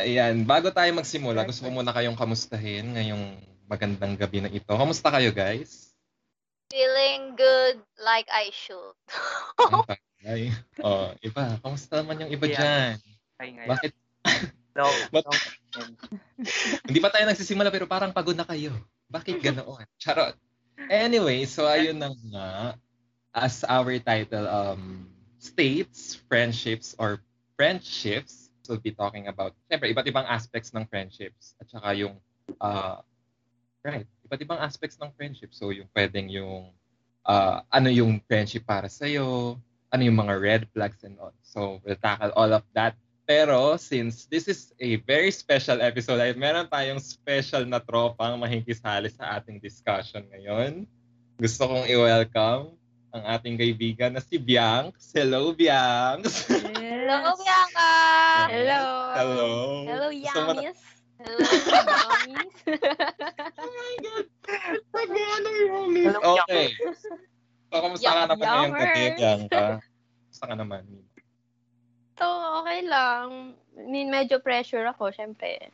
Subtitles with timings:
[0.00, 3.38] Ayan, bago tayo magsimula, gusto ko muna kayong kamustahin ngayong
[3.70, 4.66] magandang gabi na ito.
[4.66, 5.94] Kamusta kayo, guys?
[6.70, 8.94] Feeling good like I should.
[9.86, 10.50] Tagay.
[10.82, 11.58] Oh, iba.
[11.62, 12.58] Kamusta naman yung iba Yeah.
[12.58, 12.94] dyan?
[13.38, 13.70] Ay, ngayon.
[13.70, 13.90] Bakit?
[14.74, 15.80] No, But- no.
[16.86, 18.74] Hindi pa tayo nagsisimula pero parang pagod na kayo.
[19.06, 19.86] Bakit ganoon?
[19.98, 20.34] Charot.
[20.88, 22.50] Anyway, so ayun na nga.
[23.30, 25.06] As our title um
[25.38, 27.22] states, friendships or
[27.56, 31.58] friendships, we'll be talking about, syempre, iba't ibang aspects ng friendships.
[31.58, 32.16] At saka yung,
[32.62, 33.02] uh,
[33.82, 35.50] right, iba't ibang aspects ng friendship.
[35.50, 36.70] So yung pwedeng yung,
[37.26, 39.58] uh, ano yung friendship para sa'yo,
[39.90, 41.34] ano yung mga red flags and all.
[41.42, 42.94] So we'll tackle all of that
[43.30, 49.06] pero since this is a very special episode, ay meron tayong special na tropang mahikisali
[49.06, 50.82] sa ating discussion ngayon.
[51.38, 52.74] Gusto kong i-welcome
[53.14, 55.14] ang ating kaibigan na si Bianx.
[55.14, 56.50] Hello, Bianx!
[56.50, 57.90] Hello, Bianca!
[58.50, 58.82] Hello.
[59.14, 59.50] Hello!
[59.86, 60.78] Hello, Yamis.
[61.22, 62.50] Hello, Yamis.
[63.62, 64.26] Oh my God!
[65.94, 66.06] Miss?
[66.10, 66.74] Hello, Okay.
[67.70, 69.04] So, kamusta ka naman ngayong gabi.
[69.14, 69.64] Bianca?
[69.78, 70.82] Kamusta ka naman?
[72.20, 72.26] So,
[72.60, 73.56] okay lang.
[73.88, 75.72] Medyo pressure ako, syempre.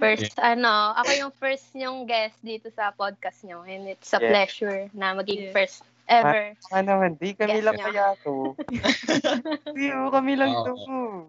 [0.00, 3.66] First, ano, ako yung first yung guest dito sa podcast nyo.
[3.68, 4.32] And it's a Yeah.
[4.32, 5.54] pleasure na maging Yeah.
[5.54, 6.56] first ever.
[6.72, 8.56] Ah, naman, di kami lang kaya to.
[9.76, 10.64] Di, oh, kami lang Oo.
[10.64, 10.72] to.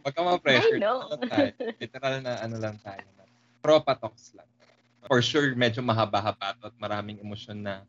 [0.08, 0.80] Huwag ka ma-pressure.
[0.80, 1.52] Tayo?
[1.76, 3.04] Literal na ano lang tayo.
[3.60, 4.48] Tropa talks lang.
[5.04, 7.84] For sure, medyo mahaba-haba to at maraming emosyon na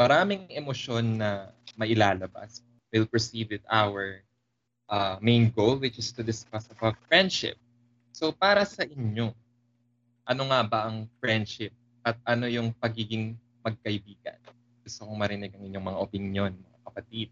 [0.00, 2.64] maraming emosyon na mailalabas.
[2.88, 4.24] We'll proceed with our
[4.88, 7.56] uh, main goal which is to discuss about friendship.
[8.14, 9.32] So para sa inyo,
[10.24, 11.72] ano nga ba ang friendship
[12.04, 14.38] at ano yung pagiging magkaibigan?
[14.84, 17.28] Gusto kong marinig ang inyong mga opinion, mga kapatid.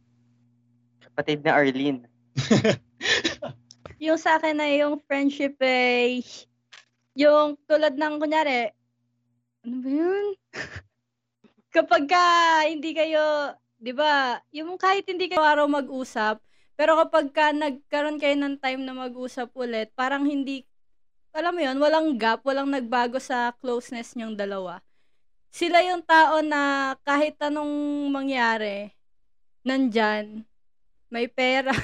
[1.05, 2.01] Kapatid na Arlene.
[4.05, 6.25] yung sa akin na yung friendship eh,
[7.13, 8.73] yung tulad ng kunyari,
[9.63, 10.27] ano ba yun?
[11.77, 12.25] Kapag ka
[12.69, 16.41] hindi kayo, di ba, yung kahit hindi kayo araw mag-usap,
[16.83, 20.67] pero kapag ka nagkaroon kayo ng time na mag-usap ulit, parang hindi,
[21.31, 24.83] alam mo yun, walang gap, walang nagbago sa closeness nyong dalawa.
[25.55, 27.71] Sila yung tao na kahit anong
[28.11, 28.91] mangyari,
[29.63, 30.43] nandyan,
[31.07, 31.71] may pera.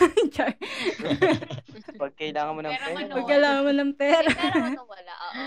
[2.03, 2.99] Pag kailangan mo ng Pera pera.
[2.99, 4.29] man, Pag kailangan mo ng pera.
[4.35, 5.47] Pero ano wala, oo.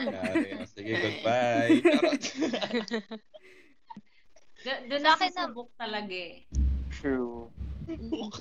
[0.71, 1.75] Sige, goodbye.
[4.87, 6.47] Doon Sa na akin na- susubok talaga eh.
[6.87, 7.51] True.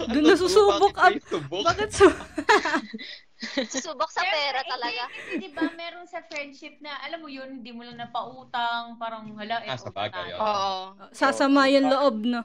[0.06, 0.92] Doon nasusubok
[1.22, 1.64] subok?
[1.64, 2.06] Bakit so?
[3.72, 5.08] Susubok sa pera talaga.
[5.08, 9.24] Kasi di ba meron sa friendship na, alam mo yun, hindi mo lang napautang, parang
[9.32, 10.36] hala, Ah, eh, sa bagay.
[10.36, 10.72] Oo.
[11.10, 12.44] Sasama yung loob, no?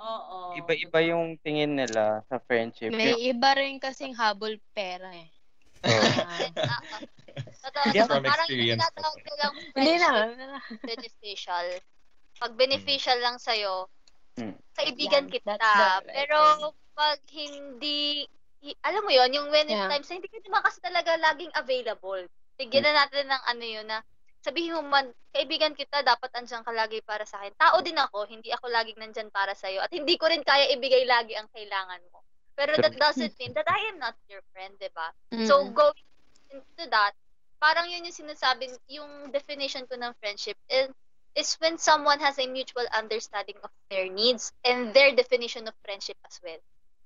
[0.00, 0.56] Oo.
[0.56, 2.88] Iba-iba yung tingin nila sa friendship.
[2.88, 5.28] May Yung- iba rin kasing habol pera eh.
[5.84, 5.92] Oh.
[5.92, 6.40] Ah.
[7.60, 8.80] Totoo Yeah, from parang yung experience.
[8.80, 8.88] na.
[9.76, 10.48] friendship
[10.80, 11.66] beneficial.
[12.40, 13.92] Pag beneficial lang sa'yo,
[14.38, 14.54] Hmm.
[14.78, 15.56] kaibigan Yan, kita.
[15.58, 16.38] right Pero
[16.94, 18.24] pag hindi,
[18.84, 19.88] alam mo yon yung when in Yeah.
[19.88, 22.22] times, na hindi ka naman kasi talaga laging available.
[22.60, 24.04] Bigyan na natin ng ano yun na,
[24.40, 27.52] sabihin mo man, kaibigan kita, dapat andyan ka lagi para sa akin.
[27.56, 29.80] Tao din ako, hindi ako laging nandyan para sa'yo.
[29.84, 32.20] At hindi ko rin kaya ibigay lagi ang kailangan mo.
[32.56, 35.08] Pero that doesn't mean that I am not your friend, di ba?
[35.48, 35.72] So, Mm.
[35.72, 36.04] going
[36.52, 37.16] into that,
[37.56, 40.92] parang yun yung sinasabi, yung definition ko ng friendship is,
[41.36, 46.16] is when someone has a mutual understanding of their needs and their definition of friendship
[46.26, 46.58] as well.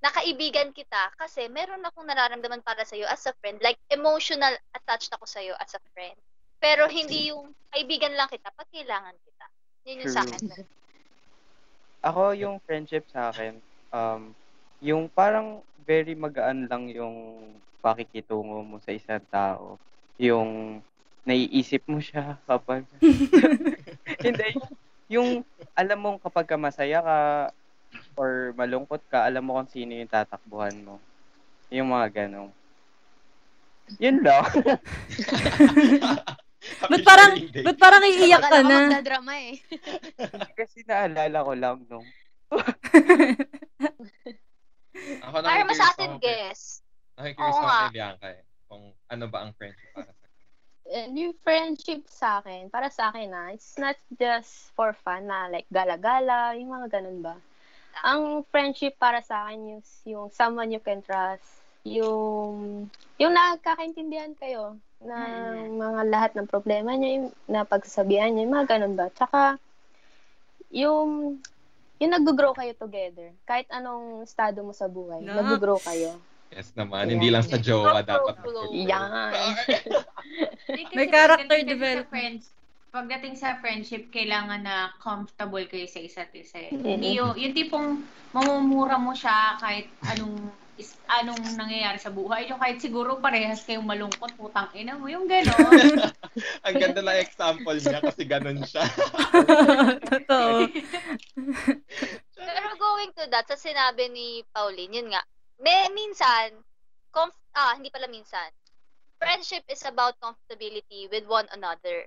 [0.05, 5.25] Nakaibigan kita kasi meron akong nararamdaman para sa'yo as a friend, like emotional attached ako
[5.25, 6.17] sa'yo as a friend.
[6.61, 9.47] Pero hindi yung kaibigan lang kita pag kailangan kita.
[9.85, 10.33] Yun yung sa True.
[10.33, 10.65] akin.
[12.13, 13.57] Ako yung friendship sa akin,
[13.89, 14.37] um,
[14.85, 17.41] yung parang very magaan lang yung
[17.81, 19.81] pakikitungo mo sa isang tao.
[20.21, 20.81] Yung
[21.25, 22.85] naiisip mo siya kapag...
[24.25, 24.49] Hindi.
[25.09, 27.19] Yung alam mo kapag ka masaya ka
[28.17, 30.97] or malungkot ka, alam mo kung sino yung tatakbuhan mo.
[31.69, 32.51] Yung mga ganong.
[34.01, 34.49] Yun lang.
[36.65, 38.89] Ba't parang, ba't parang iiyak ka na?
[38.89, 39.61] magdadrama eh.
[40.57, 42.09] Kasi naalala ko lang nung
[45.21, 46.81] Ako Para kay- guess.
[47.15, 47.79] Nakikurious Oo ako nga.
[47.79, 48.43] kay Bianca eh.
[48.65, 50.24] Kung ano ba ang friendship para sa
[50.93, 55.69] yung friendship sa akin, para sa akin na, it's not just for fun na like
[55.73, 57.37] gala-gala, yung mga ganun ba.
[58.05, 62.89] Ang friendship para sa akin yung, yung someone you can trust, yung
[63.21, 68.95] yung nagkakaintindihan kayo ng mga lahat ng problema niyo, yung napagsasabihan niyo, yung mga ganun
[68.97, 69.07] ba.
[69.13, 69.61] Tsaka
[70.75, 71.39] yung
[72.03, 73.31] yung nag-grow kayo together.
[73.47, 75.41] Kahit anong estado mo sa buhay, Na.
[75.41, 76.19] nag-grow kayo.
[76.55, 78.39] Yes naman, hindi lang sa jowa dapat.
[78.71, 79.59] Yan.
[80.97, 82.07] May character development.
[82.15, 82.45] Friends,
[82.95, 86.63] pagdating sa friendship, kailangan na comfortable kayo sa isa't isa.
[86.63, 86.71] eh.
[86.71, 90.47] Hindi yung, yung tipong mamumura mo siya kahit anong
[90.79, 92.47] is, anong nangyayari sa buhay.
[92.51, 96.07] Yung kahit siguro parehas kayong malungkot, putang ina mo, yung gano'n.
[96.67, 98.83] Ang ganda lang example niya kasi ganun siya.
[100.11, 100.67] Totoo.
[102.35, 105.23] Pero going to that, sa sinabi ni Pauline, yun nga,
[105.61, 106.55] may minsan,
[107.15, 108.51] comf- ah, hindi pala minsan,
[109.19, 112.07] friendship is about comfortability with one another.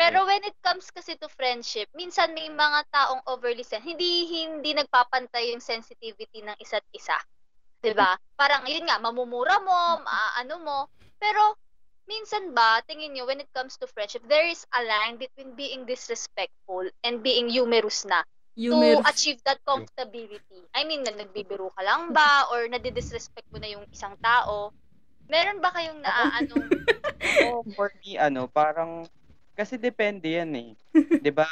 [0.00, 4.72] Pero when it comes kasi to friendship, minsan may mga taong overly sen hindi hindi
[4.72, 7.20] nagpapantay yung sensitivity ng isa't isa.
[7.84, 8.16] 'Di ba?
[8.40, 10.00] Parang yun nga, mamumura mo,
[10.40, 10.78] ano mo,
[11.20, 11.52] pero
[12.08, 15.84] minsan ba, tingin nyo, when it comes to friendship, there is a line between being
[15.84, 18.24] disrespectful and being humorous na
[18.68, 19.00] to Humor.
[19.08, 20.60] achieve that comfortability.
[20.76, 24.70] I mean, na nagbibiro ka lang ba or nadidisrespect mo na yung isang tao?
[25.30, 26.54] Meron ba kayong naaano?
[27.40, 29.04] Oh, for me, ano, parang,
[29.56, 30.70] kasi depende yan eh.
[31.22, 31.48] 'Di ba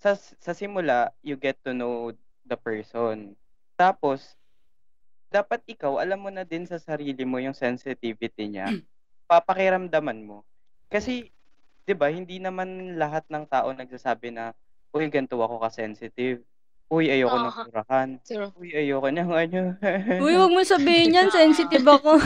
[0.00, 2.08] Sa, sa simula, you get to know
[2.48, 3.36] the person.
[3.76, 4.32] Tapos,
[5.28, 8.80] dapat ikaw, alam mo na din sa sarili mo yung sensitivity niya.
[9.28, 10.42] Papakiramdaman mo.
[10.88, 11.28] Kasi,
[11.84, 14.56] 'di ba hindi naman lahat ng tao nagsasabi na,
[14.96, 16.40] uy, ganito ako ka-sensitive.
[16.90, 18.08] Uy, ayoko ng surakan.
[18.26, 18.50] True.
[18.58, 19.60] Uy, ayoko ng ano.
[20.26, 21.30] Uy, wag mo sabihin yan.
[21.30, 22.18] Sensitive ako.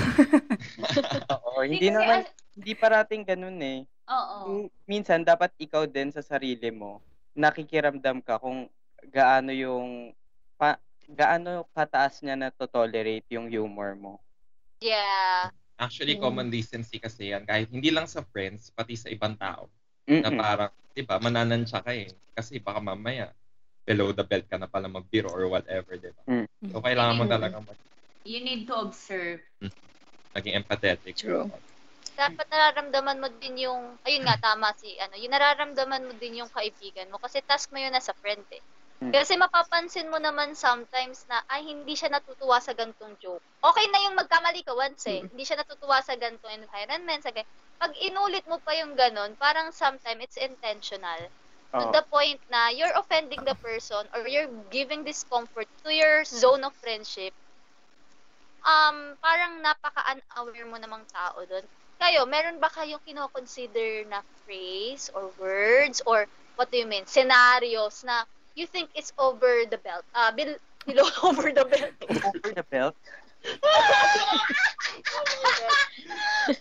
[1.36, 3.84] Oo, hindi kasi naman, as- hindi parating ganun eh.
[4.08, 4.64] Oo.
[4.84, 8.70] Minsan dapat ikaw din sa sarili mo nakikiramdam ka kung
[9.10, 10.14] gaano yung
[10.54, 14.22] pa, gaano kataas niya na to tolerate yung humor mo.
[14.80, 15.50] yeah.
[15.74, 16.22] Actually, Mm.
[16.22, 17.42] common decency kasi yan.
[17.42, 19.66] Kahit hindi lang sa friends, pati sa ibang tao.
[20.06, 20.38] Na Mm-mm.
[20.38, 22.06] parang, di ba, mananansya ka eh.
[22.30, 23.34] Kasi baka mamaya,
[23.84, 26.22] below the belt ka na pala magbiro or whatever, di ba?
[26.26, 26.48] Mm.
[26.72, 27.32] So, kailangan mo Mm.
[27.32, 27.82] talaga mag-
[28.24, 29.44] You need to observe.
[30.34, 31.14] maging empathetic.
[31.14, 31.46] True.
[32.18, 36.50] Dapat nararamdaman mo din yung, ayun nga, tama si, ano, yung nararamdaman mo din yung
[36.50, 37.22] kaibigan mo.
[37.22, 38.62] Kasi task mo yun na sa friend eh.
[38.98, 39.14] Hmm.
[39.14, 43.42] Kasi mapapansin mo naman sometimes na, ay, hindi siya natutuwa sa gantong joke.
[43.62, 45.22] Okay na yung magkamali ka once eh.
[45.22, 47.22] Hindi siya natutuwa sa gantong environment.
[47.22, 47.46] Sa gan-
[47.78, 51.30] Pag inulit mo pa yung ganon, parang sometimes it's intentional.
[51.74, 56.62] To the point na you're offending the person or you're giving discomfort to your zone
[56.62, 57.34] of friendship.
[58.62, 61.66] Um, parang napaka-unaware mo namang tao doon.
[61.98, 68.06] Kayo, meron ba kayong kino-consider na phrase or words or what do you mean, scenarios
[68.06, 68.22] na
[68.54, 70.06] you think it's over the belt?
[70.14, 71.92] Ah, bil- below over the belt.
[72.06, 72.94] Over the belt.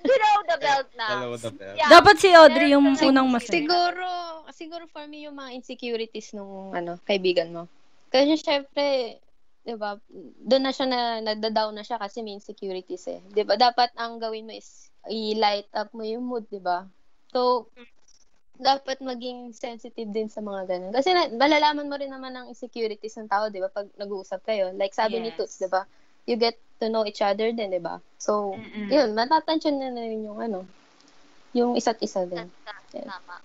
[0.04, 1.08] below the belt na.
[1.22, 1.76] Below the belt.
[1.78, 1.90] Yeah.
[1.90, 3.46] Dapat si Audrey yung unang na- mas...
[3.46, 7.64] Siguro, siguro for me yung mga insecurities nung ano, kaibigan mo.
[8.14, 9.18] Kasi syempre,
[9.66, 9.98] 'di ba?
[10.46, 13.20] Doon na siya na nagda-down na siya kasi may insecurities eh.
[13.34, 13.58] 'Di ba?
[13.58, 16.86] Dapat ang gawin mo is i-light up mo yung mood, 'di ba?
[17.34, 17.68] So,
[18.60, 20.94] dapat maging sensitive din sa mga ganun.
[20.94, 23.70] Kasi na, malalaman mo rin naman ang insecurities ng tao, 'di ba?
[23.74, 24.70] Pag nag-uusap kayo.
[24.78, 25.38] Like sabi ni Yes.
[25.40, 25.84] Toots, 'di ba?
[26.30, 27.98] You get to know each other din, 'di ba?
[28.22, 28.88] So, Mm-mm.
[28.94, 30.70] yun, matatansyon na na rin yung ano,
[31.58, 32.48] yung isa't isa din.
[32.94, 33.36] Tama.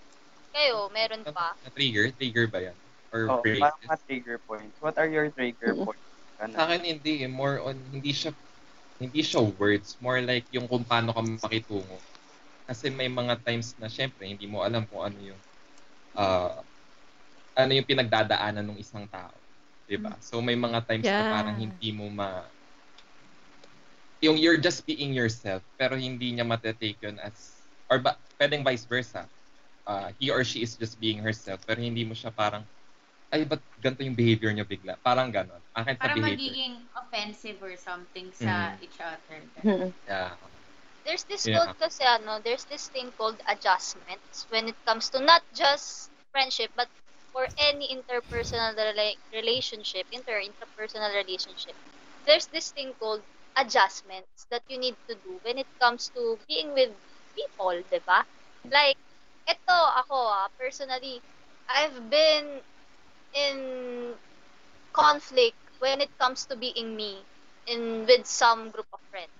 [0.59, 1.55] Kayo, meron pa.
[1.63, 2.11] Na trigger?
[2.19, 2.77] Trigger ba yan?
[3.15, 4.75] Or Oh, parang mga trigger points.
[4.83, 6.03] What are your trigger points?
[6.35, 6.51] Ano?
[6.59, 7.31] Sa akin hindi, eh.
[7.31, 8.35] more on hindi siya
[8.99, 12.03] hindi siya words, more like yung kung paano ka makitungo.
[12.67, 15.41] Kasi may mga times na syempre hindi mo alam kung ano yung
[16.19, 16.67] ah,
[17.55, 19.39] ano yung pinagdadaanan ng isang tao,
[19.87, 20.19] 'di ba?
[20.19, 21.31] So may mga times na Yeah.
[21.31, 22.51] parang hindi mo ma
[24.19, 28.83] yung you're just being yourself pero hindi niya matetake yun as or ba, pwedeng vice
[28.85, 29.31] versa.
[29.89, 32.63] Ah, he or she is just being herself pero hindi mo siya parang
[33.33, 34.97] ay, ba't ganito yung behavior niya bigla?
[35.01, 35.61] Parang ganon.
[35.73, 36.53] Akin sa Parang behavior.
[36.53, 38.83] magiging offensive or something sa Mm.
[38.85, 39.37] each other.
[39.65, 39.93] Mm-mm.
[40.07, 40.37] Yeah.
[41.05, 41.59] There's this Yeah.
[41.65, 46.71] code kasi ano, there's this thing called adjustments when it comes to not just friendship
[46.75, 46.89] but
[47.31, 51.75] for any interpersonal rela- relationship, inter interpersonal relationship.
[52.25, 53.23] There's this thing called
[53.57, 56.91] adjustments that you need to do when it comes to being with
[57.35, 58.25] people, 'di ba?
[58.69, 58.97] Like
[59.49, 61.17] ito ako ah, personally
[61.69, 62.61] I've been
[63.33, 63.57] in
[64.93, 67.21] conflict when it comes to being me
[67.69, 69.33] in with some group of friends.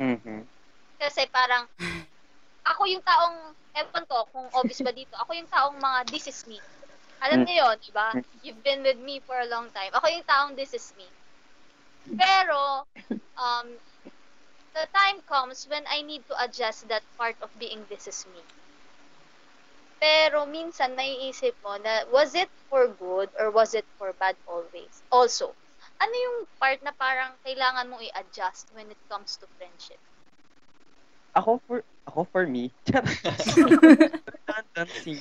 [0.00, 0.48] Mhm.
[0.96, 1.68] Kasi parang,
[2.64, 6.40] ako yung taong, ewan ko kung obvious ba dito, ako yung taong mga this is
[6.48, 6.56] me.
[7.20, 8.12] Alam niyo yun, di ba?
[8.44, 9.92] You've been with me for a long time.
[9.92, 11.08] Ako yung taong this is me.
[12.16, 12.84] Pero,
[13.36, 13.66] um,
[14.76, 18.40] the time comes when I need to adjust that part of being this is me.
[19.96, 25.00] Pero minsan naiisip mo na was it for good or was it for bad always?
[25.08, 25.56] Also,
[25.96, 30.00] ano yung part na parang kailangan mong i-adjust when it comes to friendship?
[31.36, 32.72] Ako for ako for me.
[34.36, 35.20] Redundancy.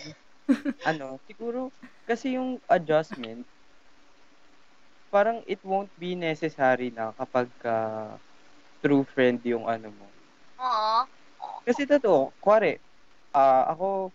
[0.86, 1.74] ano, siguro
[2.05, 3.48] kasi yung adjustment
[5.10, 7.75] parang it won't be necessary na kapag ka
[8.84, 10.08] true friend yung ano mo.
[10.60, 11.08] Oo.
[11.65, 12.77] Kasi totoo, kuwari,
[13.34, 14.12] ah, ako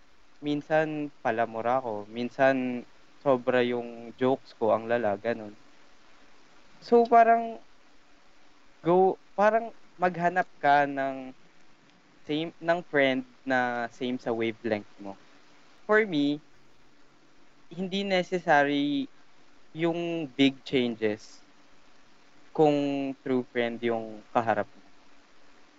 [0.46, 2.84] minsan palamura ako, minsan
[3.22, 5.54] sobra yung jokes ko, ang lala, ganun.
[6.80, 7.60] So parang
[8.84, 11.32] go, parang maghanap ka ng
[12.26, 15.16] same ng friend na same sa wavelength mo.
[15.86, 16.40] For me,
[17.70, 19.08] hindi necessary
[19.74, 21.46] yung big changes
[22.56, 22.76] kung
[23.22, 24.82] true friend yung kaharap mo.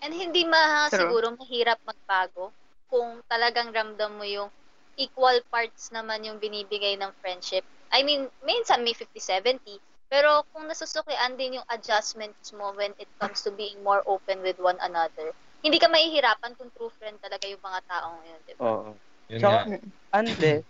[0.01, 0.97] And hindi ma True.
[0.97, 2.51] siguro mahirap magbago
[2.91, 4.51] kung talagang ramdam mo yung
[4.99, 7.63] equal parts naman yung binibigay ng friendship.
[7.89, 9.79] I mean, minsan may 50-70,
[10.11, 14.59] pero kung nasusukian din yung adjustments mo when it comes to being more open with
[14.59, 15.31] one another,
[15.63, 18.63] hindi ka mahihirapan kung true friend talaga yung mga taong yun, di ba?
[18.67, 18.91] Oo.
[19.31, 19.79] Yun Tsaka- nga.
[20.11, 20.67] Unless,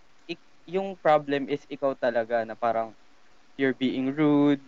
[0.62, 2.94] yung problem is ikaw talaga na parang
[3.58, 4.62] you're being rude.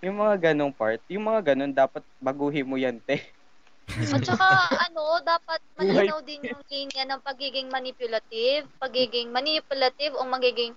[0.00, 3.20] Yung mga ganong part, yung mga ganon, dapat baguhin mo yan, te.
[3.86, 4.48] At saka,
[4.90, 10.74] ano, dapat malinaw din yung linya ng pagiging manipulative, pagiging manipulative o magiging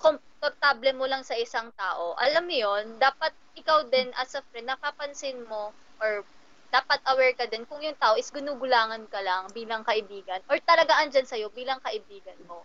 [0.00, 2.16] komportable mo lang sa isang tao.
[2.16, 6.24] Alam mo yon dapat ikaw din as a friend, nakapansin mo or
[6.72, 10.96] dapat aware ka din kung yung tao is gunugulangan ka lang bilang kaibigan or talaga
[11.02, 12.62] andyan sa'yo bilang kaibigan mo.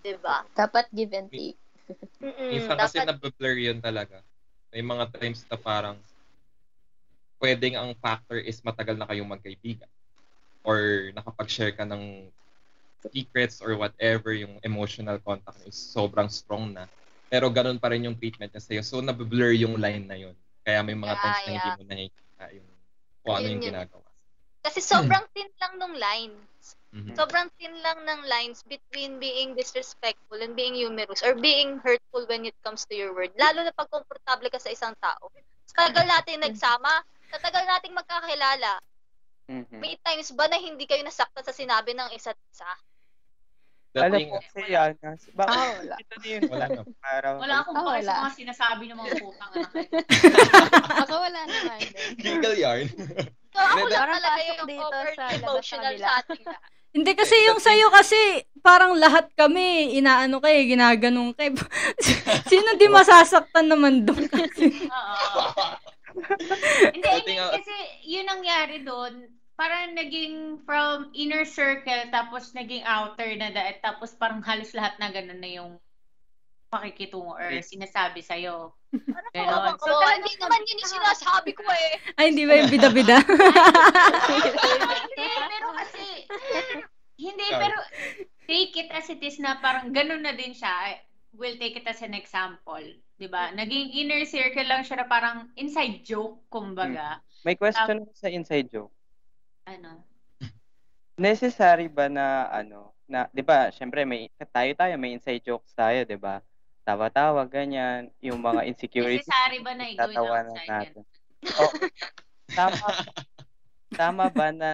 [0.00, 0.46] 'Di ba?
[0.54, 1.58] Dapat give and take.
[2.22, 4.22] Minsan kasi dapat nabe-blur yun talaga.
[4.70, 5.98] May mga times na parang
[7.40, 9.88] pwedeng ang factor is matagal na kayong magkaibigan
[10.62, 12.28] or nakapag-share ka ng
[13.00, 16.84] secrets or whatever yung emotional contact is sobrang strong na.
[17.32, 18.82] Pero ganun pa rin yung treatment niya sa'yo.
[18.84, 20.36] So, nabe-blur yung line na yun.
[20.60, 21.76] Kaya may mga Yeah, times na hindi yeah.
[21.78, 22.68] mo nakikita yung
[23.24, 23.68] kung ano Yun yung yun.
[23.72, 24.06] ginagawa.
[24.60, 26.76] kasi sobrang thin lang nung lines.
[26.92, 27.14] Mhm.
[27.14, 32.42] sobrang thin lang ng lines between being disrespectful and being humorous or being hurtful when
[32.44, 33.30] it comes to your word.
[33.38, 35.30] Lalo na pag komportable ka sa isang tao.
[35.70, 36.90] Tagal natin nagsama,
[37.30, 38.72] sa tagal nating magkakilala,
[39.46, 39.78] Mhm.
[39.78, 42.70] may times ba na hindi kayo nasaktan sa sinabi ng isa't isa?
[43.90, 45.94] Alam Dating, mo, si Yana, baka Ah, wala.
[46.02, 46.42] ito na yun.
[46.46, 46.80] wala na.
[47.02, 48.14] Para, Wala akong Ah, pake sa wala.
[48.22, 49.72] mga sinasabi ng mga putang anak.
[51.02, 51.80] Ako wala naman.
[52.16, 52.86] Legal yarn.
[53.50, 56.70] So ako lang parang talaga yung dito overly sa labas emotional sa sa ating lahat.
[56.90, 58.20] Hindi kasi yung sa'yo kasi
[58.62, 61.50] parang lahat kami inaano kay ginaganong kay.
[62.50, 64.86] Sino di masasaktan naman doon kasi?
[66.94, 69.28] Hindi, I mean, ang- kasi yun nangyari doon,
[69.60, 75.12] parang naging from inner circle, tapos naging outer na da, tapos parang halos lahat na
[75.12, 75.72] ganun na yung
[76.70, 78.72] pakikitungo or sinasabi sa'yo.
[79.34, 79.74] Ganon.
[79.82, 81.90] So, hindi naman yun yung sinasabi ko eh.
[82.14, 83.18] Ay, hindi ba yung bida-bida?
[84.30, 86.04] hindi, pero kasi,
[87.18, 87.76] hindi, pero
[88.46, 90.98] take it as it is na parang ganun na din siya.
[91.30, 92.82] We'll take it as an example.
[93.20, 93.52] 'di ba?
[93.52, 97.20] Naging inner circle lang siya na parang inside joke, kumbaga.
[97.44, 98.92] may question ako sa inside joke.
[99.68, 100.00] Ano?
[101.20, 106.08] Necessary ba na ano, na 'di ba, syempre may tayo tayo may inside jokes tayo,
[106.08, 106.40] 'di ba?
[106.80, 109.28] Tawa-tawa ganyan, yung mga insecurities.
[109.28, 111.02] Necessary ba na outside natin.
[111.44, 111.62] O,
[112.56, 112.86] tama
[114.00, 114.72] tama ba na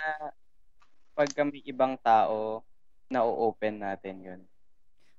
[1.18, 2.62] pag may ibang tao
[3.10, 4.40] na open natin 'yun?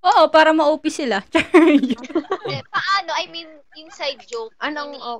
[0.05, 1.23] Oo, para ma-OP sila.
[2.47, 3.11] Eh, paano?
[3.19, 4.55] I mean, inside joke.
[4.63, 5.19] Anong, Meaning, oh,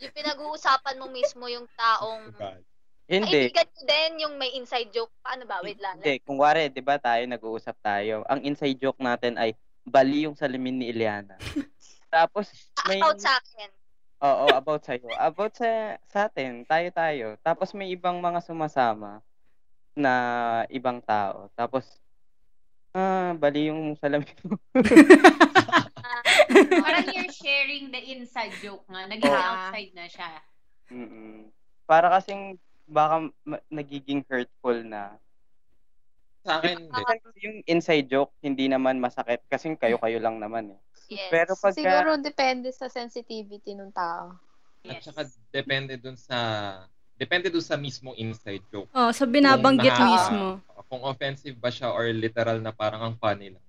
[0.00, 2.32] Yung pinag-uusapan mo mismo yung taong
[3.04, 3.52] Hindi.
[3.52, 5.12] kaibigan mo din yung may inside joke.
[5.20, 5.60] Paano ba?
[5.60, 6.00] Wait lang.
[6.00, 8.24] Hindi, kung wari, 'di ba tayo nag-uusap tayo.
[8.30, 9.52] Ang inside joke natin ay
[9.84, 11.36] bali yung salamin ni Eliana.
[12.14, 12.48] Tapos
[12.88, 13.68] may About sa akin.
[14.20, 17.40] Oo, about sa About sa sa atin, tayo-tayo.
[17.40, 19.24] Tapos may ibang mga sumasama
[19.96, 20.12] na
[20.68, 21.48] ibang tao.
[21.56, 21.88] Tapos
[22.92, 24.56] ah, bali yung salamin mo.
[26.00, 26.22] Ah,
[26.82, 29.06] Parang you're sharing the inside joke nga.
[29.06, 29.70] Naging Ah.
[29.70, 30.30] outside na siya.
[30.88, 31.46] Mm-mm.
[31.84, 35.14] Para kasing baka ma- nagiging hurtful na.
[36.40, 36.88] Sa akin.
[36.88, 40.80] Kasi yung inside joke, hindi naman masakit kasi kayo-kayo lang naman eh.
[41.08, 41.28] yes.
[41.28, 44.34] Pero pagka, siguro depende sa sensitivity ng tao.
[44.82, 45.04] At Yes.
[45.04, 46.38] saka depende dun sa
[47.20, 48.88] depende dun sa mismo inside joke.
[48.96, 50.44] oh, sa binabanggit Kung nakaka- mismo.
[50.90, 53.62] Kung offensive ba siya or literal na parang ang funny lang.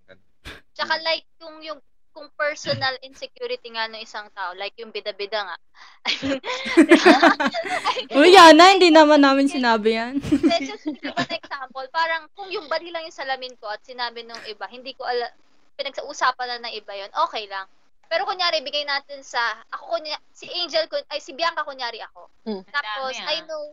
[0.73, 1.79] Tsaka like yung, yung
[2.11, 5.57] kung personal insecurity nga ng isang tao, like yung bida-bida nga.
[8.19, 10.19] Uy, Yana, hindi naman namin sinabi yan.
[10.19, 14.27] Hindi, just give an example, parang kung yung bari lang yung salamin ko at sinabi
[14.27, 15.31] nung iba, hindi ko ala,
[15.79, 17.67] pinagsa-usapan na ng iba yon okay lang.
[18.11, 19.39] Pero kunyari, bigay natin sa,
[19.71, 22.27] ako kunya, si Angel, kun- ay si Bianca kunyari ako.
[22.43, 22.61] Mm.
[22.67, 23.31] Tapos, Dami, ah.
[23.31, 23.63] I know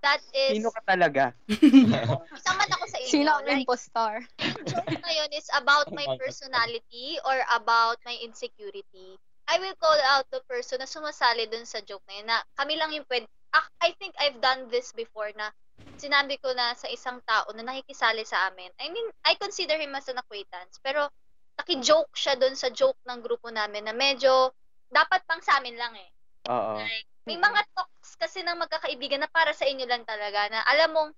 [0.00, 1.36] that is, Sino ka talaga?
[2.40, 3.12] isa man ako sa inyo.
[3.12, 4.24] Sino ang like, impostor?
[4.64, 9.20] joke na yun is about my personality or about my insecurity.
[9.44, 12.80] I will call out the person na sumasali dun sa joke na yun na kami
[12.80, 13.28] lang yung pwede.
[13.52, 15.52] Ah, I think I've done this before na
[16.00, 18.72] sinabi ko na sa isang tao na nakikisali sa amin.
[18.80, 20.80] I mean, I consider him as an acquaintance.
[20.80, 21.12] Pero
[21.54, 24.50] naki-joke siya dun sa joke ng grupo namin na medyo
[24.90, 26.10] dapat pang sa amin lang eh.
[26.50, 26.78] Oo.
[26.82, 30.90] Like, may mga talks kasi ng magkakaibigan na para sa inyo lang talaga na alam
[30.92, 31.10] mong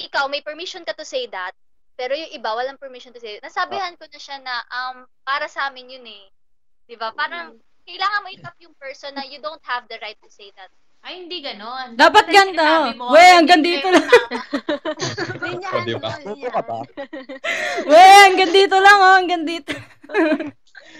[0.00, 1.52] ikaw may permission ka to say that
[2.00, 3.44] pero yung iba walang permission to say that.
[3.44, 6.32] Nasabihan ko na siya na um para sa amin yun eh.
[6.88, 7.12] 'Di ba?
[7.12, 7.52] Parang
[7.84, 10.72] kailangan mo i-tap yung person na you don't have the right to say that.
[11.00, 11.96] Ay, hindi ganon.
[11.96, 14.04] Dapat sinasabi mo, Wey, hanggang hindi dito lang.
[14.04, 14.28] tama.
[15.40, 16.10] Linya, O, diba?
[16.12, 16.76] ka?
[17.88, 19.72] Wey, hanggang dito lang, oh, hanggang dito.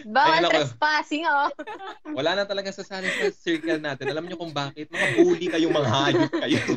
[0.00, 1.52] Bawal trespassing, oh.
[2.16, 4.09] Wala na talaga sasali sa circle natin.
[4.09, 4.88] Alam niyo kung bakit?
[4.88, 6.59] Mga bully kayo, mga hayop kayo.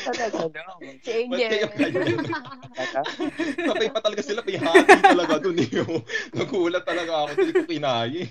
[0.00, 1.68] Si Angel.
[3.60, 4.40] Patay pa talaga sila.
[4.40, 5.68] Pihati talaga dun eh.
[6.32, 7.36] Nagulat talaga ako.
[7.36, 8.20] Hindi ko kinaya.
[8.24, 8.28] eh.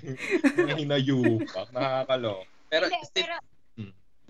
[0.58, 1.66] Mga hinayupak.
[1.70, 2.42] Nakakalo.
[2.66, 3.34] Pero, Hindi, pero.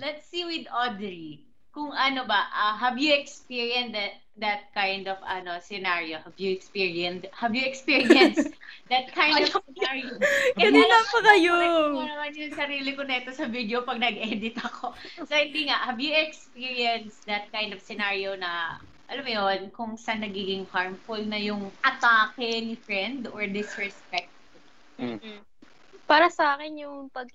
[0.00, 1.44] Let's see with Audrey.
[1.70, 6.18] Kung ano ba, ah, have you experienced that that kind of ano scenario?
[6.24, 8.50] Have you experienced have you experienced
[8.90, 10.18] that kind of scenario?
[10.58, 11.54] Kanina pa kayo.
[11.94, 14.96] Naman yung sarili ko neto sa video pag nag-edit ako.
[15.28, 19.94] So, hindi nga, have you experienced that kind of scenario na, alam mo yun, kung
[19.94, 24.32] saan nagiging harmful na yung atake ni friend or disrespect?
[26.10, 27.30] Para sa akin, yung pag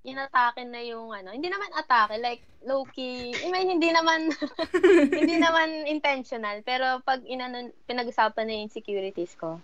[0.00, 4.32] inatake na yung ano, hindi naman atake, like low-key, I mean, hindi naman,
[5.20, 9.60] hindi naman intentional, pero pag inano, pinag-usapan na yung insecurities ko,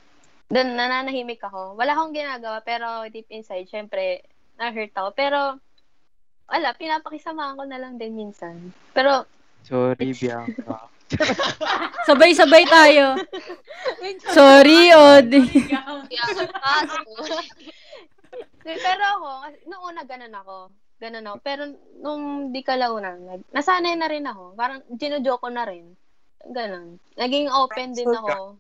[0.53, 1.75] doon nananahimik ako.
[1.75, 4.23] Wala akong ginagawa, pero deep inside, syempre,
[4.61, 5.09] na-hurt ako.
[5.17, 5.39] Pero,
[6.47, 8.71] wala, pinapakisamahan ko na lang din minsan.
[8.95, 9.27] Pero,
[9.67, 10.87] Sorry, Bianca.
[12.07, 13.19] Sabay-sabay tayo.
[14.31, 15.43] Sorry, Odi.
[18.67, 20.57] Pero ako, kasi noong una ganun ako.
[20.97, 21.37] Ganun ako.
[21.45, 21.63] Pero
[22.01, 24.57] nung di kalaunan, nasanay na rin ako.
[24.57, 25.95] Parang ginujoke ko na rin.
[26.51, 26.99] Ganun.
[27.15, 28.57] Naging open din ako.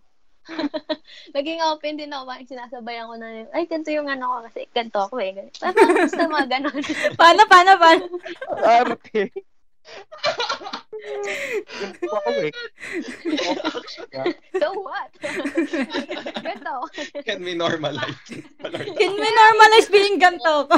[1.36, 2.22] Naging open din ako.
[2.28, 3.48] Parang sinasabayan ko na yun.
[3.50, 5.50] Ay, ganito yung ano ko kasi ganito ako eh.
[5.58, 6.80] Parang basta mga ganun.
[7.20, 8.04] Paano, paano, paano?
[8.62, 9.32] Arte.
[14.56, 15.10] So what?
[15.20, 16.74] ganito.
[17.22, 18.16] can we normalize?
[18.96, 20.76] Can we normalize being ganito ko?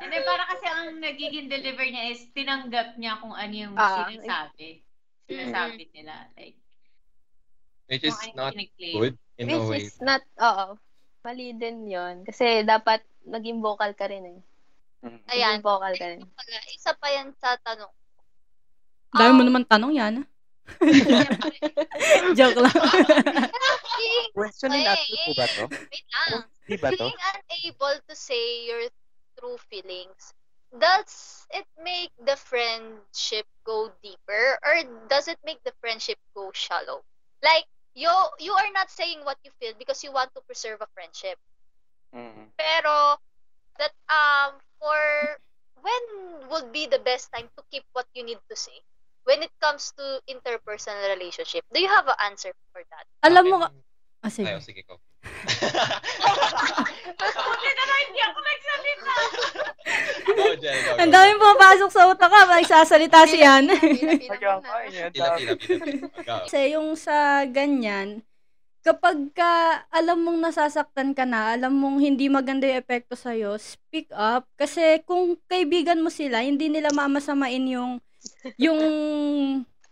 [0.00, 4.08] Hindi, para kasi ang nagiging deliver niya is tinanggap niya kung ano yung Ah.
[4.08, 4.80] sinasabi.
[5.28, 6.14] Sinasabi nila.
[6.34, 6.56] Like,
[7.90, 9.80] Which is ano not good in a Which way.
[9.84, 10.78] is not, oo.
[11.20, 14.40] Mali din yon Kasi dapat maging vocal ka rin eh.
[15.00, 15.20] Mm.
[15.28, 15.58] ayan.
[15.58, 16.20] Maging vocal ka rin.
[16.28, 17.92] Pala, isa pa yan sa tanong.
[19.10, 20.14] Dami mo Um, naman tanong yan.
[22.38, 22.70] Joke lang.
[23.98, 25.64] being, Question and answer po ba to?
[25.66, 26.44] wait lang.
[26.68, 27.04] Di ba to?
[27.10, 28.86] being unable to say your
[29.34, 30.30] true feelings,
[30.78, 34.74] does it make the friendship go deeper or
[35.10, 37.02] does it make the friendship go shallow?
[37.42, 37.66] Like,
[37.98, 41.34] you you are not saying what you feel because you want to preserve a friendship.
[42.14, 42.54] Mm.
[42.54, 43.18] Pero,
[43.78, 44.98] that, um, for,
[45.84, 46.02] when
[46.48, 48.74] would be the best time to keep what you need to say?
[49.28, 53.04] When it comes to interpersonal relationship, do you have an answer for that?
[53.20, 53.76] Alam mo, ka-
[54.24, 54.48] ah, Ay, sige.
[54.56, 54.96] oh, sige ko.
[57.20, 59.12] Buti na lang hindi ako nagsalita.
[60.30, 60.80] Go, Jen.
[60.96, 63.68] Ang daming pumapasok sa utak ka, nagsasalita si Yan.
[63.68, 64.16] Pila,
[66.72, 68.24] yung sa ganyan,
[68.80, 74.08] kapag ka alam mong nasasaktan ka na, alam mong hindi maganda yung epekto sa'yo, speak
[74.12, 74.48] up.
[74.56, 78.00] Kasi kung kaibigan mo sila, hindi nila mamasamain yung,
[78.56, 78.80] yung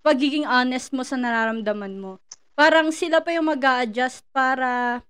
[0.01, 2.17] pagiging honest mo sa nararamdaman mo.
[2.57, 5.05] Parang sila pa yung mag adjust para,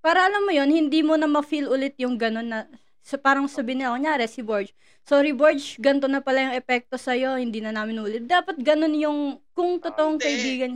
[0.00, 2.66] para alam mo yon hindi mo na ma-feel ulit yung ganun na,
[3.04, 4.72] so parang sabihin nila, kunyari si Borge,
[5.06, 8.24] sorry Borge, ganito na pala yung epekto sa'yo, hindi na namin ulit.
[8.26, 9.18] Dapat ganun yung,
[9.52, 10.26] kung totoong Hindi.
[10.26, 10.72] kaibigan.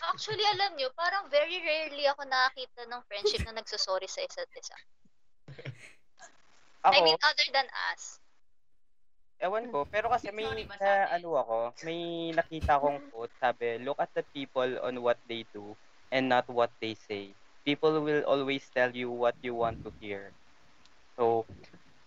[0.00, 4.76] Actually, alam nyo, parang very rarely ako nakakita ng friendship na nagsasorry sa isa't isa.
[6.88, 8.20] Ako, I mean, other than us.
[9.40, 9.88] ewan ko.
[9.88, 14.24] Pero kasi may, Sorry na, ano ako, may nakita kong quote, sabi, look at the
[14.36, 15.72] people on what they do
[16.12, 17.32] and not what they say.
[17.64, 20.32] People will always tell you what you want to hear.
[21.16, 21.44] So,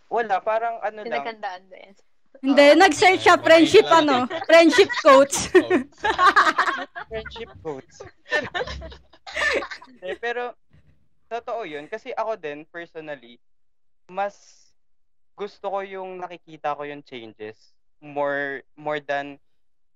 [0.09, 1.25] wala, parang ano lang.
[1.25, 1.93] Pinagandaan ba yan?
[2.41, 5.49] Hindi, nag-search siya friendship ano, friendship quotes.
[7.13, 8.01] friendship quotes.
[10.01, 10.57] Eh, pero,
[11.29, 11.85] totoo yun.
[11.85, 13.37] Kasi ako din, personally,
[14.09, 14.65] mas
[15.37, 17.73] gusto ko yung nakikita ko yung changes
[18.03, 19.39] more more than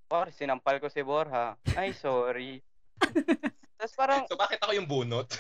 [0.08, 1.60] or sinampal ko si Borja.
[1.75, 2.63] Ay, sorry.
[3.77, 5.27] Tapos parang, So, bakit ako yung bunot?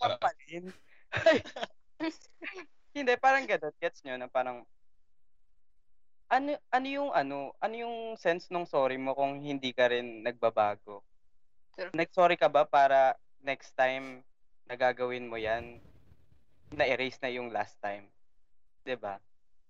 [0.00, 0.72] pampalin.
[1.12, 1.44] Ay.
[2.96, 3.76] Hindi, parang ganun.
[3.78, 4.64] Gets nyo na parang,
[6.30, 11.02] ano, ano yung ano, ano yung sense nung sorry mo kung hindi ka rin nagbabago?
[11.74, 11.90] Sure.
[11.90, 14.22] Nag-sorry ka ba para next time
[14.70, 15.82] nagagawin mo yan,
[16.70, 18.06] na-erase na yung last time?
[18.86, 19.18] 'Di ba?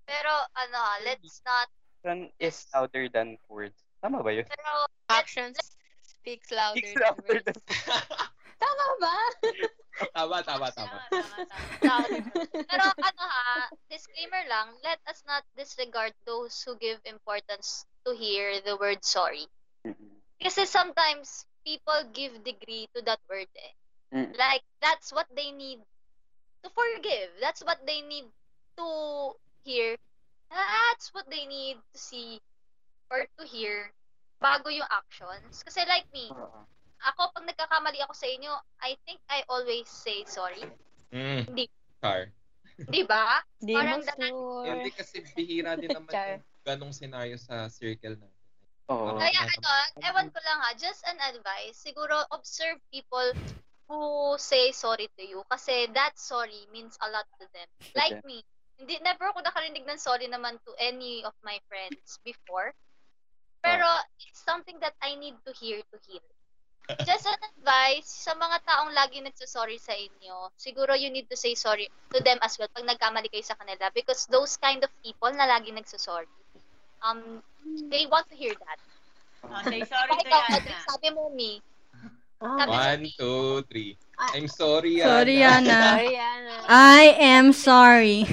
[0.05, 1.67] Pero ano let's not
[2.01, 3.77] Action is louder than words.
[4.01, 4.49] Tama ba yun?
[4.49, 5.57] pero Actions
[6.01, 7.45] speaks louder Speaks than louder words.
[7.45, 7.57] than
[8.61, 9.17] Tama ba?
[10.17, 10.99] tama, tama, tama.
[11.09, 11.71] Tama, tama, tama.
[11.81, 12.23] louder.
[12.69, 18.61] pero ano ha, disclaimer lang, let us not disregard those who give importance to hear
[18.63, 19.49] the word sorry.
[20.41, 23.75] Kasi sometimes people give degree to that word eh.
[24.17, 24.33] Mm.
[24.37, 25.85] Like that's what they need
[26.65, 27.31] to forgive.
[27.41, 28.25] That's what they need
[28.81, 28.89] to
[29.65, 29.97] hear.
[30.51, 32.41] That's what they need to see
[33.13, 33.93] or to hear
[34.41, 35.61] bago yung actions.
[35.63, 36.33] Kasi like me.
[37.01, 38.53] Ako pag nagkakamali ako sa inyo,
[38.85, 40.65] I think I always say sorry.
[41.11, 41.65] Mm, Hindi.
[42.01, 42.33] Char.
[42.81, 43.45] Di ba?
[43.61, 44.65] Di Parang mo.
[44.65, 46.41] Hindi kasi bihira din naman Char.
[46.41, 48.41] yung ganong senaryo sa circle natin.
[48.91, 49.17] Oo.
[49.17, 49.71] Kaya ano,
[50.03, 53.31] ewan ko lang ha, just an advice, siguro observe people
[53.87, 57.69] who say sorry to you kasi that sorry means a lot to them.
[57.95, 58.43] Like me,
[58.79, 62.75] hindi never ako nakarinig ng sorry naman to any of my friends before.
[63.61, 63.87] Pero
[64.25, 66.25] it's something that I need to hear to heal.
[67.01, 71.55] Just an advice sa mga taong lagi nagsasorry sa inyo, siguro you need to say
[71.55, 75.31] sorry to them as well pag nagkamali kayo sa kanila because those kind of people
[75.31, 76.29] na lagi nagsasorry,
[77.01, 77.41] um,
[77.89, 78.79] they want to hear that.
[79.47, 80.77] Oh, say sorry to Yana.
[80.85, 81.63] sabi mo, me,
[82.41, 83.93] Ah, Sabi- One, two, three.
[84.17, 85.77] I'm sorry, Sorry, Yana.
[85.77, 86.55] Sorry, Yana.
[86.73, 87.03] I
[87.37, 88.25] am sorry.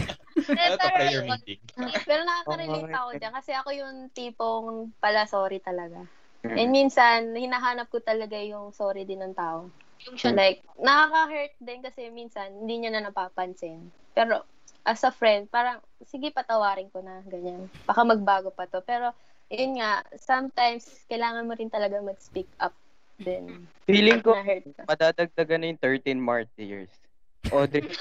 [0.47, 1.59] Ano to, pero prayer meeting?
[2.07, 6.07] Pero nakaka-relate Oh, ako dyan kasi ako yung tipong pala sorry talaga.
[6.47, 6.57] Mm.
[6.57, 9.67] And minsan, hinahanap ko talaga yung sorry din ng tao.
[10.07, 13.91] yung siya, like, nakaka-hurt din kasi minsan, hindi niya na napapansin.
[14.13, 14.45] Pero,
[14.87, 17.67] as a friend, parang, sige, patawarin ko na, ganyan.
[17.83, 18.79] Baka magbago pa to.
[18.85, 19.11] Pero,
[19.51, 22.71] yun nga, sometimes, kailangan mo rin talaga mag-speak up
[23.17, 23.67] din.
[23.89, 24.37] Feeling ko,
[24.85, 26.93] madadagdagan na yung 13 martyrs.
[27.51, 27.87] Audrey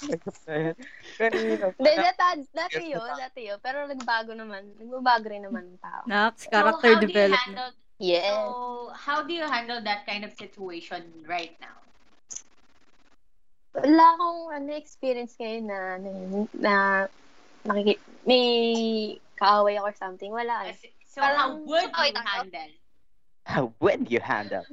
[1.18, 1.66] Kanina.
[1.76, 3.58] Hindi, dati, dati yun, dati yun.
[3.60, 4.62] Pero nagbago naman.
[4.76, 6.02] Nagbabago rin naman ng tao.
[6.06, 7.44] Next, So, character how do you development.
[7.46, 8.26] handle Yes.
[8.26, 11.78] So, how do you handle that kind of situation right now?
[13.74, 16.08] Wala akong ano, experience ngayon na, ano,
[16.54, 16.72] na,
[17.62, 18.46] nakiki- may
[19.34, 20.30] kaaway ako or something.
[20.30, 20.74] Wala eh.
[21.06, 22.70] So, how Parang- would Okay, you handle?
[23.44, 24.66] How would you handle?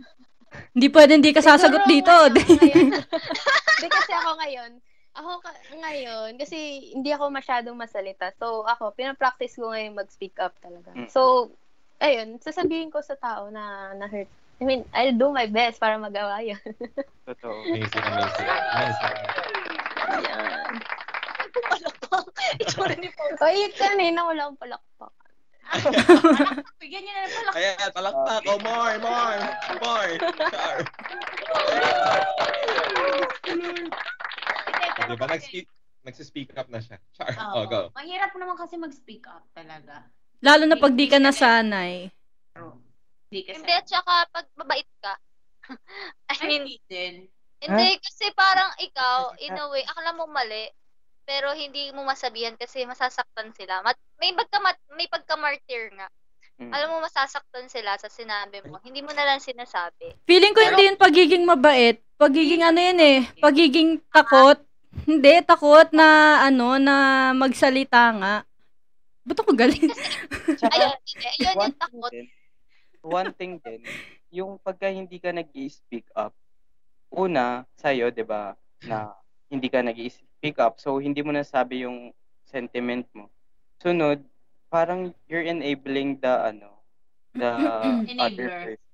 [0.73, 2.12] Hindi pwede hindi ka sasagot dito.
[2.31, 4.71] Hindi kasi ako ngayon,
[5.12, 8.32] ako ka- ngayon, kasi hindi ako masyadong masalita.
[8.39, 10.95] So, ako, pinapractice ko ngayon mag-speak up talaga.
[10.95, 11.12] Mm.
[11.12, 11.52] So,
[12.00, 14.32] ayun, sasabihin ko sa tao na na-hurt.
[14.62, 16.62] I mean, I'll do my best para magawa yun.
[17.28, 17.65] Totoo.
[17.65, 18.50] Amazing, amazing.
[18.78, 19.15] Amazing.
[20.21, 20.76] Yan.
[21.52, 22.26] palakpak.
[22.62, 23.34] Itsura ni Paul.
[23.41, 25.13] O, yun kanina, wala akong palakpak.
[26.84, 27.54] Bigyan niyo na ng palak.
[27.58, 28.41] Ayan, palakpak.
[28.47, 29.39] Oh, more, more,
[29.82, 30.12] more.
[30.52, 30.78] Char.
[34.91, 35.27] Hindi, pero Di ba?
[35.27, 35.67] kasi- Nag-speak,
[36.04, 36.97] nagsi-speak up na siya.
[37.15, 37.32] Char.
[37.32, 37.54] Oo.
[37.56, 37.82] Oh, go.
[37.95, 40.06] Mahirap naman kasi mag-speak up talaga.
[40.41, 42.10] Lalo na pag di ka nasanay.
[42.51, 42.82] Pero,
[43.30, 43.62] hindi kasi.
[43.62, 45.13] Hindi, at saka pag mabait ka.
[46.34, 47.15] I mean, hindi din.
[47.62, 50.65] hindi kasi parang ikaw, in a way, akala mo mali,
[51.21, 53.86] pero hindi mo masabihan kasi masasaktan sila.
[53.86, 54.58] Mat may pagka
[54.97, 56.10] may pagka-martyr nga.
[56.62, 56.73] Mm.
[56.73, 58.77] Alam mo masasaktan sila sa sinabi mo.
[58.82, 60.13] Hindi mo na lang sinasabi.
[60.30, 62.01] Feeling ko hindi yun pagiging mabait.
[62.21, 63.19] Pagiging ano yun eh.
[63.41, 64.62] Pagiging takot.
[64.91, 68.36] Hindi, takot na ano, na magsalita nga.
[69.23, 69.88] Ba't ako galing?
[70.60, 70.95] Tsaka, Ayun.
[70.99, 72.12] Ayun one yung thing takot.
[72.12, 72.27] din,
[73.01, 73.82] one thing din,
[74.32, 76.36] yung pagka hindi ka nag speak up,
[77.12, 79.15] una, sa'yo, di ba, na
[79.47, 82.12] hindi ka nag speak up, so hindi mo nasabi yung
[82.43, 83.32] sentiment mo.
[83.80, 84.19] Sunod,
[84.67, 86.82] parang you're enabling the, ano,
[87.32, 87.51] the
[88.23, 88.90] other person.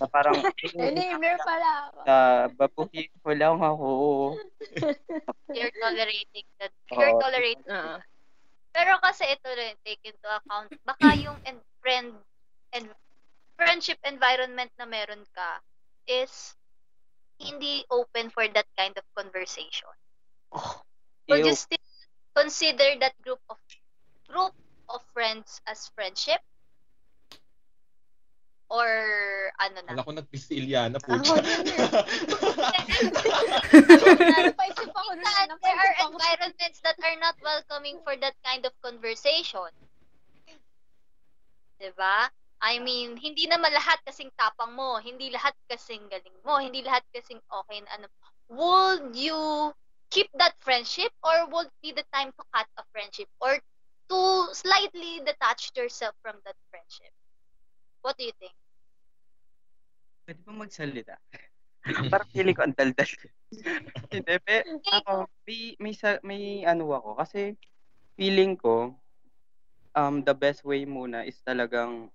[0.00, 0.36] Na parang,
[0.76, 1.98] Enabler pala ako.
[2.04, 2.16] na
[2.56, 3.90] babuhin ko lang ako.
[5.56, 6.72] You're tolerating that.
[6.92, 7.20] You're Oo.
[7.20, 7.68] tolerating.
[7.68, 8.00] Ah.
[8.74, 12.16] Pero kasi ito rin, take into account, baka yung en- friend
[12.74, 12.90] and
[13.54, 15.62] friendship environment na meron ka
[16.10, 16.58] is
[17.38, 19.94] hindi open for that kind of conversation.
[21.30, 21.58] Would you Ew.
[21.58, 21.86] still
[22.34, 23.58] consider that group of
[24.26, 24.54] group
[24.90, 26.42] of friends as friendship?
[28.74, 28.90] Or
[29.62, 29.94] ano na?
[29.94, 31.14] Wala ko nag-miss si Iliana po.
[31.14, 31.62] Ako din
[34.34, 35.22] Napaisip ako nun.
[35.22, 39.70] Minsan, there are environments that are not welcoming for that kind of conversation.
[41.78, 42.34] Diba?
[42.58, 47.06] I mean, hindi naman lahat kasing tapang mo, hindi lahat kasing galing mo, hindi lahat
[47.14, 48.06] kasing okay na ano.
[48.50, 49.70] Would you
[50.10, 53.60] keep that friendship or would be the time to cut a friendship or
[54.10, 54.20] to
[54.56, 57.12] slightly detach yourself from that friendship?
[58.00, 58.56] What do you think?
[60.24, 61.14] Pwede ba magsalita?
[62.12, 63.08] Parang feeling ko ang daldal.
[64.12, 67.20] Hindi, pe, ako, may, may, may ano ako.
[67.20, 67.60] Kasi
[68.16, 68.96] feeling ko,
[69.92, 72.08] um, the best way muna is talagang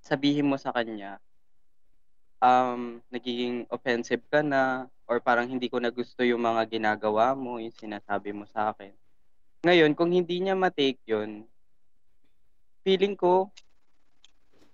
[0.00, 1.20] sabihin mo sa kanya,
[2.40, 7.60] um, nagiging offensive ka na, or parang hindi ko na gusto yung mga ginagawa mo,
[7.60, 8.92] yung sinasabi mo sa akin.
[9.64, 11.44] Ngayon, kung hindi niya matake yun,
[12.84, 13.48] feeling ko,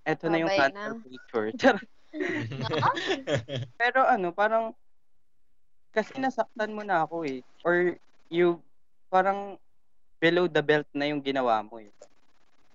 [0.02, 0.98] eto na yung Babay na.
[1.60, 1.86] Charot.
[3.80, 4.74] Pero ano, parang
[5.90, 7.42] kasi nasaktan mo na ako eh.
[7.66, 7.98] Or
[8.30, 8.62] you
[9.10, 9.58] parang
[10.22, 11.90] below the belt na yung ginawa mo eh.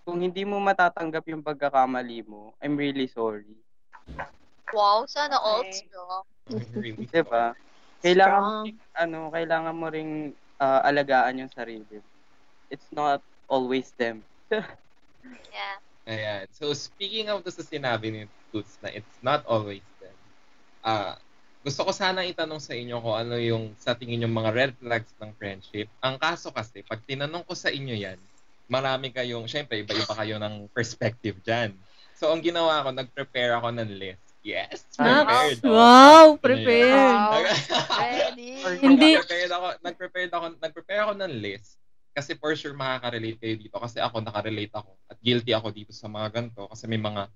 [0.06, 3.56] Kung hindi mo matatanggap yung pagkakamali mo, I'm really sorry.
[4.74, 5.88] Wow, sana all Okay.
[5.88, 6.24] strong.
[6.78, 7.56] really Diba?
[8.04, 8.68] Kailangan mo Strong.
[8.94, 10.12] ano, kailangan mo ring
[10.62, 12.04] ah, alagaan yung sarili.
[12.70, 14.22] It's not always them.
[15.52, 15.78] Yeah.
[16.06, 16.46] Ayan.
[16.54, 18.22] So, speaking of this sa sinabi ni
[18.54, 20.14] Toots na it's not always them.
[20.86, 21.18] Ah,
[21.66, 25.10] gusto ko sana itanong sa inyo kung ano yung sa tingin yung mga red flags
[25.18, 25.90] ng friendship.
[26.06, 28.22] Ang kaso kasi, pag tinanong ko sa inyo yan,
[28.70, 31.74] marami kayong, syempre, iba-iba kayo ng perspective dyan.
[32.14, 34.22] So, ang ginawa ko, nag-prepare ako ng list.
[34.46, 35.58] Yes, Ah, prepared.
[35.66, 35.74] oh.
[35.74, 37.18] Wow, Ano prepared.
[37.18, 37.42] Wow.
[37.98, 38.50] Ready.
[38.78, 39.10] Hindi.
[39.18, 41.82] Nag-prepare ako, nag-prepare ako, nag-prepare ako ng list
[42.16, 46.08] kasi for sure makaka-relate kayo dito kasi ako nakarelate ako at guilty ako dito sa
[46.08, 47.28] mga ganito kasi may mga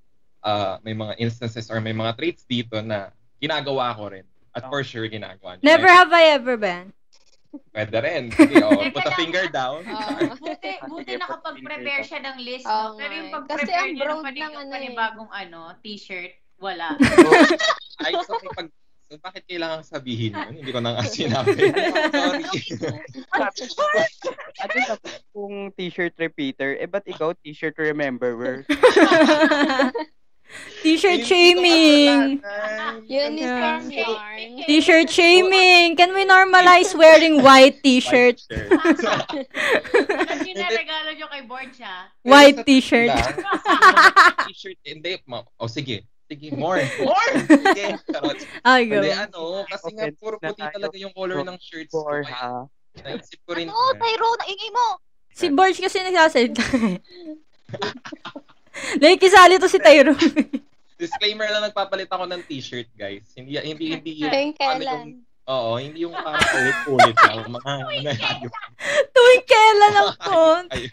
[0.47, 3.11] ah, may mga instances or may mga traits dito na
[3.43, 4.23] ginagawa ko rin
[4.55, 5.67] at for sure ginagawa niyo.
[5.67, 6.95] Never have I ever been.
[7.73, 8.29] Pwede rin.
[8.29, 9.81] Sige, oh, Teka put a finger down.
[9.81, 10.37] Oo.
[10.37, 12.65] Buti, buti sige, nakapag-prepare siya ng list.
[12.69, 12.93] No?
[12.93, 14.69] Pero yung pag-prepare ang niya ng ano eh.
[14.69, 16.93] panibagong ano, t-shirt, wala.
[18.05, 20.61] Ay, so, pag, so bakit kailangan sabihin yun?
[20.61, 21.73] Hindi ko na nga sinabi.
[23.57, 24.05] Sorry.
[24.61, 24.95] Ano na
[25.33, 28.61] kung t-shirt repeater, eh ba't ikaw t-shirt rememberer?
[30.81, 32.41] T-shirt shaming.
[33.05, 34.09] Uniform Yeah.
[34.09, 34.65] yarn.
[34.65, 35.93] T-shirt shaming.
[35.93, 38.41] Can we normalize wearing white t-shirt?
[38.49, 42.09] Tapos yun na regalo nyo kay Board siya.
[42.25, 43.13] White t-shirt.
[44.49, 45.21] T-shirt, hindi.
[45.61, 46.01] O sige.
[46.29, 46.85] Sige, more.
[47.09, 47.31] More!
[47.41, 48.37] Sige, charot.
[48.61, 49.01] Ay, go.
[49.01, 52.05] Hindi, ano, kasi nga puro Na puti talaga yung color ng shirts ko.
[52.05, 52.69] Kaya ha?
[53.01, 53.65] naisip ko rin.
[53.65, 55.01] Ano, Tyrone, ingay mo!
[55.33, 56.61] Si Borge kasi nagsasalita.
[59.01, 60.21] like, isali to si Tyrone.
[60.99, 63.25] Disclaimer lang, nagpapalit ako ng t-shirt, guys.
[63.33, 64.11] Hindi, hindi, hindi.
[64.21, 65.05] Tuwing ano yung- kailan?
[65.49, 67.41] Oo, hindi yung parang ulit-ulit lang.
[67.57, 68.53] Mga, mga hayop.
[69.09, 70.63] Tuwing kailan ang.
[70.69, 70.85] Ay,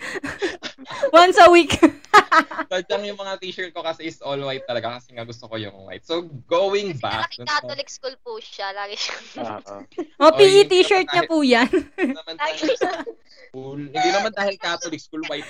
[1.17, 1.77] Once a week.
[2.73, 5.77] sadyang yung mga t-shirt ko kasi is all white talaga kasi nga gusto ko yung
[5.85, 6.05] white.
[6.05, 7.29] So, going Kasi back.
[7.37, 8.73] naki Catholic school po siya.
[8.73, 9.17] Lagi siya.
[9.45, 9.85] Oo.
[10.21, 11.69] O, Oh, PE t-shirt niya po yan.
[11.69, 13.79] Hindi naman dahil school.
[13.93, 15.49] Hindi naman dahil Catholic school white.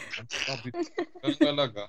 [1.23, 1.83] Ganun talaga.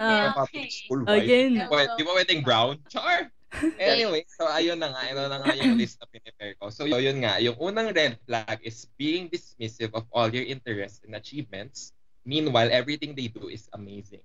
[0.00, 0.32] Ah.
[0.32, 1.28] Catholic school white.
[1.28, 1.52] Again.
[1.68, 2.80] Di ba pwedeng brown?
[2.88, 3.33] Char!
[3.78, 5.00] Anyway, so ayun na nga.
[5.06, 6.70] Ayun na nga yung list na pinipare ko.
[6.70, 11.14] So yun nga, yung unang red flag is being dismissive of all your interests and
[11.14, 11.94] achievements.
[12.24, 14.24] Meanwhile, everything they do is amazing.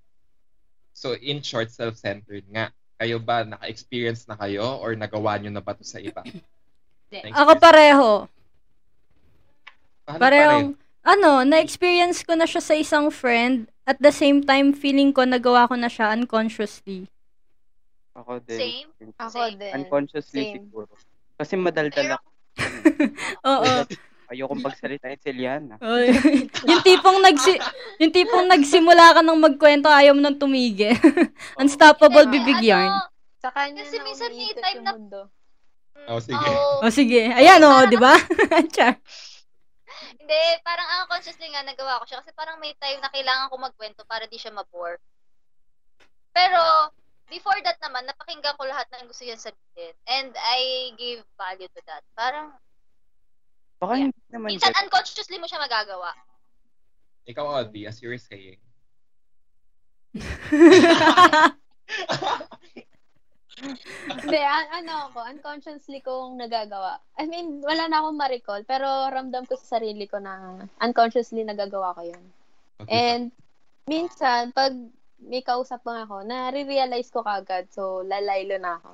[0.95, 2.73] So in short, self-centered nga.
[2.99, 6.19] Kayo ba, naka-experience na kayo or nagawa nyo na ba to sa iba?
[7.07, 8.27] Thanks, Ako pareho.
[10.03, 10.69] Paano Parehong,
[11.05, 13.71] ano, na-experience ko na siya sa isang friend.
[13.87, 17.07] At the same time, feeling ko nagawa ko na siya unconsciously.
[18.19, 18.59] Ako din.
[18.59, 19.11] Same.
[19.15, 19.55] Ako Same.
[19.55, 19.71] din.
[19.79, 20.53] Unconsciously Same.
[20.59, 20.91] siguro.
[21.39, 22.27] Kasi madaldal ako.
[23.55, 23.71] Oo.
[24.29, 25.81] Ayokong pagsalitain si Liana.
[26.69, 27.57] Yung tipong nagsi
[27.97, 30.93] yung tipong nagsimula ka ng magkwento ayaw mo nang tumigil.
[31.61, 32.93] Unstoppable bibig ano, yarn.
[33.41, 35.21] Sa kanya Kasi minsan may time na- mundo.
[36.05, 36.37] Oh, sige.
[36.37, 36.85] Oo.
[36.85, 37.25] O sige.
[37.25, 38.13] Ayan o, di ba?
[38.69, 39.01] Char.
[40.13, 44.05] Hindi, parang unconsciously nga nagawa ko siya kasi parang may time na kailangan ko magkwento
[44.05, 45.01] para di siya mabore.
[46.29, 46.61] Pero,
[47.29, 49.93] before that naman, napakinggan ko lahat ng gusto niya sabihin.
[50.05, 52.03] And I gave value to that.
[52.13, 52.53] Parang,
[53.79, 54.11] Baka Yeah.
[54.11, 54.83] hindi naman minsan ganun.
[54.85, 56.11] unconsciously mo siya magagawa.
[57.23, 58.59] Ikaw, Audie, as you were saying.
[64.07, 66.99] Hindi, an- ano ako, unconsciously kong nagagawa.
[67.19, 71.91] I mean, wala na akong ma-recall, pero ramdam ko sa sarili ko na unconsciously nagagawa
[71.91, 72.23] ko yun.
[72.87, 73.35] And
[73.83, 74.71] minsan, pag
[75.23, 77.67] may kausap lang ako, na-realize ko kagad.
[77.71, 78.91] So, lalaylo na ako.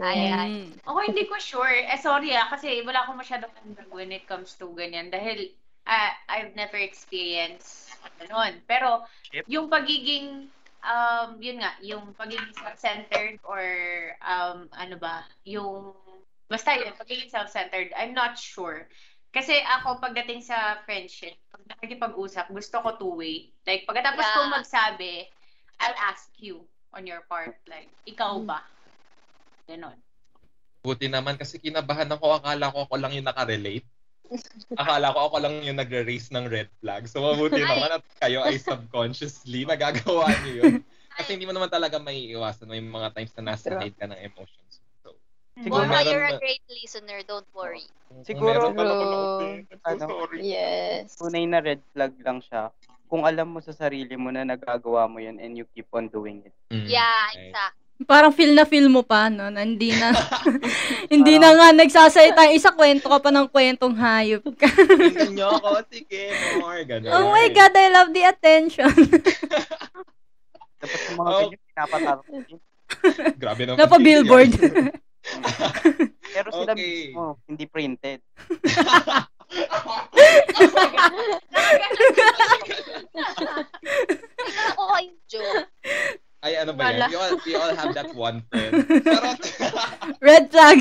[0.00, 0.52] Ay, ay.
[0.56, 0.72] Mm.
[0.88, 1.84] Ako hindi ko sure.
[1.84, 5.12] Eh, sorry ah, kasi wala akong masyadong handog when it comes to ganyan.
[5.12, 5.52] Dahil
[5.84, 8.62] ah, I've never experienced ganun.
[8.66, 9.04] Pero,
[9.34, 9.44] Yep.
[9.48, 10.48] yung pagiging,
[10.82, 13.62] um, yun nga, yung pagiging self-centered or,
[14.22, 15.94] um, ano ba, yung,
[16.46, 18.86] basta yun, pagiging self-centered, I'm not sure.
[19.32, 23.48] Kasi ako, pagdating sa friendship, pag nakikipag-usap, gusto ko two-way.
[23.64, 24.34] Like, pagkatapos Yeah.
[24.36, 25.12] kong magsabi,
[25.82, 26.62] I'll ask you
[26.94, 27.58] on your part.
[27.66, 28.62] Like, ikaw ba?
[29.66, 29.98] Ganon.
[30.82, 32.38] Buti naman kasi kinabahan ako.
[32.38, 33.86] Akala ko ako lang yung nakarelate.
[34.74, 37.06] Akala ko ako lang yung nagre-raise ng red flag.
[37.06, 37.66] So mabuti Ay.
[37.66, 40.74] naman at kayo ay subconsciously nagagawa niyo yun.
[41.12, 42.70] Kasi hindi mo naman talaga may iwasan.
[42.70, 44.80] May mga times na nasa height ka ng emotions.
[45.04, 45.12] So,
[45.60, 47.20] Siguro meron you're a great listener.
[47.22, 47.84] Don't worry.
[48.24, 50.04] Siguro- meron pala so Ano?
[50.16, 50.38] sorry.
[50.40, 51.14] Yes.
[51.20, 52.72] Tunay na red flag lang siya.
[53.12, 56.40] Kung alam mo sa sarili mo na nagagawa mo yun and you keep on doing
[56.48, 56.54] it.
[56.72, 56.88] Mm.
[56.88, 57.80] Yeah, exactly.
[58.08, 59.52] Parang feel na feel mo pa, no?
[59.52, 60.16] Na hindi na,
[61.12, 62.48] hindi na nga nagsasalita.
[62.50, 64.64] Isa kwento ka pa ng kwentong hayop ka.
[65.28, 65.84] Niyo ako.
[65.92, 66.82] Sige, more.
[66.88, 67.12] Ganun.
[67.12, 68.88] oh my God, I love the attention.
[70.82, 71.52] Dapat sa mga Oh.
[71.52, 72.60] ganyan, yun.
[73.36, 73.76] Grabe naman.
[73.76, 74.52] Napa-billboard.
[76.32, 77.12] Pero sila Okay.
[77.12, 78.18] mismo, hindi printed.
[84.72, 85.68] Ako kayong joke.
[86.42, 87.06] Ay, ano ba yan?
[87.06, 88.82] We all, we all have that one friend.
[89.06, 89.42] Charot.
[90.26, 90.78] Red flag.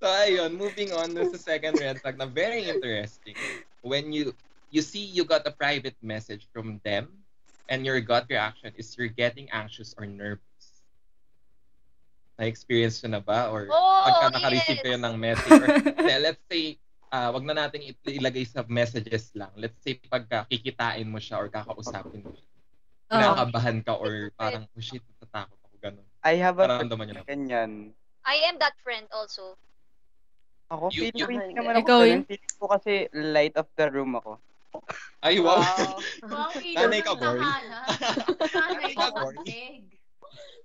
[0.00, 3.36] So, ayun, moving on to the second red flag na very interesting.
[3.80, 4.36] When you
[4.68, 7.08] you see you got a private message from them
[7.68, 10.53] and your gut reaction is you're getting anxious or nervous.
[12.34, 13.46] Na-experience nyo na ba?
[13.48, 14.84] Or Oh, pagka naka-receive yes.
[14.84, 15.68] kayo ng message or
[16.26, 16.76] let's say
[17.08, 19.54] ah wag na natin it- ilagay sa messages lang.
[19.54, 22.48] Let's say pagka kikitain mo siya or kakausapin mo siya.
[23.06, 23.14] Oh.
[23.14, 26.06] Kinakabahan ka or parang, oh shit, natatakot ako, ganun.
[26.26, 27.22] I have a niyo na.
[27.22, 27.72] ganyan.
[28.26, 29.54] I am that friend also.
[30.72, 32.10] Ako, You- feeling ko you- hindi naman ako Ikaw ganun.
[32.10, 32.20] yun?
[32.26, 34.40] Feeling ko kasi light of the room ako.
[35.22, 35.62] Ay, wow.
[36.26, 36.50] Wow,
[36.82, 37.38] Nanay ka, boy.
[38.58, 39.34] Nanay ka, boy.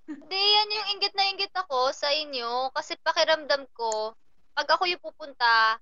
[0.10, 2.73] Hindi, yan yung inggit na inggit ako sa inyo.
[2.73, 4.13] Kasi pakiramdam ko,
[4.58, 5.77] pag ako yung pupunta,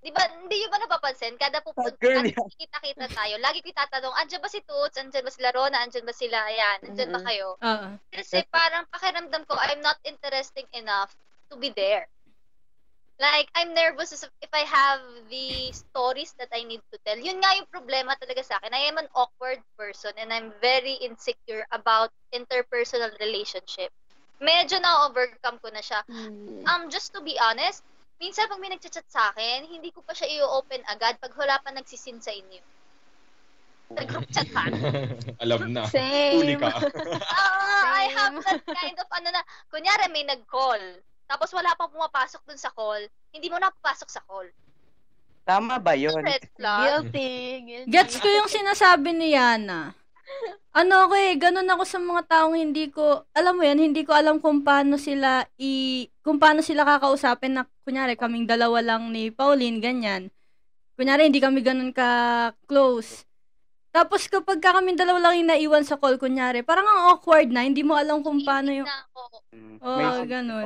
[0.00, 1.36] di ba, hindi yung ba napapansin?
[1.36, 4.96] Kada pupunta, Girl, kada kita-kita tayo, lagi ko itatanong, andyan ba si Toots?
[4.96, 5.82] Andyan ba sila Rona?
[5.84, 7.26] Andyan ba sila, ayan, andyan ba Mhm.
[7.26, 7.48] kayo?
[7.60, 7.88] Oo.
[8.12, 11.12] Kasi parang pakiramdam ko, I'm not interesting enough
[11.52, 12.08] to be there.
[13.16, 15.00] Like, I'm nervous as if I have
[15.32, 17.16] the stories that I need to tell.
[17.16, 18.76] Yun nga yung problema talaga sa akin.
[18.76, 23.88] I am an awkward person and I'm very insecure about interpersonal relationship.
[24.36, 26.04] Medyo na-overcome ko na siya.
[26.04, 26.60] Hmm.
[26.68, 27.80] Um, just to be honest,
[28.20, 31.72] minsan pag may nagchat-chat sa akin, hindi ko pa siya i-open agad pag wala pa
[31.72, 32.60] nagsisin sa inyo.
[33.96, 34.68] Sa group chat pa.
[35.44, 35.88] Alam na.
[35.88, 36.36] Same.
[36.36, 36.68] Huli ka.
[37.36, 38.16] Ah, I Same.
[38.16, 39.40] have that kind of ano na,
[39.72, 40.80] kunyari may nag-call,
[41.26, 43.02] tapos wala pang pumapasok dun sa call,
[43.34, 44.46] hindi mo na papasok sa call.
[45.46, 46.22] Tama ba yun?
[46.22, 47.06] Red flag.
[47.06, 47.30] Guilty.
[47.62, 47.90] guilty.
[47.90, 49.94] Gets ko yung sinasabi ni Yana.
[50.76, 54.12] Ano ako eh, ganun ako sa mga taong hindi ko, alam mo yan, hindi ko
[54.12, 59.30] alam kung paano sila i, kung paano sila kakausapin na, kunyari, kaming dalawa lang ni
[59.30, 60.28] Pauline, ganyan.
[60.98, 63.25] Kunyari, hindi kami ganun ka-close.
[63.96, 67.64] Tapos kapag ka kaming dalawa lang yung naiwan sa call, kunyari, parang ang awkward na,
[67.64, 69.22] hindi mo alam kung paano yung, Na ako.
[69.56, 69.76] Mm.
[69.80, 70.64] Oo, May- ganun.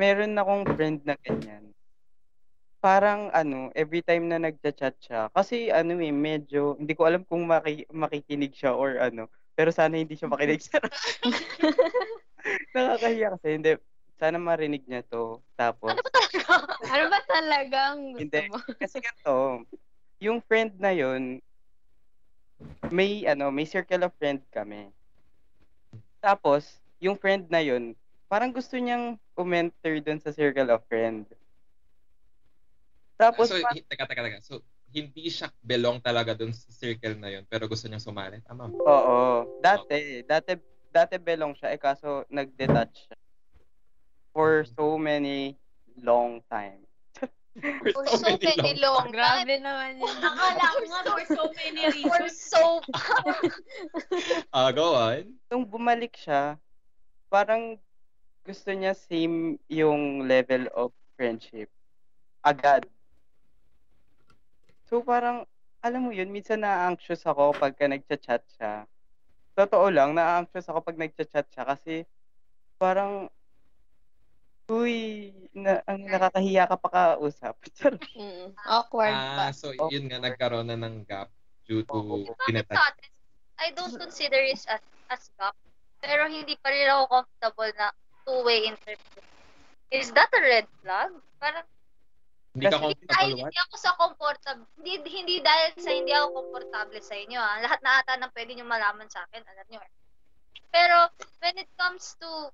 [0.00, 1.68] Meron akong friend na ganyan.
[2.80, 7.44] Parang ano, every time na nagchat-chat siya, kasi ano eh, medyo, hindi ko alam kung
[7.44, 10.80] maki, makikinig siya or ano, pero sana hindi siya makinig sa
[12.72, 13.76] Nakakahiya kasi, hindi,
[14.16, 15.44] sana marinig niya to.
[15.60, 16.40] Tapos, Ano ba talaga?
[16.96, 18.40] Ano ba talagang gusto Hindi.
[18.48, 18.56] mo?
[18.80, 19.34] kasi ganito,
[20.24, 21.44] yung friend na yun,
[22.90, 24.90] may ano, may circle of friend kami.
[26.20, 27.96] Tapos, yung friend na yun,
[28.28, 31.24] parang gusto niyang umenter dun sa circle of friend.
[33.16, 34.38] Tapos, so, pa- teka, teka, teka.
[34.44, 38.42] So, hindi siya belong talaga dun sa circle na yun, pero gusto niyang sumali.
[38.42, 38.76] Tama ba?
[38.84, 39.18] oo,
[39.62, 40.58] dati, dati,
[40.90, 43.16] dati belong siya, eh kaso nag-detach siya.
[44.30, 45.58] For so many
[45.98, 46.89] long time.
[47.58, 49.14] For so many long time.
[49.14, 50.16] Grabe naman yun.
[50.22, 52.38] Akala ko nga for so many For reasons.
[52.38, 52.78] so
[54.54, 55.34] Ah, go on.
[55.50, 56.62] Nung bumalik siya,
[57.26, 57.82] parang
[58.46, 61.68] gusto niya same yung level of friendship.
[62.46, 62.86] Agad.
[64.86, 65.46] So parang,
[65.82, 68.86] alam mo yun, minsan na-anxious ako pagka nagchat-chat siya.
[69.58, 71.94] totoo lang, na-anxious ako pag nagchat-chat siya kasi
[72.80, 73.28] parang,
[74.70, 74.96] uy,
[75.50, 77.58] na, ang nakakahiya ka pa kausap.
[78.14, 79.52] Mm, awkward Ah, pa.
[79.52, 81.26] so yun nga, nagkaroon na ng gap
[81.64, 82.76] due to pinatay.
[82.76, 83.10] atin,
[83.58, 85.56] I don't consider it as, as gap.
[85.98, 87.86] Pero hindi pa rin ako comfortable na
[88.24, 89.20] two-way interview.
[89.90, 91.10] Is that a red flag?
[91.36, 91.66] Parang,
[92.50, 93.38] Hindi ka comfortable, what?
[93.46, 94.66] hindi ako sa comfortable.
[94.78, 97.38] Hindi, hindi dahil sa hindi ako comfortable sa inyo.
[97.38, 97.56] Ah.
[97.60, 99.80] Lahat na ata ng pwede nyo malaman sa akin, alam nyo.
[99.80, 99.92] eh.
[100.70, 100.96] Pero,
[101.40, 102.50] when it comes to,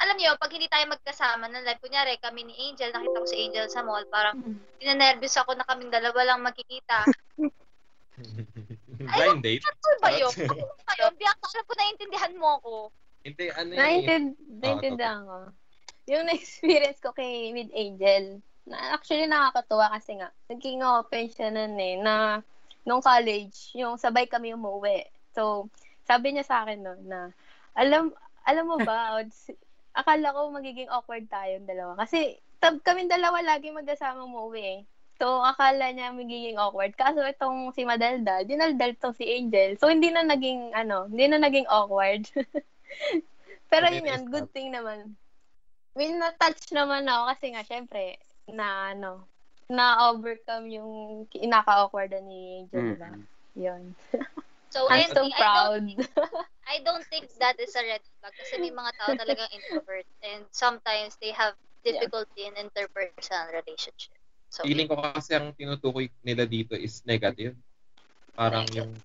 [0.00, 3.36] alam nyo, pag hindi tayo magkasama ng live, kunyari kami ni Angel, nakita ko si
[3.36, 4.40] Angel sa mall, parang,
[4.80, 7.04] pinanervous ako na kaming dalawa lang magkikita.
[9.00, 9.64] Blind date?
[9.64, 10.32] Ano ba yun?
[10.50, 11.12] Ano ba yun?
[11.20, 12.72] Bianca, alam ko naiintindihan mo ako.
[13.28, 13.76] Hindi, ano yun?
[13.76, 13.80] eh.
[13.80, 14.28] Naintind,
[14.60, 15.36] naintindihan ko.
[16.08, 21.76] Yung na-experience ko kay Mid Angel, na actually nakakatuwa kasi nga, naging open siya nun
[21.76, 22.40] eh, na
[22.88, 25.04] nung college, yung sabay kami umuwi.
[25.36, 25.68] So,
[26.08, 27.28] sabi niya sa akin nun na,
[27.76, 28.16] alam,
[28.48, 29.52] alam mo ba, Odds,
[30.00, 32.00] akala ko magiging awkward tayong dalawa.
[32.00, 34.80] Kasi, tab, kami dalawa lagi magkasama umuwi eh.
[35.20, 36.96] So, akala niya magiging awkward.
[36.96, 39.76] Kaso itong si Madalda, dinaldal tong si Angel.
[39.76, 42.24] So, hindi na naging, ano, hindi na naging awkward.
[43.70, 45.12] Pero yun yan, good thing naman.
[45.92, 48.16] May na-touch naman ako kasi nga, syempre,
[48.48, 49.28] na ano,
[49.68, 50.92] na-overcome yung
[51.36, 53.10] inaka-awkward ni Angel, diba?
[53.12, 53.24] Mm.
[53.60, 53.82] Yun.
[54.70, 55.82] So, I'm and so I don't, proud.
[56.70, 60.46] I don't think that is a red flag kasi may mga tao talagang introvert and
[60.54, 64.14] sometimes they have difficulty in interpersonal relationship.
[64.54, 67.58] So, Feeling ko kasi ang tinutukoy nila dito is negative.
[68.38, 69.02] Parang yung,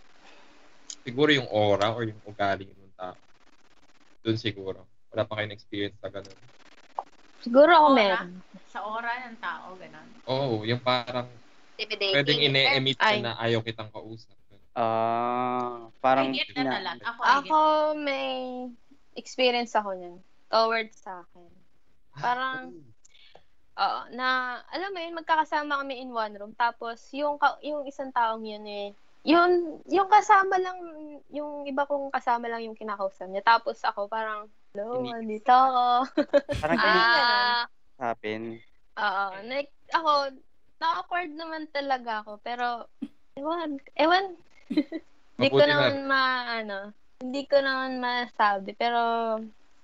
[1.01, 3.17] siguro yung aura or yung ugali ng tao.
[4.21, 4.85] Doon siguro.
[5.09, 6.37] Wala pa kayong experience na ganun.
[7.41, 7.97] Siguro ako Aura?
[7.97, 8.29] meron.
[8.65, 10.09] Sa aura ng tao, gano'n.
[10.25, 11.29] Oo, yung parang
[11.77, 14.33] pwedeng ine-emit na ayaw kitang kausap.
[14.75, 16.99] Ah, parang, I get na talag.
[17.03, 17.59] Ako, I get Ako,
[17.95, 18.35] may
[19.15, 20.15] experience ako niyan.
[20.51, 21.47] Towards sa akin.
[22.19, 22.75] Parang,
[23.75, 26.55] Oo, na, alam mo yun, magkakasama kami in one room.
[26.55, 28.95] Tapos, yung, ka- yung isang taong yun eh,
[29.27, 30.79] yun, yung kasama lang,
[31.27, 33.43] yung iba kong kasama lang yung kinakausap niya.
[33.43, 36.07] Tapos ako parang, hello, andito ako.
[36.63, 37.61] parang ganun Ah,
[37.99, 38.41] happen.
[38.95, 40.31] Oo, like, ako,
[40.79, 42.39] na-awkward naman talaga ako.
[42.47, 42.87] Pero,
[43.35, 44.39] ewan, ewan,
[45.37, 46.23] hindi ko naman ma,
[46.61, 46.91] ano,
[47.21, 48.75] hindi ko naman masabi.
[48.75, 48.99] Pero,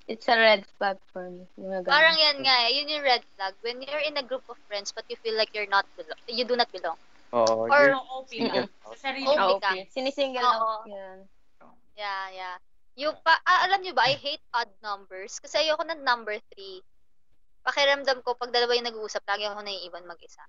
[0.07, 1.47] it's a red flag for me.
[1.87, 3.55] Parang yan nga, eh, yun yung red flag.
[3.63, 6.43] When you're in a group of friends but you feel like you're not belong, you
[6.43, 6.99] do not belong.
[7.31, 7.71] Oo.
[7.71, 8.67] Or- OP ka.
[8.91, 9.71] Sa sarili OP ka.
[9.87, 11.23] Sinisingle out yan.
[11.95, 12.55] Yeah, yeah.
[12.99, 16.83] Yung pa, ah, alam nyo ba, I hate odd numbers kasi ayoko ng number 3.
[17.63, 20.43] Pakiramdam ko, pag dalawa yung nag-uusap, lagi ako naiiwan mag-isa.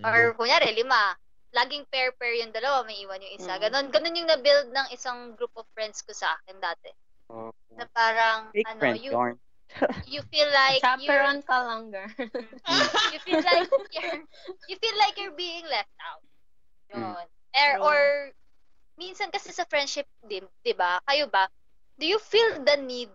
[0.00, 1.14] Or kunyari, lima.
[1.50, 3.58] Laging pair-pair yung dalawa, may iwan yung isa.
[3.58, 3.60] Mm.
[3.66, 6.90] Ganon, ganon yung na-build ng isang group of friends ko sa akin dati.
[7.34, 7.50] Oo.
[7.74, 9.36] Na parang, Fake ano, friend you, yarn.
[10.10, 12.06] you feel like you're, Chaperon ka longer.
[13.14, 14.22] you feel like you're,
[14.66, 16.22] you feel like you're being left out.
[16.90, 17.02] Yun.
[17.02, 17.82] Or, Mm.
[17.82, 18.00] or,
[18.94, 21.02] minsan kasi sa friendship, di, di ba?
[21.02, 21.50] Kayo ba?
[21.98, 23.10] Do you feel the need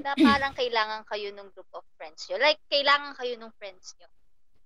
[0.00, 2.40] na parang kailangan kayo ng group of friends nyo?
[2.40, 4.08] Like, kailangan kayo ng friends nyo.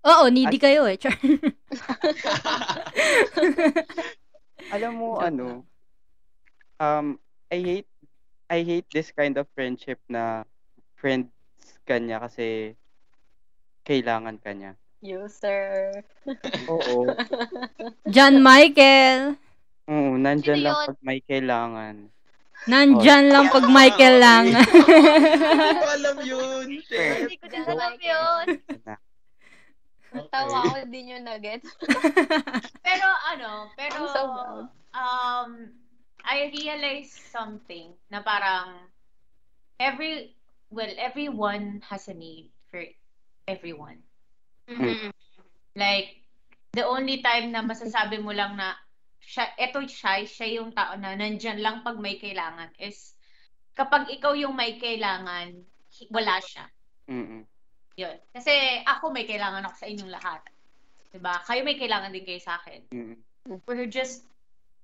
[0.01, 0.97] Oo, needy kayo eh.
[0.97, 1.13] Char.
[4.75, 5.67] Alam mo, ano,
[6.81, 7.19] um,
[7.53, 7.91] I hate,
[8.49, 10.49] I hate this kind of friendship na
[10.97, 11.29] friends
[11.85, 12.79] ka niya kasi
[13.85, 14.73] kailangan ka niya.
[15.01, 16.01] User.
[16.73, 17.09] Oo.
[18.09, 19.37] John Michael.
[19.91, 20.89] Oo, nandyan Sino lang yun?
[20.89, 21.95] pag may kailangan.
[22.69, 24.45] Nandyan lang pag Michael lang.
[24.55, 26.65] Hindi ko alam yun.
[26.69, 28.45] Hindi ko alam yun.
[30.11, 31.63] Tawa ako, hindi nyo na-get.
[32.87, 34.67] Pero ano, pero I'm so proud.
[34.95, 35.51] um
[36.27, 38.77] I realized something na parang
[39.81, 40.35] every
[40.69, 42.83] well, everyone has a need for
[43.49, 44.03] everyone.
[44.69, 45.11] Mhm.
[45.75, 46.21] Like
[46.75, 48.75] the only time na masasabi mo lang na
[49.23, 53.15] siya, eto siya, siya yung tao na nandyan lang pag may kailangan is
[53.75, 55.55] kapag ikaw yung may kailangan,
[56.11, 56.67] wala siya.
[57.11, 57.43] Mm-mm.
[58.01, 58.17] Yun.
[58.33, 60.41] Kasi ako may kailangan ako sa inyong lahat.
[61.13, 61.37] 'Di ba?
[61.45, 62.81] Kayo may kailangan din kayo sa akin.
[62.89, 63.21] Mm-mm.
[63.67, 64.29] we're just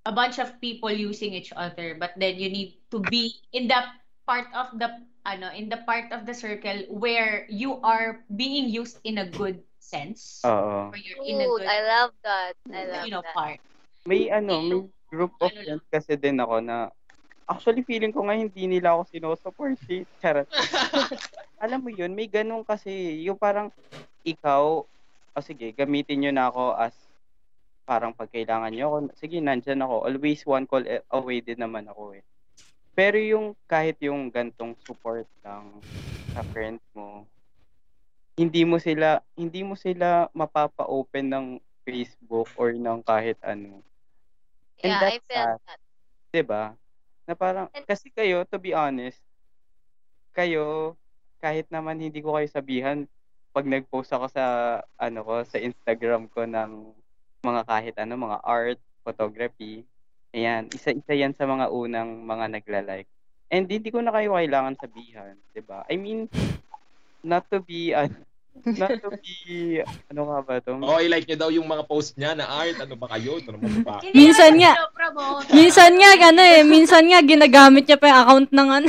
[0.07, 3.81] a bunch of people using each other but then you need to be in the
[4.25, 4.89] part of the
[5.27, 9.61] ano in the part of the circle where you are being used in a good
[9.79, 10.91] sense Oo.
[10.91, 11.67] where you're in a Good.
[11.67, 12.55] I love that.
[12.71, 13.35] I love you know that.
[13.35, 13.61] part
[14.07, 15.81] May ano, may group of Ano lang.
[15.91, 16.95] kasi din ako na
[17.47, 20.03] actually feeling ko nga hindi nila ako sinusupport eh.
[20.19, 20.47] Charot.
[21.65, 23.71] Alam mo yun, may ganun kasi yung parang
[24.27, 24.83] ikaw,
[25.33, 26.95] o sige, gamitin nyo na ako as
[27.87, 30.11] parang pag kailangan nyo ako, sige, nandyan ako.
[30.11, 32.27] Always one call a- away din naman ako eh.
[32.99, 35.79] Pero yung kahit yung gantong support lang
[36.35, 37.29] sa friends mo,
[38.37, 41.47] hindi mo sila hindi mo sila mapapa-open ng
[41.87, 43.81] Facebook or ng kahit ano.
[44.85, 45.61] And Yeah, I felt sad.
[45.65, 45.81] that.
[46.33, 46.77] 'di ba?
[47.27, 49.19] Na parang And- kasi kayo to be honest,
[50.33, 50.95] kayo
[51.43, 53.05] kahit naman hindi ko kayo sabihan
[53.51, 54.45] pag nag-post ako sa
[55.01, 56.93] ano ko sa Instagram ko ng
[57.47, 59.87] mga kahit ano, mga art, photography.
[60.35, 63.09] Ayan, isa-isa yan sa mga unang mga nagla-like.
[63.49, 65.87] And hindi ko na kayo kailangan sabihan, 'di ba?
[65.87, 66.27] I mean,
[67.23, 68.11] not to be uh,
[68.65, 69.83] not to be
[70.13, 70.79] ano nga ba to?
[70.79, 72.79] Oo, i-like nyo daw yung mga post niya na art.
[72.81, 73.39] Ano ba kayo?
[73.45, 74.01] Ano ba?
[74.01, 74.73] Hindi Minsan naman nga.
[75.53, 78.89] Minsan nga, ano eh, minsan nga, ginagamit niya pa yung account ng ano.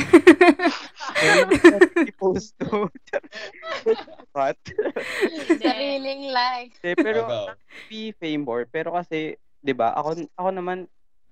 [2.08, 2.88] i-post to.
[4.32, 4.58] What?
[5.60, 6.72] Sariling like.
[6.80, 7.44] Eh, pero Ikaw.
[7.90, 8.64] be fame more.
[8.70, 9.94] Pero kasi, 'di ba?
[9.98, 10.86] Ako ako naman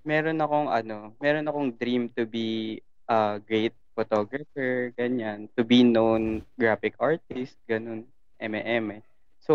[0.07, 2.79] meron akong ano, meron akong dream to be
[3.11, 8.07] a great photographer, ganyan, to be known graphic artist, ganun,
[8.41, 9.01] MM.
[9.41, 9.53] So,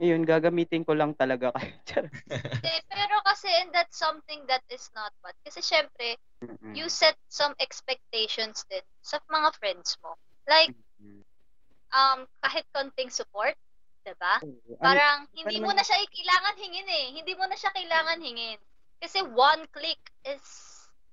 [0.00, 1.74] ayun, gagamitin ko lang talaga kayo.
[2.28, 5.36] Hindi, pero kasi, and that's something that is not bad.
[5.44, 6.74] Kasi syempre, Mm-mm.
[6.74, 10.16] you set some expectations din sa mga friends mo.
[10.48, 10.74] Like,
[11.94, 13.54] um, kahit konting support,
[14.04, 14.42] 'di ba?
[14.42, 17.06] Ano, Parang hindi mo na siya kailangan hingin eh.
[17.14, 18.58] Hindi mo na siya kailangan hingin.
[19.00, 20.42] Kasi one click is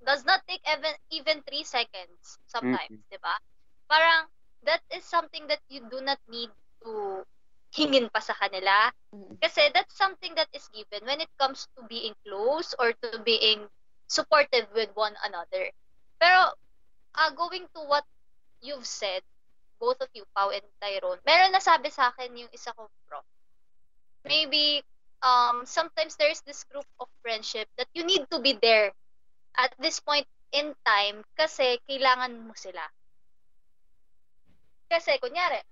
[0.01, 3.37] does not take even even 3 seconds sometimes, 'di ba?
[3.85, 4.27] Parang
[4.65, 6.49] that is something that you do not need
[6.83, 7.23] to
[7.71, 8.91] hingin pa sa kanila.
[9.15, 9.39] Mm.
[9.39, 13.65] Kasi that's something that is given when it comes to being close or to being
[14.11, 15.71] supportive with one another.
[16.19, 16.51] Pero
[17.15, 18.03] uh, going to what
[18.59, 19.23] you've said,
[19.79, 23.25] both of you, Pau and Tyrone, meron nasabi sa akin yung isa kong prof.
[24.27, 24.85] Maybe
[25.25, 28.93] um, sometimes there's this group of friendship that you need to be there
[29.57, 32.83] at this point in time kasi kailangan mo sila.
[34.91, 35.63] Kasi, kunyari,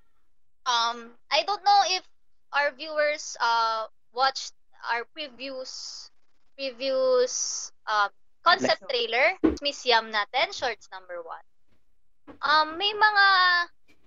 [0.63, 2.07] um, I don't know if
[2.55, 4.55] our viewers uh, watched
[4.87, 6.07] our previous
[6.55, 8.07] previous uh,
[8.47, 9.27] concept Let's- trailer,
[9.59, 11.43] Miss Yam natin, shorts number one.
[12.39, 13.25] Um, may mga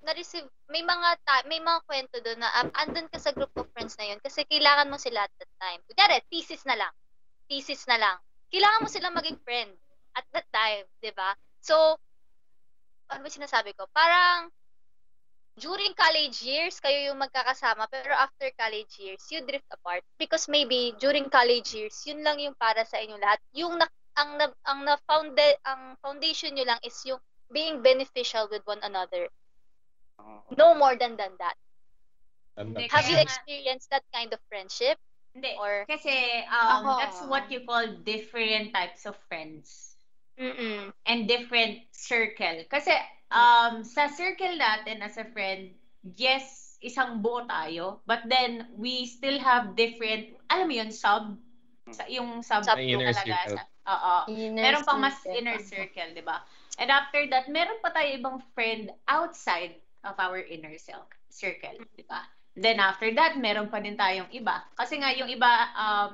[0.03, 3.69] na-receive, may mga ta- may mga kwento doon na um, andun ka sa group of
[3.77, 5.81] friends na yun kasi kailangan mo sila at that time.
[5.87, 6.93] Kunyari, thesis na lang.
[7.47, 8.17] Thesis na lang.
[8.49, 9.71] Kailangan mo sila maging friend
[10.17, 11.33] at that time, 'di ba?
[11.61, 11.97] So,
[13.09, 13.89] ano ba sinasabi ko?
[13.93, 14.49] Parang
[15.63, 20.03] during college years, kayo yung magkakasama, pero after college years, you drift apart.
[20.19, 23.39] Because maybe during college years, yun lang yung para sa inyo lahat.
[23.55, 23.87] Yung na,
[24.19, 27.23] ang na, ang na founda- ang foundation nyo lang is yung
[27.55, 29.31] being beneficial with one another.
[30.59, 31.57] No more than than that.
[32.59, 34.99] Hindi, Have you experienced that kind of friendship?
[35.33, 35.57] Hindi.
[35.57, 36.91] Or Kasi um, Ako.
[37.01, 39.93] that's what you call different types of friends.
[40.39, 42.65] mm and different circle.
[42.69, 42.93] Kasi
[43.33, 45.73] um, sa circle natin as a friend,
[46.17, 48.05] yes, isang buo tayo.
[48.05, 51.35] But then, we still have different, alam mo yun, sub,
[51.91, 53.37] sa, yung sub, Sub inner talaga.
[53.49, 53.57] circle.
[53.59, 54.17] Sa, oo.
[54.31, 55.35] Inner Meron pang mas circle.
[55.41, 56.45] inner circle, di ba?
[56.79, 59.77] And after that, meron pa tayo ibang friend outside
[60.07, 62.25] of our inner cir- circle, di ba?
[62.53, 64.61] Then after that, meron pa din tayong iba.
[64.77, 66.13] Kasi nga yung iba, um,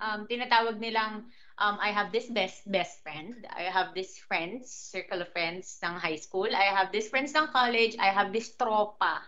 [0.00, 1.24] um, tinatawag nilang
[1.58, 3.46] um, I have this best best friend.
[3.50, 6.48] I have this friends, circle of friends ng high school.
[6.54, 7.98] I have this friends ng college.
[7.98, 9.20] I have this tropa,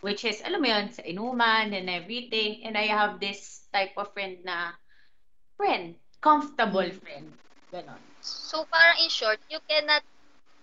[0.00, 2.64] which is, alam mo yun, sa inuman and everything.
[2.64, 4.72] And I have this type of friend na
[5.56, 7.36] friend, comfortable friend.
[7.68, 8.00] Ganon.
[8.24, 10.02] So, parang in short, you cannot,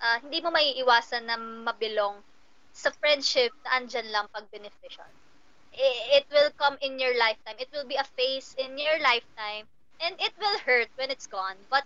[0.01, 2.21] ah, hindi mo maiiwasan na mabilong
[2.73, 5.07] sa friendship na andyan lang pag beneficial.
[5.75, 7.59] I- It will come in your lifetime.
[7.61, 9.69] It will be a phase in your lifetime.
[10.03, 11.55] And it will hurt when it's gone.
[11.71, 11.83] But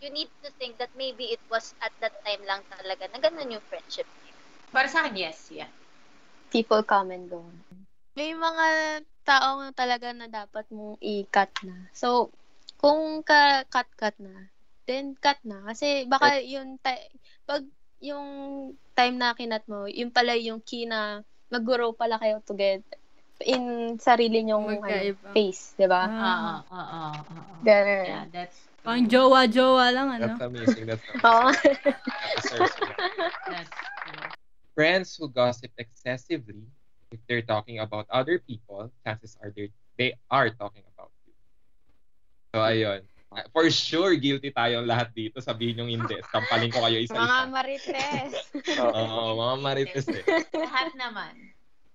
[0.00, 3.56] you need to think that maybe it was at that time lang talaga na ganun
[3.56, 4.08] yung friendship.
[4.72, 5.68] Para sa akin, yes, yeah.
[6.50, 7.44] People come and go.
[8.18, 8.66] may mga
[9.24, 11.88] taong talaga na dapat mong i-cut na.
[11.96, 12.28] So,
[12.76, 14.50] kung ka-cut-cut na,
[14.84, 15.64] then cut na.
[15.64, 17.08] Kasi baka yung ti-
[17.48, 17.64] pag
[18.04, 18.28] yung
[18.92, 22.99] time na kinat mo, yun pala yung key na mag-grow pala kayo together
[23.42, 25.28] in sarili nyong ano, Magkaiba.
[25.32, 26.02] face, di ba?
[26.06, 27.54] Oo, Ah, oo, oo.
[27.64, 30.36] Yeah, that's pang jowa-jowa lang, ano?
[30.36, 30.84] That's amazing.
[30.88, 31.76] That's amazing.
[31.76, 32.96] It.
[33.48, 33.72] that's.
[34.72, 36.64] Friends who gossip excessively,
[37.12, 39.68] if they're talking about other people, chances are they
[39.98, 41.34] they are talking about you.
[42.50, 43.04] So ayun.
[43.54, 45.38] For sure, guilty tayong lahat dito.
[45.38, 46.18] Sabihin yung hindi.
[46.34, 47.46] Tampalin ko kayo Mga isa-isa.
[47.46, 48.32] marites.
[48.82, 50.24] Oo, mga marites eh.
[50.56, 51.32] Lahat naman.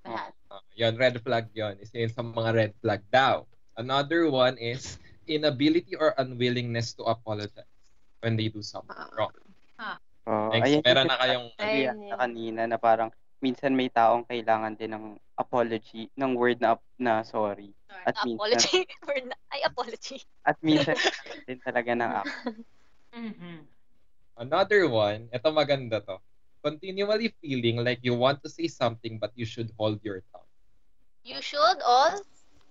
[0.08, 0.32] Lahat.
[0.56, 1.76] Uh, yun, red flag yun.
[1.84, 3.44] Isa yun sa mga red flag daw.
[3.76, 4.96] Another one is
[5.28, 7.68] inability or unwillingness to apologize
[8.24, 9.36] when they do something wrong.
[10.26, 13.10] Oh, Next, ayan meron yung na kayong Ayun na kanina na parang
[13.44, 15.06] minsan may taong kailangan din ng
[15.38, 17.70] apology, ng word na na sorry.
[18.08, 18.80] At minsan apology.
[19.12, 20.18] or na- ay, apology.
[20.48, 20.96] at minsan
[21.46, 22.32] din talaga ng act.
[23.16, 23.64] Mhm.
[24.36, 26.20] Another one, ito maganda to.
[26.60, 30.45] Continually feeling like you want to say something but you should hold your tongue.
[31.26, 32.22] You should all,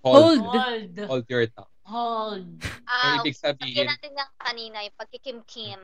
[0.05, 0.95] Hold, Hold.
[0.95, 1.25] Hold.
[1.27, 1.73] your tongue.
[1.83, 2.45] Hold.
[2.87, 5.81] ah, Ang ibig sabihin sabihin, natin yung kanina, yung pagkikim-kim.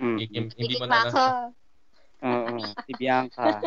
[0.00, 0.16] Mm.
[0.24, 1.52] ikim, hindi mo na lang,
[2.24, 2.56] Oo,
[2.88, 3.60] si Bianca.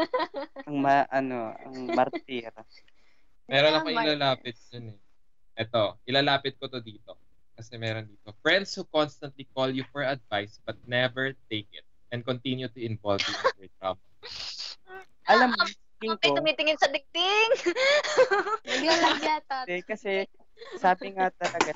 [0.65, 2.49] ang ma, ano, ang martir.
[3.45, 4.99] meron ako ilalapit dyan eh.
[5.61, 7.13] Ito, ilalapit ko to dito.
[7.53, 8.33] Kasi meron dito.
[8.41, 13.21] Friends who constantly call you for advice but never take it and continue to involve
[13.21, 14.01] you in their trouble.
[15.31, 15.61] Alam mo,
[15.97, 17.49] Ko, tumitingin sa dingding.
[18.69, 19.65] Naglalag yata.
[19.65, 20.11] kasi, kasi
[20.77, 21.73] sabi nga talaga,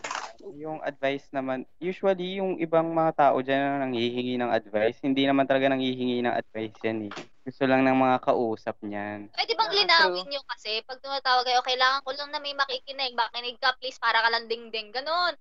[0.53, 5.49] yung advice naman, usually yung ibang mga tao dyan na nanghihingi ng advice, hindi naman
[5.49, 7.13] talaga nanghihingi ng advice yan eh.
[7.41, 9.33] Gusto lang ng mga kausap niyan.
[9.33, 13.17] Pwede bang linawin nyo kasi pag tumatawag kayo, kailangan ko lang na may makikinig.
[13.17, 14.93] Makinig ka, please, para ka lang dingding.
[14.93, 15.33] Ganon.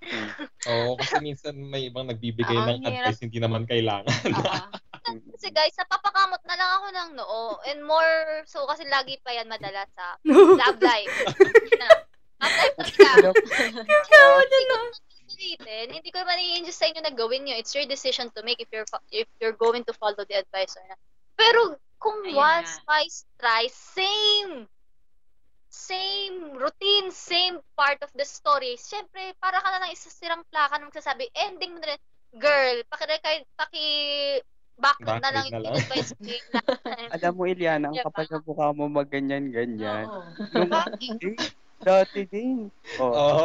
[0.00, 0.28] Hmm.
[0.72, 4.08] Oo, kasi minsan may ibang nagbibigay Ah, ng advice hindi naman kailangan.
[5.04, 5.20] Oo.
[5.36, 7.42] Kasi guys, napapakamot na lang ako ng noo.
[7.68, 10.16] And more, so kasi lagi pa yan madalas sa
[10.62, 11.12] love life.
[11.76, 11.88] na,
[13.20, 14.08] love life talaga.
[14.08, 15.88] Ko ulitin.
[15.90, 17.56] Hindi ko naman i-injust sa inyo na gawin nyo.
[17.56, 20.84] It's your decision to make if you're if you're going to follow the advice or
[20.86, 21.00] not.
[21.34, 22.82] Pero kung Ayun once, nga.
[22.86, 24.68] twice, thrice, same
[25.74, 28.78] same routine, same part of the story.
[28.78, 32.00] Siyempre, para ka na lang isasirang plaka nung magsasabi, ending mo na rin,
[32.38, 33.86] girl, paki, paki
[34.78, 35.74] background na lang na yung lang.
[35.78, 36.24] advice mo.
[37.14, 38.06] Alam mo, Iliana, ang Diba?
[38.10, 40.06] kapal ng mukha mo magganyan-ganyan.
[40.10, 40.22] Oo.
[40.54, 41.36] Nung, eh,
[41.84, 42.72] dati din.
[42.98, 43.44] Oh, Oo.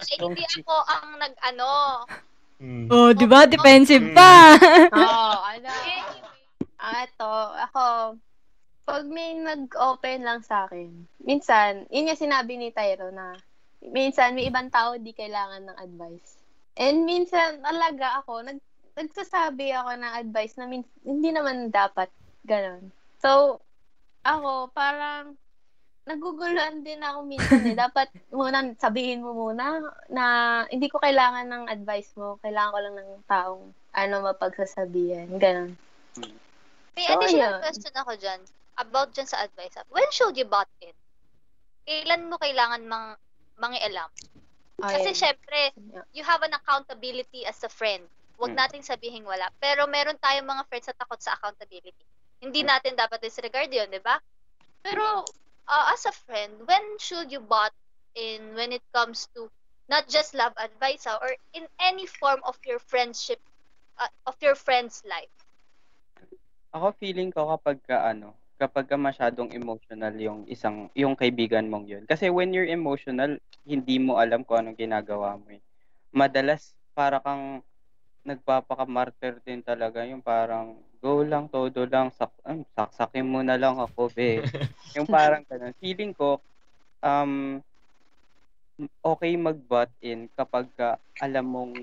[0.00, 1.70] Ay, hindi ako ang nag-ano.
[2.60, 2.86] Hmm.
[2.92, 3.48] oh, di ba?
[3.48, 4.58] Defensive pa.
[4.92, 5.70] Oo, ano.
[6.80, 7.32] Ah, ito,
[7.70, 7.84] ako,
[8.84, 10.90] pag may nag-open lang sa akin,
[11.22, 13.36] minsan, yun yung sinabi ni Tyro na,
[13.84, 16.39] minsan, may ibang tao di kailangan ng advice.
[16.78, 18.58] And minsan, talaga ako, nag,
[18.94, 22.08] nagsasabi ako ng advice na min, hindi naman dapat
[22.46, 22.92] ganon.
[23.18, 23.60] So,
[24.22, 25.34] ako, parang,
[26.08, 27.76] naguguluhan din ako minsan eh.
[27.86, 29.78] Dapat muna sabihin mo muna
[30.10, 30.24] na
[30.66, 32.40] hindi ko kailangan ng advice mo.
[32.42, 33.62] Kailangan ko lang ng taong
[33.94, 35.30] ano mapagsasabihan.
[35.38, 35.78] Ganon.
[36.98, 37.62] May So, additional yun.
[37.62, 38.40] question ako dyan.
[38.80, 39.76] About dyan sa advice.
[39.92, 40.96] When should you butt in?
[41.86, 43.14] Kailan mo kailangan mang
[43.60, 44.08] mangialam?
[44.80, 45.72] Kasi syempre,
[46.16, 48.08] you have an accountability as a friend.
[48.40, 48.56] Huwag Hmm.
[48.56, 49.52] nating sabihin wala.
[49.60, 52.04] Pero meron tayong mga friends na takot sa accountability.
[52.40, 52.66] Hindi Hmm.
[52.66, 54.16] natin dapat disregard yun, di ba?
[54.80, 55.28] Pero,
[55.68, 57.72] uh, as a friend, when should you butt
[58.16, 59.52] in when it comes to
[59.92, 63.40] not just love advice ah, or in any form of your friendship,
[64.00, 65.32] uh, of your friend's life?
[66.72, 71.88] Ako feeling ko kapag ka, ano, kapag ka masyadong emotional yung isang yung kaibigan mong
[71.88, 72.04] yun.
[72.04, 75.48] Kasi when you're emotional, hindi mo alam kung anong ginagawa mo.
[75.48, 75.64] Eh.
[76.12, 77.64] Madalas para kang
[78.20, 83.80] nagpapaka-martyr din talaga yung parang go lang, todo lang, sak ay, saksakin mo na lang
[83.80, 84.44] ako, be.
[84.96, 85.72] yung parang ganun.
[85.80, 86.36] Feeling ko,
[87.00, 87.64] um,
[89.00, 91.74] okay mag-butt in kapag ka alam mong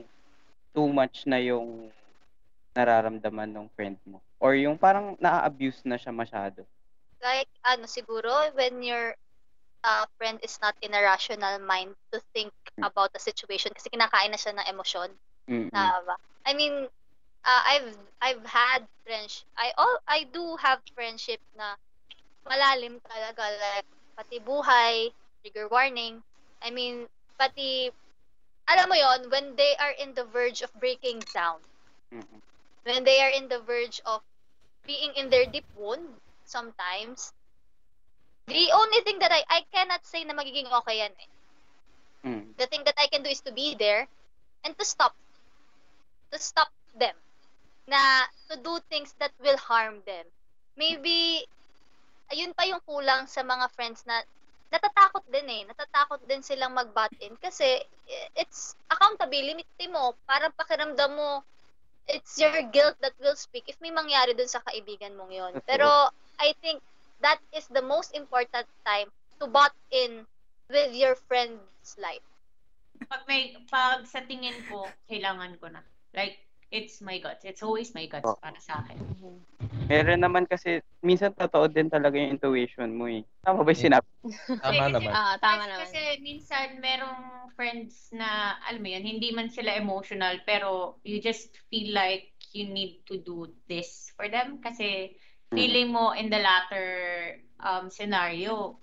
[0.77, 1.89] too much na yung
[2.77, 4.21] nararamdaman ng friend mo.
[4.39, 6.65] Or yung parang na-abuse na siya masyado.
[7.21, 9.17] like ano siguro when your
[9.83, 14.29] uh, friend is not in a rational mind to think about the situation kasi kinakain
[14.29, 15.09] na siya ng emosyon
[15.49, 15.73] Mm-mm.
[15.73, 16.15] na ba
[16.45, 16.85] I mean
[17.43, 21.73] uh, I've I've had friendship I all I do have friendship na
[22.45, 25.11] malalim talaga like pati buhay
[25.41, 26.21] trigger warning
[26.61, 27.89] I mean pati
[28.69, 31.59] alam mo yon when they are in the verge of breaking down
[32.13, 32.41] Mm-mm.
[32.87, 34.23] When they are in the verge of
[34.87, 36.07] being in their deep wound
[36.47, 37.35] sometimes
[38.47, 41.29] the only thing that I I cannot say na magiging okay yan eh.
[42.23, 42.43] Mm.
[42.55, 44.07] The thing that I can do is to be there
[44.63, 45.11] and to stop
[46.31, 47.13] to stop them
[47.87, 50.23] na to do things that will harm them.
[50.79, 51.43] Maybe
[52.31, 54.23] ayun pa yung kulang sa mga friends na
[54.71, 55.61] natatakot din eh.
[55.67, 60.15] Natatakot din silang mag-butt in kasi eh, it's accountability mo.
[60.23, 61.43] Parang pakiramdam mo
[62.07, 65.53] it's your guilt that will speak if may mangyari dun sa kaibigan mong yon.
[65.69, 66.79] Pero I think
[67.19, 70.23] that is the most important time to butt in
[70.71, 72.23] with your friend's life.
[73.07, 75.85] Pag may, pag sa tingin ko, kailangan ko na.
[76.17, 76.41] Like,
[76.71, 77.47] it's my guts.
[77.47, 78.39] It's always my guts Oo.
[78.43, 78.99] para sa akin.
[79.87, 83.23] Meron naman kasi, minsan totoo din talaga yung intuition mo eh.
[83.43, 84.07] Tama ba yung sinabi?
[84.63, 85.11] Tama Kasi- naman.
[85.15, 85.83] Ah, tama Kasi- naman.
[85.87, 87.23] Kasi minsan merong
[87.55, 92.67] friends na, alam mo yun, hindi man sila emotional, pero you just feel like you
[92.67, 94.59] need to do this for them.
[94.59, 95.15] Kasi
[95.55, 96.87] feeling mo in the latter
[97.63, 98.75] um, scenario,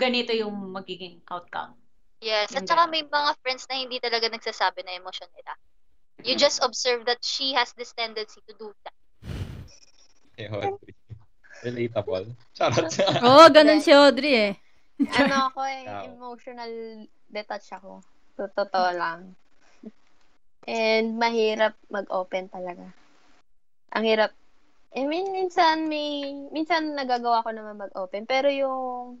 [0.00, 1.76] ganito yung magiging outcome.
[2.20, 5.56] Yes, at saka may mga friends na hindi talaga nagsasabi na emotion nila.
[6.24, 8.96] You just observe that she has this tendency to do that.
[10.36, 10.94] Eh, Audrey.
[11.60, 12.32] Relatable.
[12.56, 12.88] Charot.
[13.28, 14.52] Oo, ganun si Audrey eh.
[15.16, 16.72] ano ako eh, emotional
[17.28, 18.00] detach ako.
[18.36, 19.36] To- Totoo lang.
[20.68, 22.88] And mahirap mag-open talaga.
[23.92, 24.32] Ang hirap.
[24.90, 28.24] I mean, minsan may, minsan nagagawa ko naman mag-open.
[28.24, 29.20] Pero yung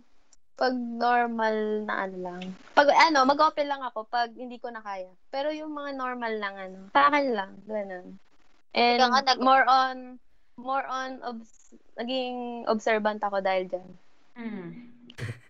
[0.60, 2.42] pag normal na ano lang.
[2.76, 5.08] Pag ano, mag-open lang ako pag hindi ko na kaya.
[5.32, 8.20] Pero yung mga normal lang ano, sa akin lang, ganun.
[8.76, 10.20] And nga, nag- more on,
[10.60, 13.88] more on, obs- naging observant ako dahil dyan.
[14.36, 14.68] Hmm.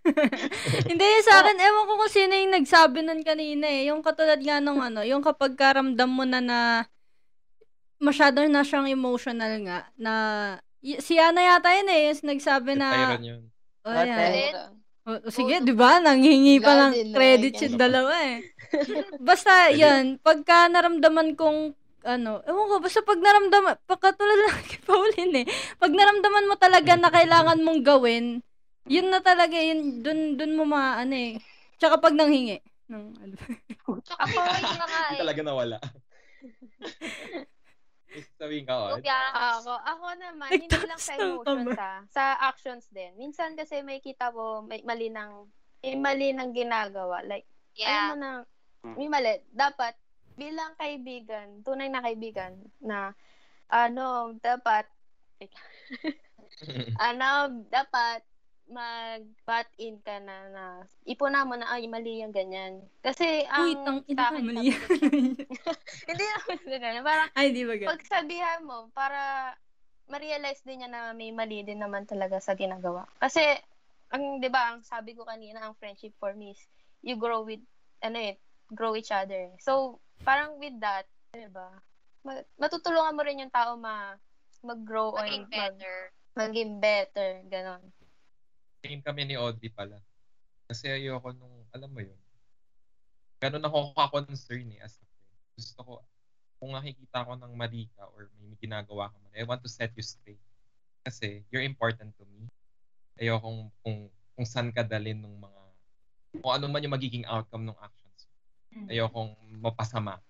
[0.91, 3.91] Hindi, sa akin, ewan ko kung sino yung nagsabi nun kanina eh.
[3.91, 6.59] Yung katulad nga nung ano, yung kapag karamdam mo na na
[8.01, 10.13] masyado na siyang emotional nga, na
[10.81, 13.43] y- si Ana yata yun eh, yung nagsabi na, Tyron yun.
[13.85, 14.80] oh, Ate.
[15.17, 15.23] Yan.
[15.27, 15.99] O, sige, di ba?
[15.99, 18.39] Nanghingi pa ng credit yung dalawa eh.
[19.29, 21.75] Basta, yun, pagka naramdaman kong,
[22.07, 25.47] ano, ewan ko, basta pag naramdaman, pagkatulad lang kay Pauline eh,
[25.77, 28.41] pag naramdaman mo talaga na kailangan mong gawin,
[28.89, 31.37] yun na talaga, yun, dun, dun mo ma, ano eh.
[31.77, 32.63] Tsaka pag nanghingi.
[32.89, 33.35] Ng, ano.
[34.03, 35.19] Tsaka wait ka nga eh.
[35.21, 35.77] talaga nawala.
[38.39, 38.91] Sabihin ka, Od.
[38.99, 39.21] Lugia.
[39.33, 41.95] Ako, ako naman, hindi lang sa emotions ha.
[42.11, 43.15] Sa actions din.
[43.15, 45.47] Minsan kasi may kita mo, may mali ng,
[45.83, 47.23] may mali ng ginagawa.
[47.23, 47.47] Like,
[47.79, 48.07] alam Yeah.
[48.11, 48.31] mo na,
[48.99, 49.39] may mali.
[49.55, 49.95] Dapat,
[50.35, 53.15] bilang kaibigan, tunay na kaibigan, na,
[53.71, 54.89] ano, dapat,
[57.09, 57.29] ano,
[57.71, 58.27] dapat,
[58.71, 60.65] mag-butt in ka na, na,
[61.03, 62.79] ipuna mo na, ay, mali yung ganyan.
[63.03, 64.71] Kasi, ang, Uy, tang ina ka, mali
[66.09, 67.03] hindi naman ganun.
[67.03, 67.91] Parang, Ay, di ba ganun?
[67.99, 69.53] pagsabihan mo para
[70.07, 73.11] ma-realize din niya na may mali din naman talaga sa ginagawa.
[73.19, 73.43] Kasi,
[74.15, 76.63] ang, di ba, ang sabi ko kanina, ang friendship for me is,
[77.03, 77.63] you grow with,
[78.03, 78.39] ano eh,
[78.71, 79.51] grow each other.
[79.59, 81.75] So, parang with that, di ba,
[82.23, 84.15] ma- matutulungan mo rin yung tao ma,
[84.63, 85.97] mag-grow Maging and mag, better.
[86.39, 87.83] maging better, ganon.
[88.81, 90.01] Tingin kami ni Audrey pala.
[90.65, 92.17] Kasi ayoko nung, alam mo yun,
[93.41, 95.37] ganun ako ka-concern eh as a friend.
[95.57, 95.93] Gusto ko,
[96.61, 99.93] kung nakikita ko ng mali ka or may ginagawa ka man, I want to set
[99.97, 100.41] you straight.
[101.03, 102.49] Kasi you're important to me.
[103.19, 103.99] Ayoko kung, kung,
[104.37, 105.63] kung saan ka dalin ng mga,
[106.41, 108.29] kung ano man yung magiging outcome ng actions.
[108.87, 110.23] Ayokong mapasama.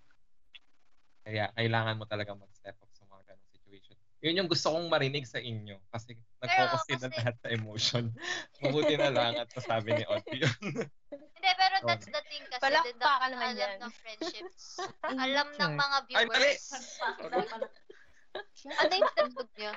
[1.21, 4.00] Kaya kailangan mo talaga mag-step up sa mga ganong situation.
[4.21, 5.81] Yun yung gusto kong marinig sa inyo.
[5.89, 6.13] Kasi
[6.45, 8.05] nag-focus din na kasi- lahat sa emotion.
[8.63, 10.61] Mabuti na lang at sabi ni Audrey yun.
[11.41, 12.61] Hindi, pero that's the thing kasi.
[12.61, 13.77] din, Palakpakan dapat naman alam yan.
[13.81, 14.65] ng friendships.
[15.25, 16.53] alam ng mga Ay, mali!
[16.53, 16.65] viewers.
[18.77, 19.73] ano yung tagtog niyo?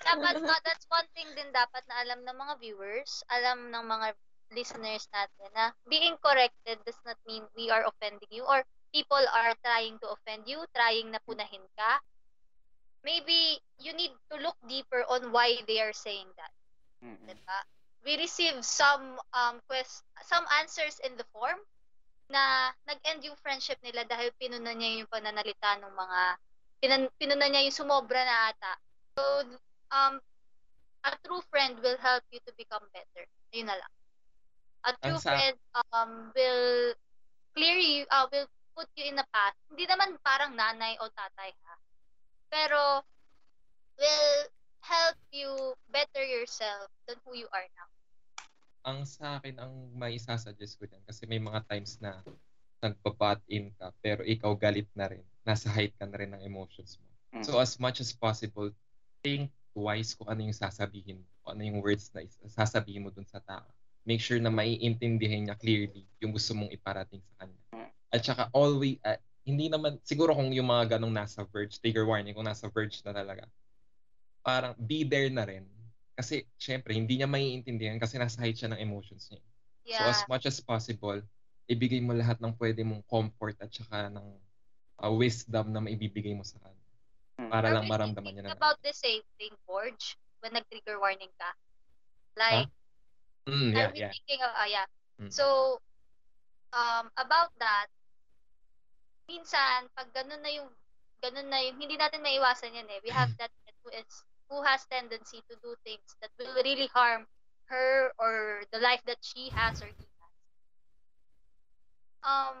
[0.00, 4.14] dapat, uh, that's one thing din dapat na alam ng mga viewers, alam ng mga
[4.54, 8.62] listeners natin na being corrected does not mean we are offending you or
[8.96, 12.00] people are trying to offend you, trying na punahin ka.
[13.04, 16.52] Maybe you need to look deeper on why they are saying that.
[17.04, 17.28] Mm-mm.
[17.28, 17.60] Diba?
[18.08, 21.60] We received some um quest some answers in the form
[22.32, 26.20] na nag-end yung friendship nila dahil pinuna niya yung pananalita ng mga
[26.80, 28.72] pinan, pinuna niya yung sumobra na ata.
[29.12, 29.22] So
[29.92, 30.14] um
[31.04, 33.28] a true friend will help you to become better.
[33.52, 33.92] Yun na lang.
[34.88, 35.54] A true friend
[35.92, 36.96] um will
[37.52, 39.56] clear you uh, will put you in a path.
[39.72, 41.74] Hindi naman parang nanay o tatay ha.
[42.52, 43.00] Pero
[43.96, 44.32] will
[44.84, 47.88] help you better yourself than who you are now.
[48.86, 52.22] ang sa akin, ang may isasuggest ko dyan, kasi may mga times na
[52.78, 55.26] nagpa-butt in ka, pero ikaw galit na rin.
[55.42, 57.10] Nasa height ka na rin ng emotions mo.
[57.34, 57.42] Mm.
[57.42, 58.70] So as much as possible,
[59.26, 63.26] think twice kung ano yung sasabihin mo, kung ano yung words na sasabihin mo dun
[63.26, 63.66] sa tao.
[64.06, 67.90] Make sure na maiintindihan niya clearly yung gusto mong iparating sa kanya.
[68.16, 72.32] At saka always, ah, hindi naman, siguro kung yung mga ganong nasa verge, trigger warning,
[72.32, 73.44] kung nasa verge na talaga,
[74.40, 75.68] parang be there na rin.
[76.16, 79.44] Kasi, syempre, hindi niya maiintindihan kasi nasa height siya ng emotions niya.
[79.86, 80.10] So, Yeah.
[80.10, 81.20] as much as possible,
[81.68, 84.26] ibigay mo lahat ng pwede mong comfort at saka ng
[85.04, 86.86] ah, wisdom na maibibigay mo sa kanya.
[87.52, 88.56] Para Are lang maramdaman niya na.
[88.56, 90.16] about the same thing, Borge?
[90.40, 91.52] When nag-trigger warning ka?
[92.40, 92.72] Like,
[93.46, 94.10] Mm, yeah, yeah.
[94.10, 94.86] thinking of, ah, yeah.
[95.22, 95.30] Mm.
[95.30, 95.78] So,
[96.74, 97.86] um, about that,
[99.28, 100.70] minsan, pag ganun na yung,
[101.22, 103.00] ganun na yung, hindi natin maiwasan yan eh.
[103.02, 103.50] We have that
[103.82, 107.26] who is, who has tendency to do things that will really harm
[107.66, 110.34] her or the life that she has or he has.
[112.26, 112.56] Um,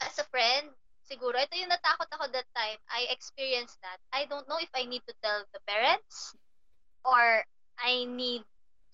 [0.00, 0.70] as a friend,
[1.06, 2.78] siguro, ito yung natakot ako that time.
[2.90, 3.98] I experienced that.
[4.14, 6.34] I don't know if I need to tell the parents
[7.04, 7.42] or
[7.78, 8.42] I need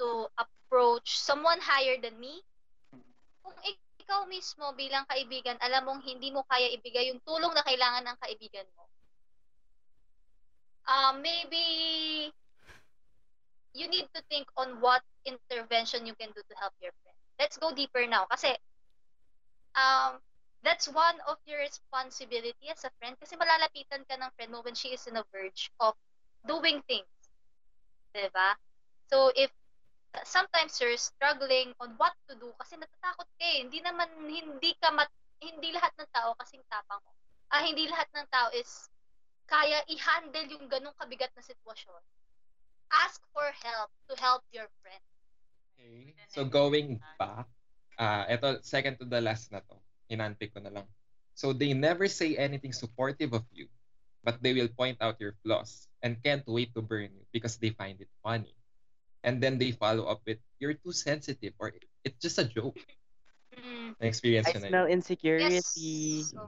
[0.00, 2.44] to approach someone higher than me.
[3.44, 3.56] Kung
[4.14, 8.18] ikaw mismo bilang kaibigan, alam mong hindi mo kaya ibigay yung tulong na kailangan ng
[8.22, 8.86] kaibigan mo.
[10.86, 11.66] Uh, maybe
[13.74, 17.18] you need to think on what intervention you can do to help your friend.
[17.42, 18.30] Let's go deeper now.
[18.30, 18.54] Kasi,
[19.74, 20.22] um,
[20.62, 24.78] that's one of your responsibility as a friend kasi malalapitan ka ng friend mo when
[24.78, 25.98] she is in a verge of
[26.46, 27.10] doing things.
[28.14, 28.54] Diba?
[29.10, 29.50] So, if
[30.22, 33.66] sometimes you're struggling on what to do kasi natatakot ka eh.
[33.66, 35.10] Hindi naman, hindi ka mat,
[35.42, 37.10] hindi lahat ng tao kasing tapang mo.
[37.50, 38.86] Ah, hindi lahat ng tao is
[39.50, 42.02] kaya i-handle yung ganong kabigat na sitwasyon.
[42.94, 45.04] Ask for help to help your friend.
[45.74, 46.14] Okay.
[46.30, 47.50] So going back,
[47.98, 49.76] uh, ito second to the last na to.
[50.06, 50.86] Hinanpick ko na lang.
[51.34, 53.66] So they never say anything supportive of you,
[54.22, 57.74] but they will point out your flaws and can't wait to burn you because they
[57.74, 58.54] find it funny.
[59.24, 61.72] And then they follow up with, you're too sensitive or
[62.04, 62.76] it's just a joke.
[63.56, 63.96] Mm.
[63.96, 65.00] Na-experience I ko na smell yun.
[65.00, 65.56] insecurity.
[65.56, 66.36] Yes.
[66.36, 66.44] So,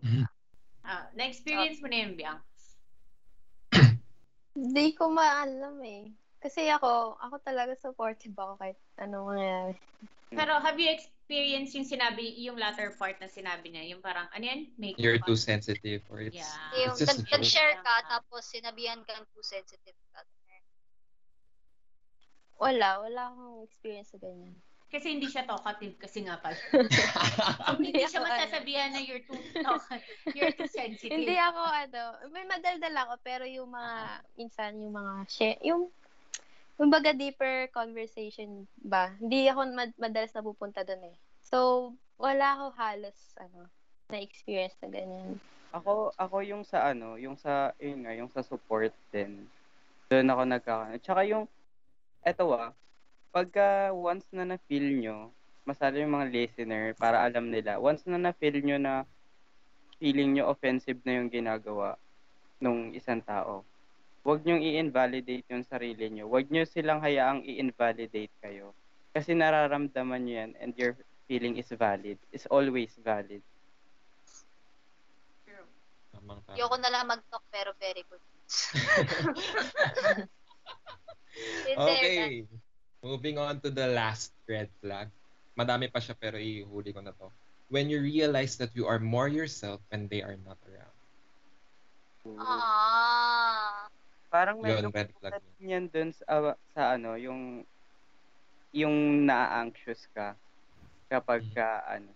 [0.87, 2.45] Ah, na-experience mo na yun, Bianca.
[4.55, 6.15] Hindi ko maalam eh.
[6.39, 9.81] Kasi ako, ako talaga supportive ako kahit anong mangyayari.
[10.31, 13.89] Pero have you experienced yung sinabi, yung latter part na sinabi niya?
[13.97, 14.71] Yung parang, ano yan?
[14.79, 16.87] Make You're too sensitive or it's, Yeah.
[16.87, 17.35] yung it's just a nag- joke.
[17.41, 20.21] nag-share ka, tapos sinabihan kang too sensitive ka.
[22.57, 24.57] Wala, wala akong experience sa ganyan.
[24.87, 26.55] Kasi hindi siya talkative kasi nga pala.
[27.75, 28.33] Kung hindi siya ako, ano.
[28.39, 31.11] masasabihan na you're too talkative, you're too sensitive.
[31.11, 35.91] Hindi ako ano, may madaldal ako pero yung mga minsan yung mga share, yung
[36.79, 41.17] yung baga deeper conversation ba, hindi ako mad- madalas napupunta doon eh.
[41.43, 43.67] So, wala ako halos ano
[44.07, 45.43] na experience na ganyan.
[45.75, 49.51] Ako ako yung sa ano, yung sa yun nga, yung sa support din.
[50.07, 50.87] Doon ako nagkaka.
[51.03, 51.51] Tsaka yung
[52.27, 52.75] eto ah,
[53.31, 55.31] pagka once na na-feel nyo,
[55.63, 59.07] masala yung mga listener para alam nila, once na na-feel nyo na
[60.03, 61.95] feeling nyo offensive na yung ginagawa
[62.59, 63.63] nung isang tao,
[64.27, 66.27] huwag nyo i-invalidate yung sarili nyo.
[66.27, 68.75] Huwag nyo silang hayaang i-invalidate kayo.
[69.15, 70.99] Kasi nararamdaman nyo yan and your
[71.31, 72.19] feeling is valid.
[72.35, 73.41] Is always valid.
[76.11, 76.59] Tamang tama.
[76.59, 78.21] Ayoko na lang mag-talk pero very good.
[81.77, 82.47] Okay.
[83.05, 85.13] Moving on to the last red flag.
[85.57, 87.31] Madami pa siya pero ihuli ko na to.
[87.69, 90.97] When you realize that you are more yourself when they are not around.
[92.39, 93.87] Ah.
[94.27, 95.39] Parang Yun, meron red flag.
[95.59, 97.63] din yan dun sa, sa ano, yung
[98.75, 100.37] yung na-anxious ka
[101.09, 101.55] kapag Mhm.
[101.55, 102.11] ka, ano,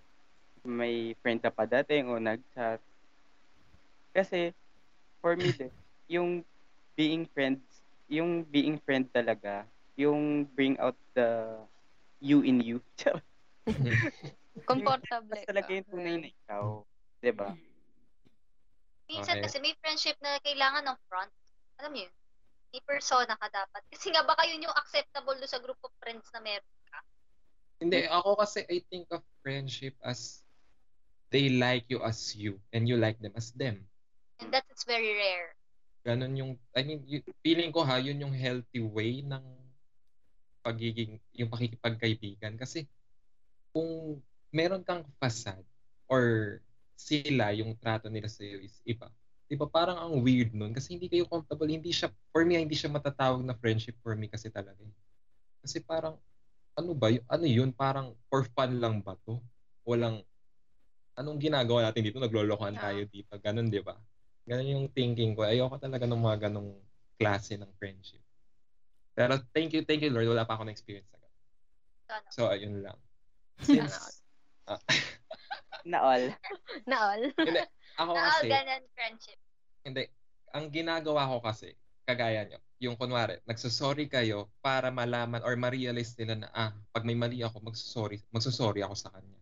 [0.66, 2.82] may friend ka pa dating o nag-chat.
[4.12, 4.52] Kasi,
[5.22, 5.72] for me din,
[6.10, 6.42] yung
[6.98, 7.62] being friends,
[8.10, 11.62] yung being friend talaga, yung bring out the
[12.18, 12.82] you in you.
[14.68, 16.82] Komportable Mas talaga yung tunay na ikaw.
[17.22, 17.54] 'di ba?
[19.10, 19.46] Minsan Okay.
[19.46, 21.32] kasi may friendship na kailangan ng front.
[21.82, 22.14] Alam niyo yun?
[22.70, 23.82] May persona ka dapat.
[23.90, 26.98] Kasi nga baka yun yung acceptable do sa group of friends na meron ka.
[27.82, 30.46] Hindi, ako kasi I think of friendship as
[31.34, 33.82] they like you as you and you like them as them.
[34.38, 35.58] And that is very rare.
[36.00, 39.44] Ganon yung, I mean, y- feeling ko ha, yun yung healthy way ng
[40.60, 42.56] pagiging, yung pakikipagkaibigan.
[42.56, 42.84] Kasi
[43.72, 44.20] kung
[44.50, 45.64] meron kang facade
[46.08, 46.58] or
[46.96, 49.08] sila, yung trato nila sa iyo is iba.
[49.48, 51.66] Di ba parang ang weird nun kasi hindi kayo comfortable.
[51.66, 54.78] Hindi siya, for me, hindi siya matatawag na friendship for me kasi talaga.
[54.78, 54.94] eh.
[55.64, 56.16] Kasi parang,
[56.76, 57.72] ano ba, y- ano yun?
[57.72, 59.40] Parang for fun lang ba to?
[59.82, 60.22] Walang,
[61.16, 62.20] anong ginagawa natin dito?
[62.20, 62.84] Naglolokohan Yeah.
[62.84, 63.32] tayo dito.
[63.40, 63.96] Ganon, di ba?
[64.48, 65.44] Ganon yung thinking ko.
[65.44, 66.76] Ayoko talaga ng mga ganong
[67.20, 68.22] klase ng friendship.
[69.12, 70.30] Pero thank you, thank you Lord.
[70.30, 71.04] Wala pa ako na ganun.
[72.08, 72.28] Sana.
[72.34, 72.98] So, ayun lang.
[73.62, 74.24] Since,
[75.90, 76.24] Na all.
[76.84, 77.24] Na all.
[77.36, 77.62] hindi,
[77.96, 79.38] ako Na all ganun friendship.
[79.86, 80.04] hindi,
[80.52, 81.72] ang ginagawa ko kasi,
[82.04, 87.16] kagaya nyo, yung kunwari, nagsusorry kayo para malaman or ma-realize nila na, ah, pag may
[87.16, 89.38] mali ako, magsusorry, magsusorry ako sa kanya.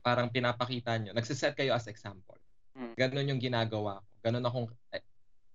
[0.00, 2.38] Parang pinapakita nyo, nagsiset kayo as example.
[2.76, 2.94] Mm.
[2.96, 4.09] Ganon yung ginagawa ko.
[4.20, 5.02] Ganon akong, eh,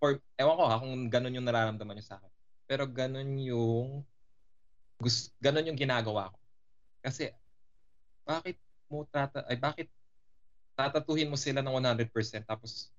[0.02, 2.32] or, ewan ko ha, kung ganon yung nararamdaman nyo sa akin.
[2.66, 4.02] Pero ganon yung,
[5.02, 6.38] gus, ganon yung ginagawa ko.
[7.06, 7.30] Kasi,
[8.26, 8.58] bakit
[8.90, 9.88] mo trata, ay bakit
[10.76, 12.12] tatatuhin mo sila ng 100%
[12.44, 12.92] tapos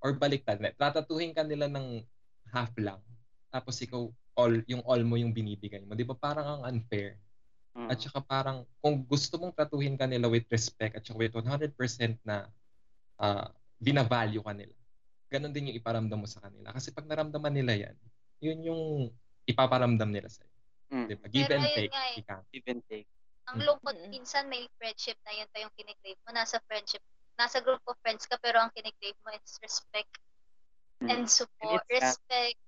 [0.00, 2.04] or baliktad, tatatuhin ka nila ng
[2.52, 3.00] half lang.
[3.52, 5.92] Tapos ikaw all yung all mo yung binibigay mo.
[5.92, 7.20] 'Di ba parang ang unfair?
[7.76, 7.88] Mm.
[7.92, 11.76] At saka parang kung gusto mong tratuhin ka nila with respect at saka with 100%
[12.24, 12.48] na
[13.20, 13.46] uh,
[13.78, 14.74] binavalue ka nila.
[15.30, 16.74] Ganon din yung iparamdam mo sa kanila.
[16.74, 17.96] Kasi pag naramdaman nila yan,
[18.42, 18.82] yun yung
[19.46, 20.50] ipaparamdam nila sa'yo.
[20.90, 21.06] Mm.
[21.06, 21.26] Diba?
[21.30, 21.94] Give Pero and take.
[21.94, 22.18] eh.
[22.18, 22.36] Ika.
[22.50, 23.08] Give and take.
[23.54, 24.10] Ang lungkot, Mm.
[24.10, 26.34] minsan may friendship na yun pa yung kinikrave mo.
[26.34, 27.02] Nasa friendship,
[27.38, 30.10] nasa group of friends ka, pero ang kinikrave mo is respect
[31.00, 31.08] Mm.
[31.14, 31.86] and support.
[31.86, 32.58] And that- respect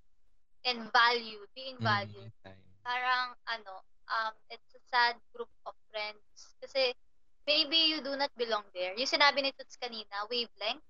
[0.63, 2.31] and value, being Mm, valued.
[2.47, 2.63] time.
[2.87, 6.55] Parang, ano, um, it's a sad group of friends.
[6.63, 6.95] Kasi,
[7.43, 8.95] maybe you do not belong there.
[8.95, 10.87] Yung sinabi ni Toots kanina, wavelength.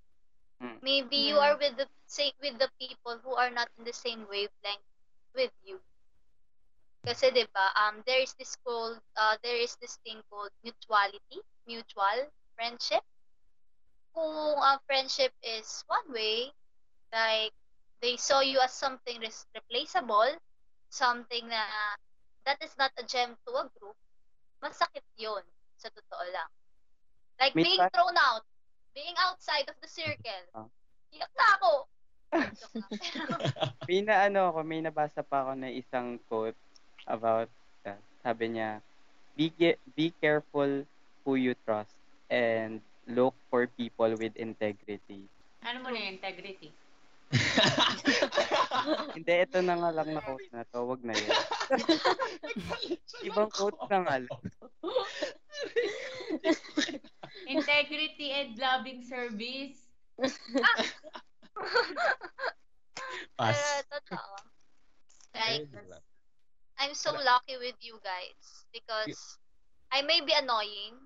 [0.61, 0.81] Mm.
[0.81, 4.27] Maybe you are with the sa- with the people who are not in the same
[4.27, 4.85] wavelength
[5.33, 5.81] with you.
[7.05, 11.39] Kasi 'di ba, um there is this called uh, there is this thing called mutuality,
[11.67, 13.03] mutual friendship.
[14.13, 16.53] Kung ang friendship is one way,
[17.11, 17.53] like
[18.01, 20.37] they saw you as something res- replaceable,
[20.89, 21.63] something na
[22.45, 23.97] that is not a gem to a group,
[24.63, 25.43] masakit 'yon
[25.77, 26.51] sa totoo lang.
[27.39, 28.45] Like May being thrown out,
[28.93, 30.45] being outside of the circle.
[30.53, 30.69] Ah.
[31.13, 31.71] Iyak na ako.
[33.89, 36.57] May na ano ako, may nabasa pa ako na isang quote
[37.05, 37.45] about
[37.85, 38.01] that.
[38.25, 38.81] Sabi niya,
[39.37, 40.81] be, ge- be careful
[41.21, 41.93] who you trust
[42.33, 45.29] and look for people with integrity.
[45.61, 46.73] Ano mo na yung integrity?
[49.17, 50.85] Hindi, ito na nga lang na quote na to.
[50.85, 51.37] Wag na yun.
[53.29, 54.41] Ibang quote na nga lang.
[57.47, 59.89] Integrity and loving service.
[63.37, 63.57] Pass.
[63.57, 64.17] Eh, totoo.
[65.33, 65.67] Like,
[66.77, 69.37] I'm so lucky with you guys because
[69.91, 70.97] I may be annoying.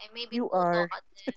[0.00, 0.88] I may be You too are.
[0.88, 0.88] or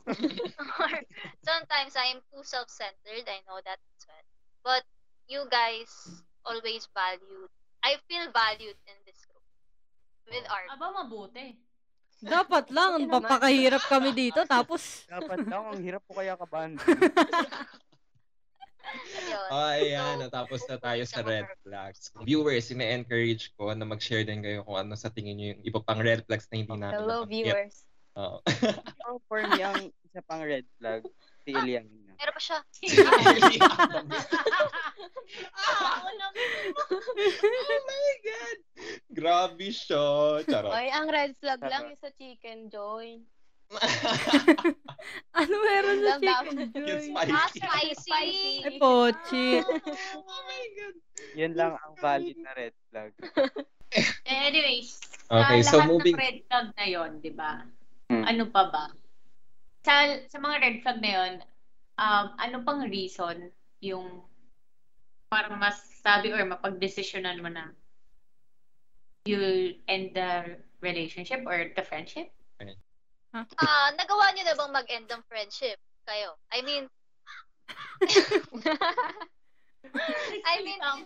[1.43, 3.28] sometimes I am too self-centered.
[3.28, 4.24] I know that as well.
[4.63, 4.84] But
[5.28, 7.51] you guys always valued.
[7.84, 9.43] I feel valued in this group
[10.32, 10.71] with art.
[10.71, 11.59] Aba, mabuti.
[12.24, 14.41] Dapat lang, papakahirap kami dito.
[14.47, 16.80] Tapos, Dapat lang, ang hirap po kaya kabahan.
[19.49, 20.21] Oh, ayan.
[20.21, 22.13] Natapos na tayo sa red flags.
[22.21, 25.99] Viewers, ina-encourage ko na mag-share din kayo kung ano sa tingin nyo yung iba pang
[25.99, 27.88] red flags na hindi namin Hello, viewers.
[28.15, 28.38] Oo.
[29.09, 31.01] Oh, for me, ang isa pang red flag,
[31.43, 32.03] si Eliana.
[32.14, 32.59] Meron pa siya.
[35.53, 38.57] ah, oh my God!
[39.09, 40.05] Grabe siya.
[40.43, 40.72] Charot.
[40.72, 41.70] Oy, ang red flag Tama.
[41.70, 43.20] lang yung sa chicken joy.
[45.34, 47.26] ano meron sa chicken Yung joy?
[47.26, 47.97] Ah, spicy.
[47.97, 48.53] spicy.
[48.64, 49.47] Ay, pochi.
[50.14, 50.95] oh my God.
[51.34, 53.11] Yun lang ang valid na red flag.
[54.26, 54.97] Anyways,
[55.30, 57.66] Okay, sa so lahat moving- ng red flag na yon, di ba?
[58.11, 58.24] Hmm.
[58.28, 58.86] Ano pa ba?
[59.82, 59.93] Sa,
[60.28, 61.34] sa mga red flag na yon,
[61.98, 63.52] um, ano pang reason
[63.84, 64.24] yung
[65.30, 67.74] parang mas sabi or mapagdesisyonan mo na
[69.26, 72.30] you end the relationship or the friendship?
[73.34, 76.38] Ah, nagawa niyo na bang mag-end ng friendship kayo?
[76.54, 76.86] I mean,
[80.46, 81.06] I mean, in,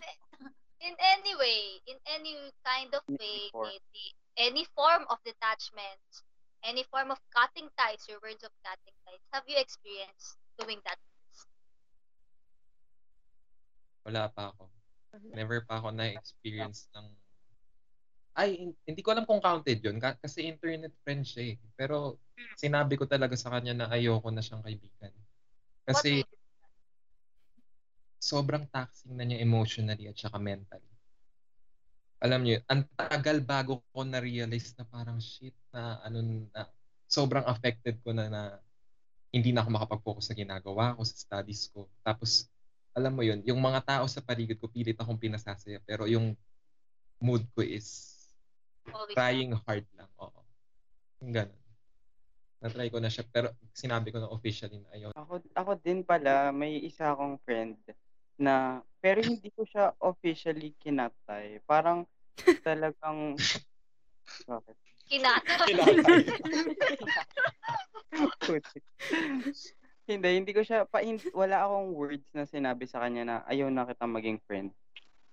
[0.91, 6.03] in any way, in any kind of way, maybe, any form of detachment,
[6.65, 10.99] any form of cutting ties, your words of cutting ties, have you experienced doing that?
[14.07, 14.71] Wala pa ako.
[15.33, 17.07] Never pa ako na-experience ng...
[18.37, 19.97] Ay, hin- hindi ko alam kung counted yun.
[19.97, 21.55] ka- Kasi internet friend siya eh.
[21.73, 22.21] Pero
[22.55, 25.13] sinabi ko talaga sa kanya na ayoko na siyang kaibigan.
[25.83, 26.21] Kasi
[28.21, 30.85] sobrang taxing na niya emotionally at saka mentally.
[32.17, 36.65] Alam niyo, ang tagal bago ko na-realize na parang shit na ano na
[37.05, 38.41] sobrang affected ko na na
[39.31, 41.87] hindi na ako makapag-focus sa ginagawa ko, sa studies ko.
[42.01, 42.47] Tapos,
[42.95, 45.77] alam mo yun, yung mga tao sa paligid ko, pilit akong pinasasaya.
[45.83, 46.33] Pero yung
[47.21, 48.17] mood ko is
[48.89, 50.09] always trying hard lang.
[50.17, 50.41] Oo.
[51.21, 51.61] Yung ganun.
[52.57, 53.27] Na-try ko na siya.
[53.29, 55.09] Pero sinabi ko na officially na ayaw.
[55.13, 57.77] Ako, ako din pala, may isa akong friend
[58.37, 61.61] na, pero hindi ko siya officially kinatay.
[61.69, 62.07] Parang
[62.65, 63.37] talagang,
[64.49, 64.77] bakit?
[65.05, 65.73] kinatay.
[70.09, 73.67] hindi, hindi ko siya, pa, hindi, wala akong words na sinabi sa kanya na ayaw
[73.67, 74.71] na kita maging friend.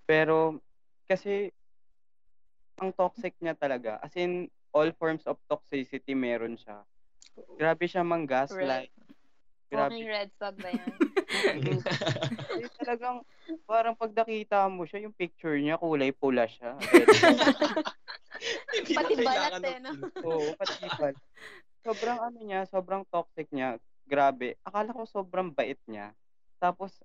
[0.05, 0.59] Pero,
[1.07, 1.55] kasi,
[2.83, 6.83] ang toxic niya talaga, as in, all forms of toxicity meron siya.
[7.55, 8.91] Grabe siya mang-gaslight.
[9.71, 10.97] Grabe Walking red flag ba yan?
[12.83, 13.17] Talagang
[13.67, 16.75] parang pag nakita mo siya, yung picture niya kulay pula siya.
[18.99, 19.91] Pati balat eh, no?
[20.27, 21.17] Oo, pati balat.
[21.85, 23.77] Sobrang ano niya, sobrang toxic niya.
[24.09, 24.57] Grabe.
[24.65, 26.17] Akala ko sobrang bait niya.
[26.57, 26.97] Tapos,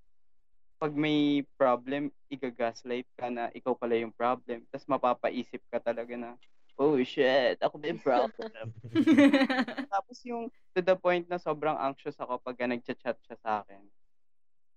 [0.79, 4.63] pag may problem, igagaslight ka na ikaw pala yung problem.
[4.71, 6.39] Tapos mapapaisip ka talaga na,
[6.79, 8.71] oh shit, ako ba yung problem?
[9.93, 13.83] Tapos yung to the point na sobrang anxious ako pag nagchat-chat siya sa akin.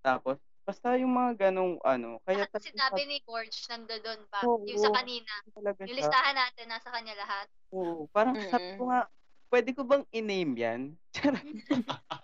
[0.03, 4.43] Tapos, basta yung mga ganong ano, kaya Lahat na sinabi ni Gorge nandoon pa.
[4.43, 4.67] Oo.
[4.67, 5.33] yung sa kanina.
[5.87, 7.47] Yung listahan natin, nasa kanya lahat.
[7.71, 9.07] Oo, parang sabi ko nga,
[9.53, 10.81] pwede ko bang i-name yan?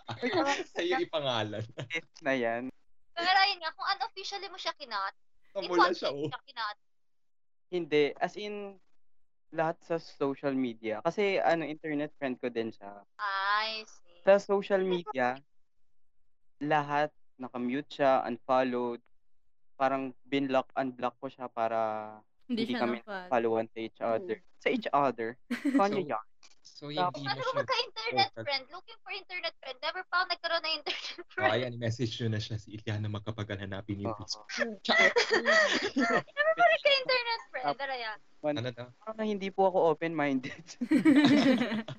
[0.73, 1.61] Sa'yo ipangalan.
[1.93, 2.73] shit na yan.
[3.13, 5.15] Pero yun nga, kung unofficially mo siya kinat,
[5.61, 6.25] in Kamula siya, oh.
[6.25, 6.77] siya kinat?
[7.69, 8.81] Hindi, as in,
[9.53, 11.05] lahat sa social media.
[11.05, 13.05] Kasi ano, internet friend ko din siya.
[13.21, 14.25] I see.
[14.25, 15.37] Sa social media,
[16.65, 19.05] lahat nakamute siya, unfollowed.
[19.77, 22.13] Parang binlock, unblock ko siya para
[22.49, 22.99] Hindi hindi siya kami
[23.29, 24.37] followan sa each other.
[24.65, 25.29] Sa each other.
[25.77, 26.25] Kanya So, yan.
[26.79, 27.59] So, hindi Kung mo ano siya...
[27.59, 28.45] magka-internet vocal.
[28.47, 31.51] friend, looking for internet friend, never pa nagkaroon ng internet Oh, friend.
[31.51, 34.47] ayan, message nyo na siya si Iliana magkapaghanapin yung Oo.
[35.99, 37.67] never pa nagka-internet friend.
[37.75, 38.15] Pero.
[38.55, 38.87] Ano daw?
[39.03, 40.63] Parang hindi po ako open-minded.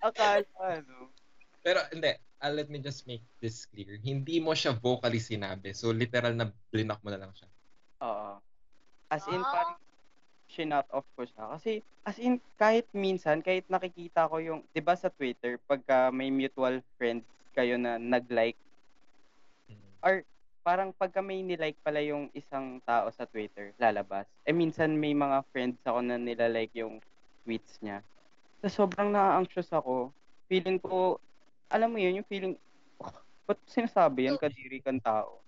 [0.00, 1.12] Akala, ano.
[1.60, 2.08] Pero hindi,
[2.40, 4.00] uh, let me just make this clear.
[4.00, 5.76] Hindi mo siya vocally sinabi.
[5.76, 7.48] So, literal na blinak mo na lang siya.
[8.00, 8.40] Oo.
[9.10, 9.52] As in, Ah.
[9.52, 9.76] parang
[10.50, 11.54] shinut off ko siya.
[11.54, 11.72] Kasi,
[12.02, 16.82] as in, kahit minsan, kahit nakikita ko yung, di ba sa Twitter, pagka may mutual
[16.96, 17.22] friends
[17.52, 18.58] kayo na nag-like,
[20.00, 20.26] or
[20.60, 24.26] parang pagka may nilike pala yung isang tao sa Twitter, lalabas.
[24.42, 26.98] Eh, minsan may mga friends ako na nilalike yung
[27.42, 28.02] tweets niya.
[28.60, 30.12] So, sobrang na-anxious ako.
[30.46, 31.16] Feeling ko,
[31.66, 32.54] alam mo yun, yung feeling,
[32.98, 33.12] oh,
[33.46, 35.38] ba't sinasabi yan, So- kadiri kang tao?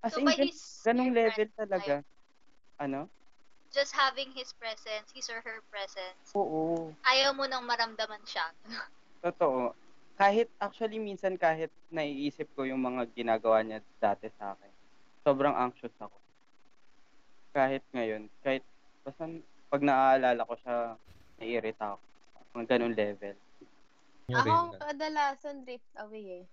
[0.00, 1.94] As So in, by gan- his ganong mere level talaga.
[2.00, 2.12] like,
[2.76, 3.00] Ano?
[3.74, 6.94] Just having his presence, his or her presence, Oo.
[7.10, 8.46] ayaw mo nang maramdaman siya.
[9.26, 9.74] Totoo.
[10.14, 14.70] Kahit, actually, minsan kahit naiisip ko yung mga ginagawa niya dati sa akin,
[15.26, 16.14] sobrang anxious ako.
[17.50, 18.62] Kahit ngayon, kahit,
[19.02, 19.26] basta
[19.66, 20.76] pag naaalala ko siya,
[21.42, 22.04] naiirita ako.
[22.54, 23.36] Mga ganun level.
[24.30, 26.44] Ako kadalasan drift away eh.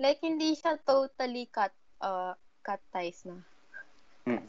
[0.00, 2.32] Like, hindi siya totally cut, uh,
[2.64, 3.36] cut ties na.
[4.24, 4.40] Hmm.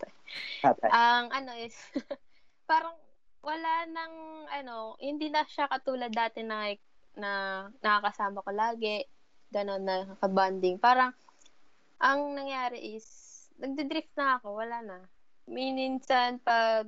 [0.61, 0.89] Tatay.
[0.89, 1.75] Ang ano is,
[2.69, 2.95] parang
[3.43, 4.15] wala nang,
[4.47, 6.71] ano, hindi na siya katulad dati na,
[7.19, 7.31] na
[7.83, 9.03] nakakasama ko lagi,
[9.51, 10.79] gano'n na kabanding.
[10.79, 11.11] Parang,
[11.99, 13.05] ang nangyari is,
[13.59, 14.97] nagdidrift na ako, wala na.
[15.45, 16.87] Minsan, pag,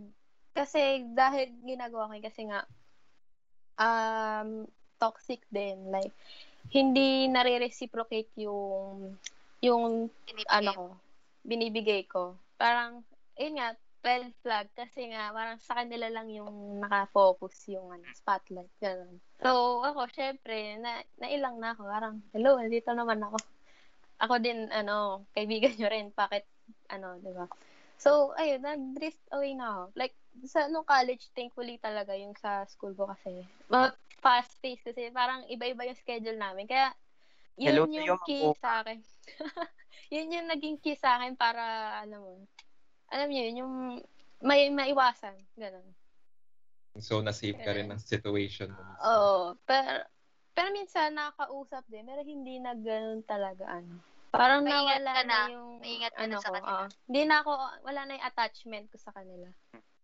[0.56, 2.64] kasi dahil ginagawa ko, kasi nga,
[3.76, 4.64] um,
[4.96, 5.92] toxic din.
[5.92, 6.16] Like,
[6.72, 9.20] hindi nare-reciprocate yung,
[9.60, 10.86] yung Pinipigay ano ko,
[11.44, 12.40] binibigay ko.
[12.56, 13.04] Parang,
[13.36, 13.76] yun nga,
[14.06, 18.70] red flag kasi nga, parang sa kanila lang yung nakafocus yung ano, spotlight.
[18.78, 19.18] Ganun.
[19.42, 21.90] So, ako, syempre, na, nailang na ako.
[21.90, 23.38] Parang, hello, nandito naman ako.
[24.22, 26.08] Ako din, ano, kaibigan nyo rin.
[26.14, 26.46] Bakit,
[26.94, 27.50] ano, di ba?
[27.98, 29.84] So, ayun, nag-drift away na ako.
[29.98, 30.14] Like,
[30.46, 33.42] sa no college, thankfully talaga yung sa school ko kasi.
[33.74, 36.70] ma- Fast-paced kasi parang iba-iba yung schedule namin.
[36.70, 36.94] Kaya,
[37.58, 39.00] yun Hello yung key sa akin.
[40.14, 42.46] yun yung naging key sa akin para, alam mo,
[43.16, 43.74] alam niyo yun, yung
[44.44, 45.40] may maiwasan.
[45.56, 45.88] Ganun.
[47.00, 48.84] So, na-save ka rin ng situation mo.
[49.04, 49.40] Oo.
[49.64, 50.04] Pero,
[50.52, 54.00] pero minsan nakakausap din, pero hindi na ganun talaga, ano.
[54.32, 55.52] Parang Maingat nawala ka na, na.
[55.52, 56.72] yung, Maingat ka na ano sa ko, kanila.
[56.72, 56.86] oo.
[57.08, 57.52] Hindi na ako,
[57.84, 59.48] wala na yung attachment ko sa kanila.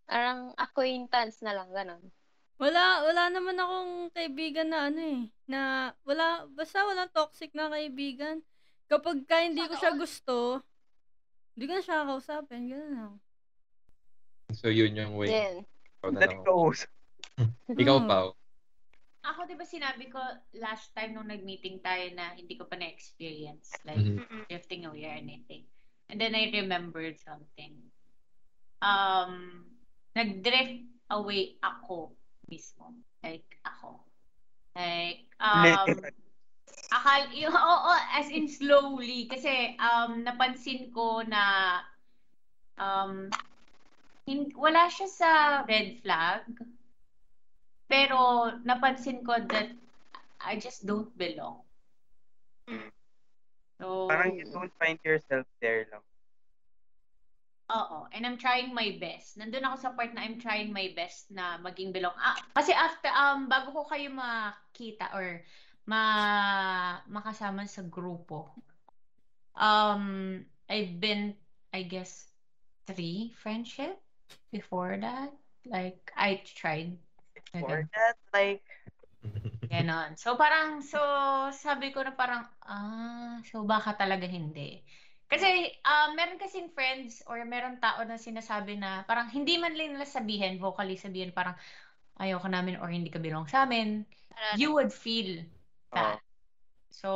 [0.07, 2.03] Parang acquaintance na lang, ganun.
[2.59, 5.59] Wala, wala naman akong kaibigan na ano eh, na
[6.03, 8.43] wala, basta walang toxic na kaibigan.
[8.85, 10.59] Kapag ka hindi ko siya gusto,
[11.55, 13.13] hindi ko na siya kakausapin, gano'n lang.
[14.51, 15.31] So, yun yung way.
[15.31, 15.55] Then,
[16.01, 16.43] Ikaw na lang.
[17.81, 17.97] Ikaw.
[18.07, 18.27] Pao.
[19.21, 20.17] Ako, di ba sinabi ko
[20.57, 24.49] last time nung nag-meeting tayo na hindi ko pa na-experience, like, Mhm.
[24.49, 25.69] Drifting away or anything.
[26.09, 27.77] And then I remembered something.
[28.81, 29.63] Um,
[30.17, 30.83] nag-drift
[31.13, 32.17] away ako
[32.49, 32.97] mismo.
[33.21, 34.03] Like, ako.
[34.73, 36.20] Like, um, Literal.
[36.91, 39.25] Akal, yung, oo, as in slowly.
[39.31, 41.79] Kasi, um, napansin ko na,
[42.75, 43.31] um,
[44.27, 45.29] hin- wala siya sa
[45.65, 46.43] red flag.
[47.87, 49.71] Pero, napansin ko that
[50.43, 51.63] I just don't belong.
[53.81, 56.05] So, Parang you don't find yourself there lang.
[57.71, 59.39] Oo, and I'm trying my best.
[59.39, 62.13] Nandun ako sa part na I'm trying my best na maging belong.
[62.19, 65.39] Ah, kasi after, um, bago ko kayo makita or
[65.85, 66.03] ma
[67.09, 68.53] makasama sa grupo,
[69.55, 71.35] um, I've been,
[71.73, 72.27] I guess,
[72.87, 73.99] three friendship
[74.51, 75.33] before that.
[75.65, 76.97] Like, I tried.
[77.51, 77.83] For Okay.
[77.93, 78.63] that, like,
[79.71, 80.19] Ganon.
[80.19, 80.99] So parang, so
[81.55, 84.83] sabi ko na parang, ah, so baka talaga hindi.
[85.31, 85.47] Kasi
[85.87, 90.03] ah, meron kasing friends or meron tao na sinasabi na parang hindi man lang nila
[90.03, 91.55] sabihin, vocally sabihin parang
[92.19, 94.03] ayoko namin or hindi ka belong sa amin.
[94.59, 95.39] You would feel
[95.91, 96.17] that.
[96.17, 96.29] Oo.
[96.91, 97.09] So,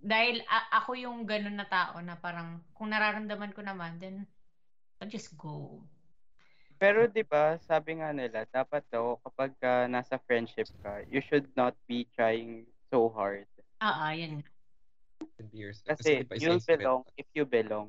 [0.00, 4.28] dahil a- ako yung ganun na tao na parang kung nararamdaman ko naman, then
[5.00, 5.80] I'll just go.
[6.80, 11.48] Pero 'di ba, sabi nga nila, dapat daw kapag ka nasa friendship ka, you should
[11.56, 13.44] not be trying so hard.
[13.80, 14.44] Ah, ah, yun.
[15.84, 17.88] Kasi you'll belong if you belong.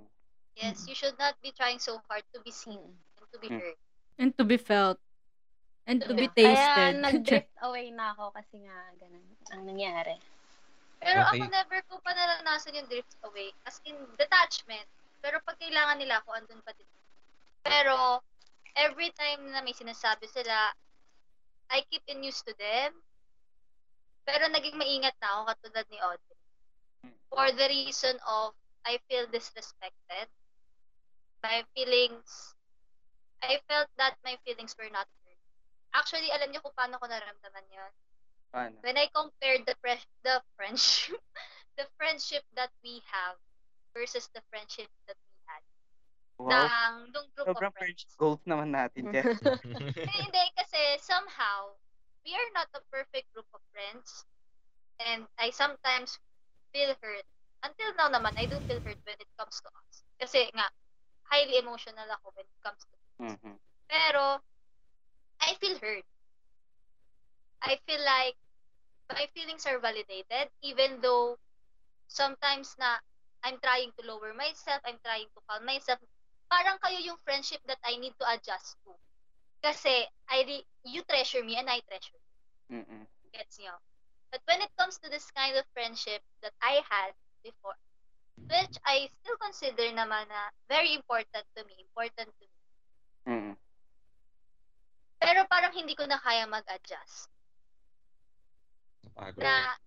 [0.56, 2.80] yes, you should not be trying so hard to be seen
[3.20, 3.60] and to be Mm.
[3.60, 3.80] heard.
[4.20, 5.00] And to be felt.
[5.90, 6.34] And to be Yeah.
[6.34, 6.94] Kaya tasted.
[7.02, 10.16] nag-drift away na ako kasi nga ganun ang nangyari.
[11.02, 11.42] Pero Okay.
[11.42, 13.50] ako never ko pa naranasan yung drift away.
[13.66, 14.86] As in, detachment.
[15.26, 16.90] Pero pag kailangan nila ako, andun pa din.
[17.66, 18.22] Pero,
[18.78, 20.70] every time na may sinasabi sila,
[21.74, 22.94] I keep in used to them.
[24.26, 26.38] Pero naging maingat na ako katulad ni Audrey.
[27.34, 28.54] For the reason of,
[28.86, 30.30] I feel disrespected.
[31.42, 32.54] My feelings,
[33.42, 35.10] I felt that my feelings were not.
[35.92, 37.92] Actually, alam niyo kung paano ko naramdaman yon
[38.52, 38.76] Paano?
[38.84, 41.20] when I compared the pre- the friendship
[41.80, 43.40] the friendship that we have
[43.96, 45.64] versus the friendship that we had
[46.42, 46.68] Wow.
[46.68, 48.02] ng nung group Sobrang of friends.
[48.18, 49.24] Goals naman natin dyan.
[50.12, 51.72] Eh, hindi kasi somehow
[52.26, 54.26] we are not a perfect group of friends
[55.00, 56.18] and I sometimes
[56.74, 57.26] feel hurt.
[57.62, 60.02] Until now naman, I don't feel hurt when it comes to us.
[60.18, 60.66] Kasi nga,
[61.30, 63.56] highly emotional ako when it comes to Mhm.
[63.86, 64.42] Pero,
[65.42, 66.06] I feel hurt.
[67.62, 68.36] I feel like
[69.12, 71.38] my feelings are validated even though
[72.08, 73.00] sometimes na
[73.44, 76.00] I'm trying to lower myself, I'm trying to calm myself.
[76.50, 78.94] Parang kayo yung friendship that I need to adjust to.
[79.64, 82.18] Kasi I re- you treasure me and I treasure
[82.70, 82.82] you.
[82.84, 83.08] Mhm.
[83.34, 83.76] Gets niyo?
[84.32, 87.14] But when it comes to this kind of friendship that I had
[87.44, 87.76] before,
[88.50, 92.58] which I still consider naman na very important to me, important to me,
[93.26, 93.58] Mhm.
[95.22, 97.30] Pero parang hindi ko na kaya mag-adjust.
[99.06, 99.46] Napagod.
[99.46, 99.78] na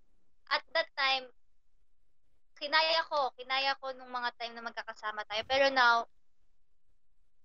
[0.54, 1.26] at that time,
[2.54, 5.42] kinaya ko, kinaya ko nung mga time na magkakasama tayo.
[5.50, 6.06] Pero now,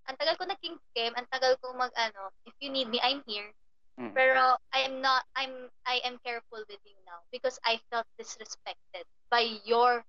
[0.06, 3.26] ang tagal ko naging game, ang tagal ko mag ano, if you need me, I'm
[3.26, 3.50] here.
[3.98, 4.14] Mhm.
[4.14, 9.06] Pero I am not, I'm, I am careful with you now because I felt disrespected
[9.34, 10.06] by your,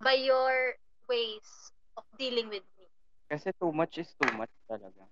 [0.00, 0.76] by your
[1.08, 2.88] ways of dealing with me.
[3.30, 5.06] Kasi too much is too much talaga.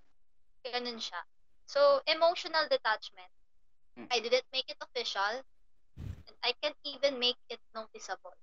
[0.65, 1.21] Ganun siya.
[1.69, 3.31] So, emotional detachment.
[3.99, 4.09] Mm.
[4.11, 5.43] I didn't make it official.
[5.99, 8.35] And I can't even make it noticeable.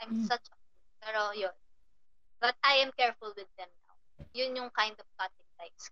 [0.00, 0.28] I'm Mm.
[0.28, 0.56] such a
[1.04, 1.52] pero yun.
[2.40, 3.96] But I am careful with them now.
[4.32, 5.84] Yun yung kind of cutting ties.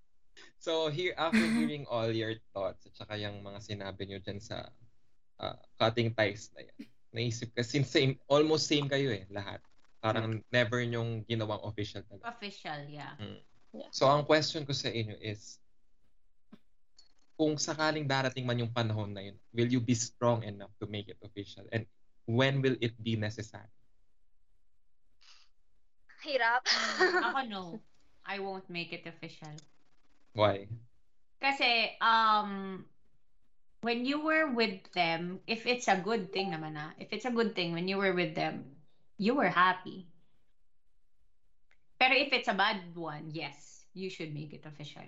[0.56, 4.72] So, here, after hearing all your thoughts at saka yung mga sinabi nyo dyan sa
[5.36, 9.60] ah, cutting ties na yan, naisip ka, since same, almost same kayo eh, lahat.
[10.00, 12.32] Parang never nyong ginawang official talaga.
[12.32, 13.14] Official, yeah.
[13.92, 15.56] So, ang question ko sa inyo is,
[17.36, 21.08] kung sakaling darating man yung panahon na yun, will you be strong enough to make
[21.08, 21.64] it official?
[21.72, 21.88] And
[22.28, 23.68] when will it be necessary?
[26.22, 26.62] Hirap.
[27.00, 27.64] Ako no.
[28.32, 29.50] I won't make it official.
[30.38, 30.70] Why?
[31.42, 32.84] Kasi, um,
[33.82, 37.34] when you were with them, if it's a good thing naman ah, if it's a
[37.34, 38.78] good thing, when you were with them,
[39.18, 40.11] you were happy.
[42.02, 45.06] Pero if it's a bad one, yes, you should make it official.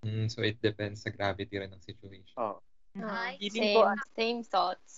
[0.00, 2.32] Mm, so, it depends sa gravity rin ng situation.
[2.40, 2.64] Oh.
[2.96, 3.80] Ay, Feeling Same, ko,
[4.16, 4.94] same thoughts.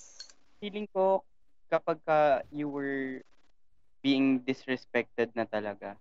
[0.62, 1.26] feeling ko
[1.66, 2.18] kapag ka
[2.54, 3.24] you were
[3.98, 5.98] being disrespected na talaga,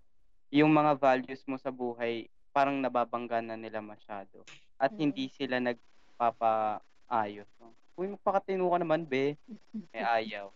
[0.54, 4.46] yung mga values mo sa buhay parang nababangga na nila masyado.
[4.78, 5.00] At Mm.
[5.02, 7.50] hindi sila nagpapaayos.
[7.58, 7.74] No?
[7.98, 9.34] Uy, magpakatino ka naman, be.
[9.90, 10.54] May ayaw.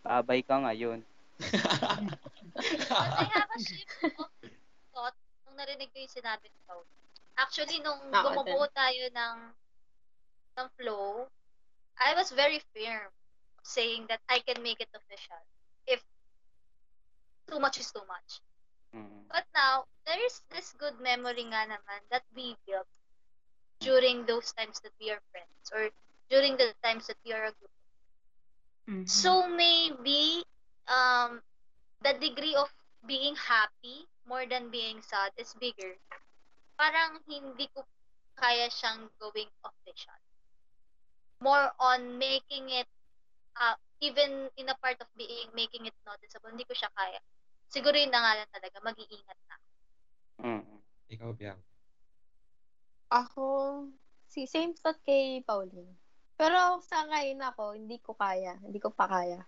[0.00, 1.02] Babay ka ngayon.
[2.88, 4.28] But I have a shift of
[4.94, 5.16] thought
[5.46, 6.84] nung narinig ko yung sinabi ni Paul.
[7.40, 9.38] Actually, nung Ako bumubuo tayo ng
[10.60, 11.28] ng flow,
[12.00, 13.10] I was very firm
[13.64, 15.40] saying that I can make it official
[15.86, 16.00] if
[17.48, 18.40] too much is too much.
[18.94, 19.28] Mm.
[19.30, 22.88] But now, there is this good memory nga naman that we built
[23.80, 25.88] during those times that we are friends or
[26.28, 27.74] during the times that we are a group.
[28.88, 29.08] Mhm.
[29.08, 30.44] So maybe
[30.88, 31.42] um
[32.00, 32.72] the degree of
[33.06, 35.96] being happy more than being sad is bigger.
[36.76, 37.84] Parang hindi ko
[38.36, 40.20] kaya siyang going official.
[41.40, 42.88] More on making it
[43.56, 47.20] uh, even in a part of being making it noticeable, hindi ko siya kaya.
[47.68, 49.56] Siguro yun na nga lang talaga, mag-iingat na.
[50.40, 50.74] Mm.
[51.12, 51.68] Ikaw, Bianca.
[53.10, 53.46] Ako,
[54.26, 55.94] si same thought kay Pauline.
[56.40, 58.56] Pero sa ngayon ako, hindi ko kaya.
[58.64, 59.44] Hindi ko pa kaya.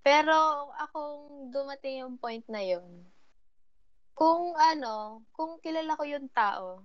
[0.00, 3.04] Pero akong dumating yung point na yun,
[4.16, 6.84] kung ano, kung kilala ko yung tao,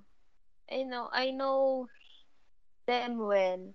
[0.67, 1.87] I know, I know
[2.87, 3.71] them well,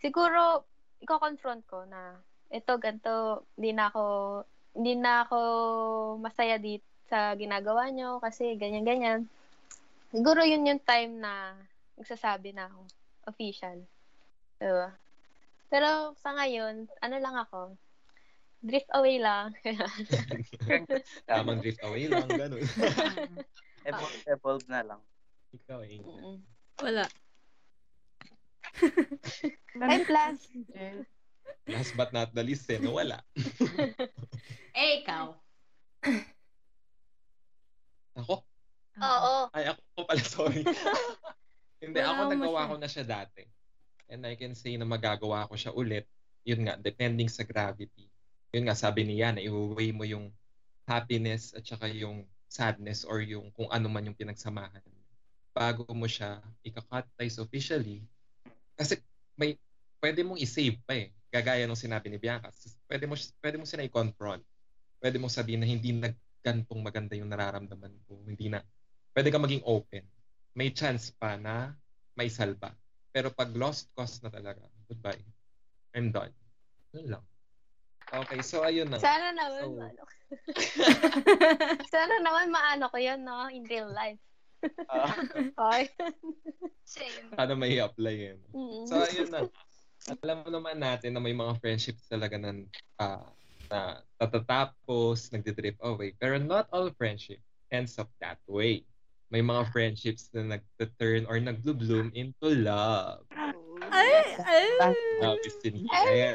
[0.00, 0.64] siguro,
[1.00, 2.20] iko-confront ko na,
[2.52, 4.04] ito, ganito, hindi na ako,
[4.76, 5.38] hindi na ako
[6.18, 9.26] masaya dito sa ginagawa nyo kasi ganyan-ganyan.
[10.14, 11.58] Siguro yun yung time na
[11.98, 12.80] nagsasabi na ako,
[13.30, 13.78] official.
[14.62, 14.94] Diba?
[15.70, 17.74] Pero sa ngayon, ano lang ako,
[18.60, 19.56] drift away lang.
[21.28, 22.60] Tamang drift away lang, ganun.
[23.88, 25.00] Evolve, evolve na lang.
[25.56, 26.04] Ikaw, eh.
[26.84, 27.04] Wala.
[29.88, 30.38] Ay, plus.
[31.64, 33.24] Last but not the least, eh, no, wala.
[34.76, 35.32] Eh, ikaw.
[38.20, 38.44] Ako?
[39.00, 39.34] Oo.
[39.56, 40.62] Ay, ako pala, sorry.
[41.80, 43.48] Hindi, Wala ako nagawa ko na siya dati.
[44.12, 46.04] And I can say na magagawa ko siya ulit.
[46.44, 48.09] Yun nga, depending sa gravity.
[48.50, 50.34] Yun nga, sabi niya na i-weigh mo yung
[50.90, 54.82] happiness at saka yung sadness or yung kung ano man yung pinagsamahan.
[55.54, 58.02] Bago mo siya ikakat ties officially.
[58.74, 58.98] Kasi
[59.38, 59.54] may,
[60.02, 61.14] pwede mong i-save pa eh.
[61.30, 62.50] Gagaya nung sinabi ni Bianca.
[62.90, 64.42] Pwede mo, pwede mo sila i-confront.
[64.98, 66.10] Pwede mo sabihin na hindi na
[66.42, 68.18] gantong maganda yung nararamdaman ko.
[68.26, 68.66] Hindi na.
[69.14, 70.02] Pwede ka maging open.
[70.58, 71.78] May chance pa na
[72.18, 72.74] may salba.
[73.14, 75.22] Pero pag lost cause na talaga, goodbye.
[75.94, 76.34] I'm done.
[76.94, 77.24] Yun lang.
[78.10, 78.98] Okay, so ayun na.
[78.98, 80.14] Sana naman, So- maano ko.
[81.94, 83.46] Sana naman maano ko yun, no?
[83.50, 84.18] In real life.
[84.90, 85.14] Ah,
[85.56, 85.88] Okay.
[86.84, 87.32] Same.
[87.32, 88.38] Paano may apply yun?
[88.50, 88.82] Mm.
[88.86, 89.46] So ayun na.
[90.20, 92.50] Alam mo naman natin na may mga friendships talaga na,
[92.98, 93.30] ah,
[93.70, 93.78] na
[94.18, 96.12] tatatapos, nagdi-drip away.
[96.18, 97.38] Pero not all friendship
[97.70, 98.82] ends up that way.
[99.30, 103.22] May mga friendships na nag-turn or nag-bloom into love.
[103.90, 104.10] Ay,
[104.42, 104.66] ay.
[105.22, 106.34] Love is in the air.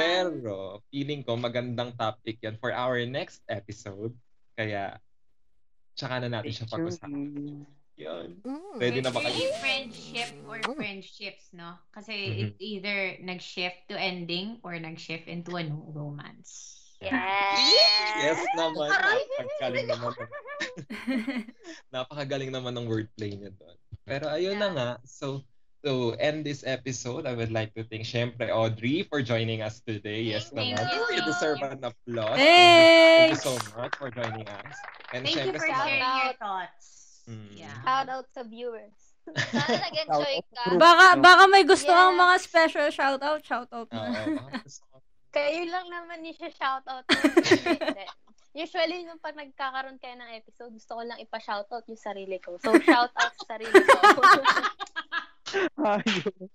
[0.00, 0.56] Pero,
[0.88, 4.16] feeling ko magandang topic yan for our next episode.
[4.56, 4.96] Kaya,
[5.94, 7.64] tsaka na natin siya pag-usapan.
[8.00, 8.28] Yun.
[8.80, 9.36] Ready na ba kayo?
[9.60, 11.76] Friendship or friendships, no?
[11.92, 12.36] Kasi Mhm.
[12.40, 16.80] it either nag-shift to ending or nag-shift into a new romance.
[17.00, 17.12] Yes.
[18.20, 18.88] Yes naman.
[18.88, 20.12] Napakagaling naman.
[21.94, 23.76] Napakagaling naman ng wordplay niya doon.
[24.04, 24.76] Pero ayun na Yeah.
[24.76, 24.88] nga.
[25.04, 25.44] So,
[25.82, 30.22] to end this episode, I would like to thank syempre Audrey for joining us today.
[30.22, 30.84] Yes Thank naman.
[30.92, 31.68] you, You deserve you.
[31.68, 32.36] an applause.
[32.36, 33.42] Thank you Thanks!
[33.42, 34.76] so much for joining us.
[35.12, 36.86] And Thank you syempre for sa mga- sharing your Shout thoughts.
[37.28, 37.48] Mm.
[37.54, 37.76] Yeah.
[37.82, 38.96] Shout out sa viewers.
[39.52, 40.62] Sana nag-enjoy ka.
[40.74, 42.20] Baka, baka may gusto ang Yes.
[42.20, 44.42] mga special shoutout, shoutout Oo, na.
[45.36, 47.06] Kayo lang naman ni siya shoutout.
[48.50, 52.58] Usually, nung pag nagkakaroon kayo ng episode, gusto ko lang ipa-shoutout yung sarili ko.
[52.58, 53.94] So, shoutout sa sarili ko.
[55.76, 56.50] Ayos.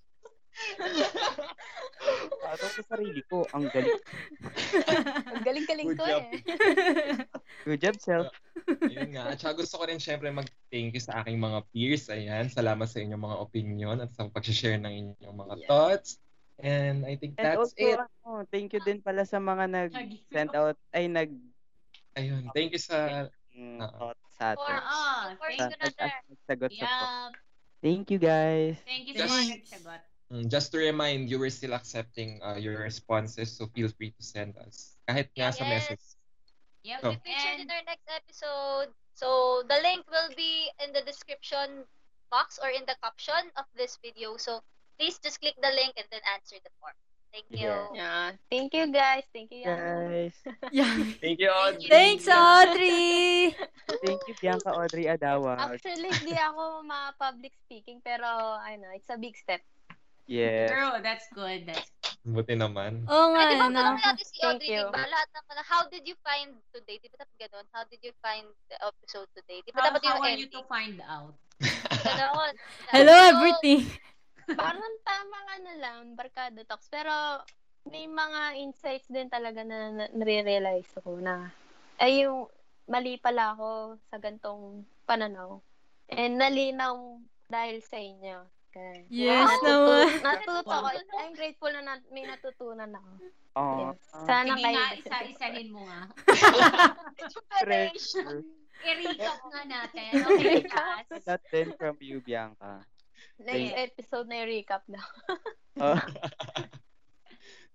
[2.40, 3.44] Pato sa sarili ko.
[3.52, 4.00] Ang galing.
[5.28, 6.22] Ang galing-galing Good ko job.
[6.24, 6.40] eh.
[7.66, 8.28] Good job, self.
[8.82, 9.34] Ayun nga.
[9.34, 12.08] At saka gusto ko rin syempre mag-thank you sa aking mga peers.
[12.08, 12.48] Ayan.
[12.48, 15.68] Salamat sa inyong mga opinion at sa pag-share ng inyong mga Yeah.
[15.68, 16.10] thoughts.
[16.56, 18.00] And I think And that's also, it.
[18.00, 21.36] ano, thank you din pala sa mga nag-send out, ay nag
[22.16, 22.48] Ayun.
[22.56, 23.28] Thank you sa...
[23.52, 24.16] mm, Oo.
[24.16, 25.36] thought sa For, atin.
[25.36, 25.76] For thank Sa- you.
[25.76, 26.00] another.
[26.00, 26.88] nag- nagsagot sa po.
[26.88, 27.45] Yeah.
[27.86, 28.82] Thank you, guys.
[28.82, 30.02] Thank you so much.
[30.34, 33.54] Mm, Just to remind you, we're still accepting uh, your responses.
[33.54, 34.98] So feel free to send us.
[35.06, 35.70] Kahit nga sa Yes.
[35.70, 36.06] message.
[36.82, 37.00] Yep.
[37.06, 38.90] So- Be featured in our next episode.
[39.14, 41.86] So the link will be in the description
[42.34, 44.34] box or in the caption of this video.
[44.42, 44.66] So
[44.98, 46.98] please just click the link and then answer the form.
[47.36, 47.68] Thank you.
[47.68, 47.92] Yeah.
[47.92, 48.26] Yeah.
[48.48, 49.28] Thank you, guys.
[49.36, 49.68] Thank you.
[49.68, 50.32] Guys.
[50.72, 50.96] Yeah.
[51.24, 51.88] Thank you, Audrey.
[51.92, 53.52] Thanks, Audrey!
[54.08, 55.60] Thank you, Bianca Audrey Adawag.
[55.60, 58.24] Actually, hindi ako ma-public speaking, pero,
[58.64, 59.60] I know, it's a big step.
[60.32, 60.72] Yes.
[60.72, 61.68] True, that's good.
[61.68, 61.92] That's
[62.26, 63.06] Buti naman.
[63.06, 63.78] Oo nga, Pwede ba na.
[63.94, 64.88] tanong natin si Thank Audrey, you.
[64.88, 65.04] di ba?
[65.06, 66.98] Lahat naman, how did you find today?
[66.98, 67.66] Di ba dapat ganun?
[67.70, 69.60] How did you find the episode today?
[69.62, 70.56] Di ba how, dapat how yung are you ending?
[70.56, 71.36] to find out?
[72.02, 72.54] Ganon.
[72.96, 73.86] Hello, So, everything!
[74.48, 76.86] Parang tamang ano lang, barkada talks.
[76.88, 77.12] Pero,
[77.86, 81.50] may mga insights din talaga na, na nare-realize ko na,
[81.98, 82.46] ay yung
[82.86, 83.70] mali pala ako
[84.06, 85.58] sa gantong pananaw.
[86.08, 87.18] And nalinaw
[87.48, 88.46] dahil sa inyo.
[88.70, 90.06] Kaya, Yes natutu- naman.
[90.22, 90.84] Natuto Wow.
[90.84, 90.88] ako.
[91.16, 91.82] I'm grateful na,
[92.12, 93.10] may natutunan ako.
[93.56, 93.98] Oh, Yes.
[94.28, 94.76] Sana Sige kayo.
[94.76, 96.02] nga, isa-isahin mo nga.
[97.62, 98.44] pressure.
[98.84, 100.10] I-recap nga natin.
[100.28, 101.08] Okay, Cass?
[101.24, 102.84] That then from you, Bianca.
[103.42, 105.02] Next episode na i-recap na.
[105.76, 106.00] Oh,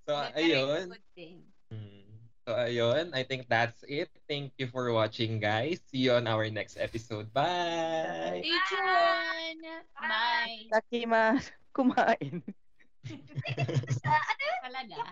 [0.09, 0.90] So, ayun.
[0.90, 1.39] good thing.
[1.70, 2.27] Mm.
[2.43, 3.14] So, ayun.
[3.14, 4.10] I think that's it.
[4.27, 5.78] Thank you for watching, guys.
[5.86, 7.31] See you on our next episode.
[7.31, 8.43] Bye!
[8.43, 9.64] Stay tuned!
[9.94, 10.66] Bye!
[10.72, 11.52] Takimas.
[11.77, 12.43] Kumain.
[13.06, 15.05] Ano Talaga.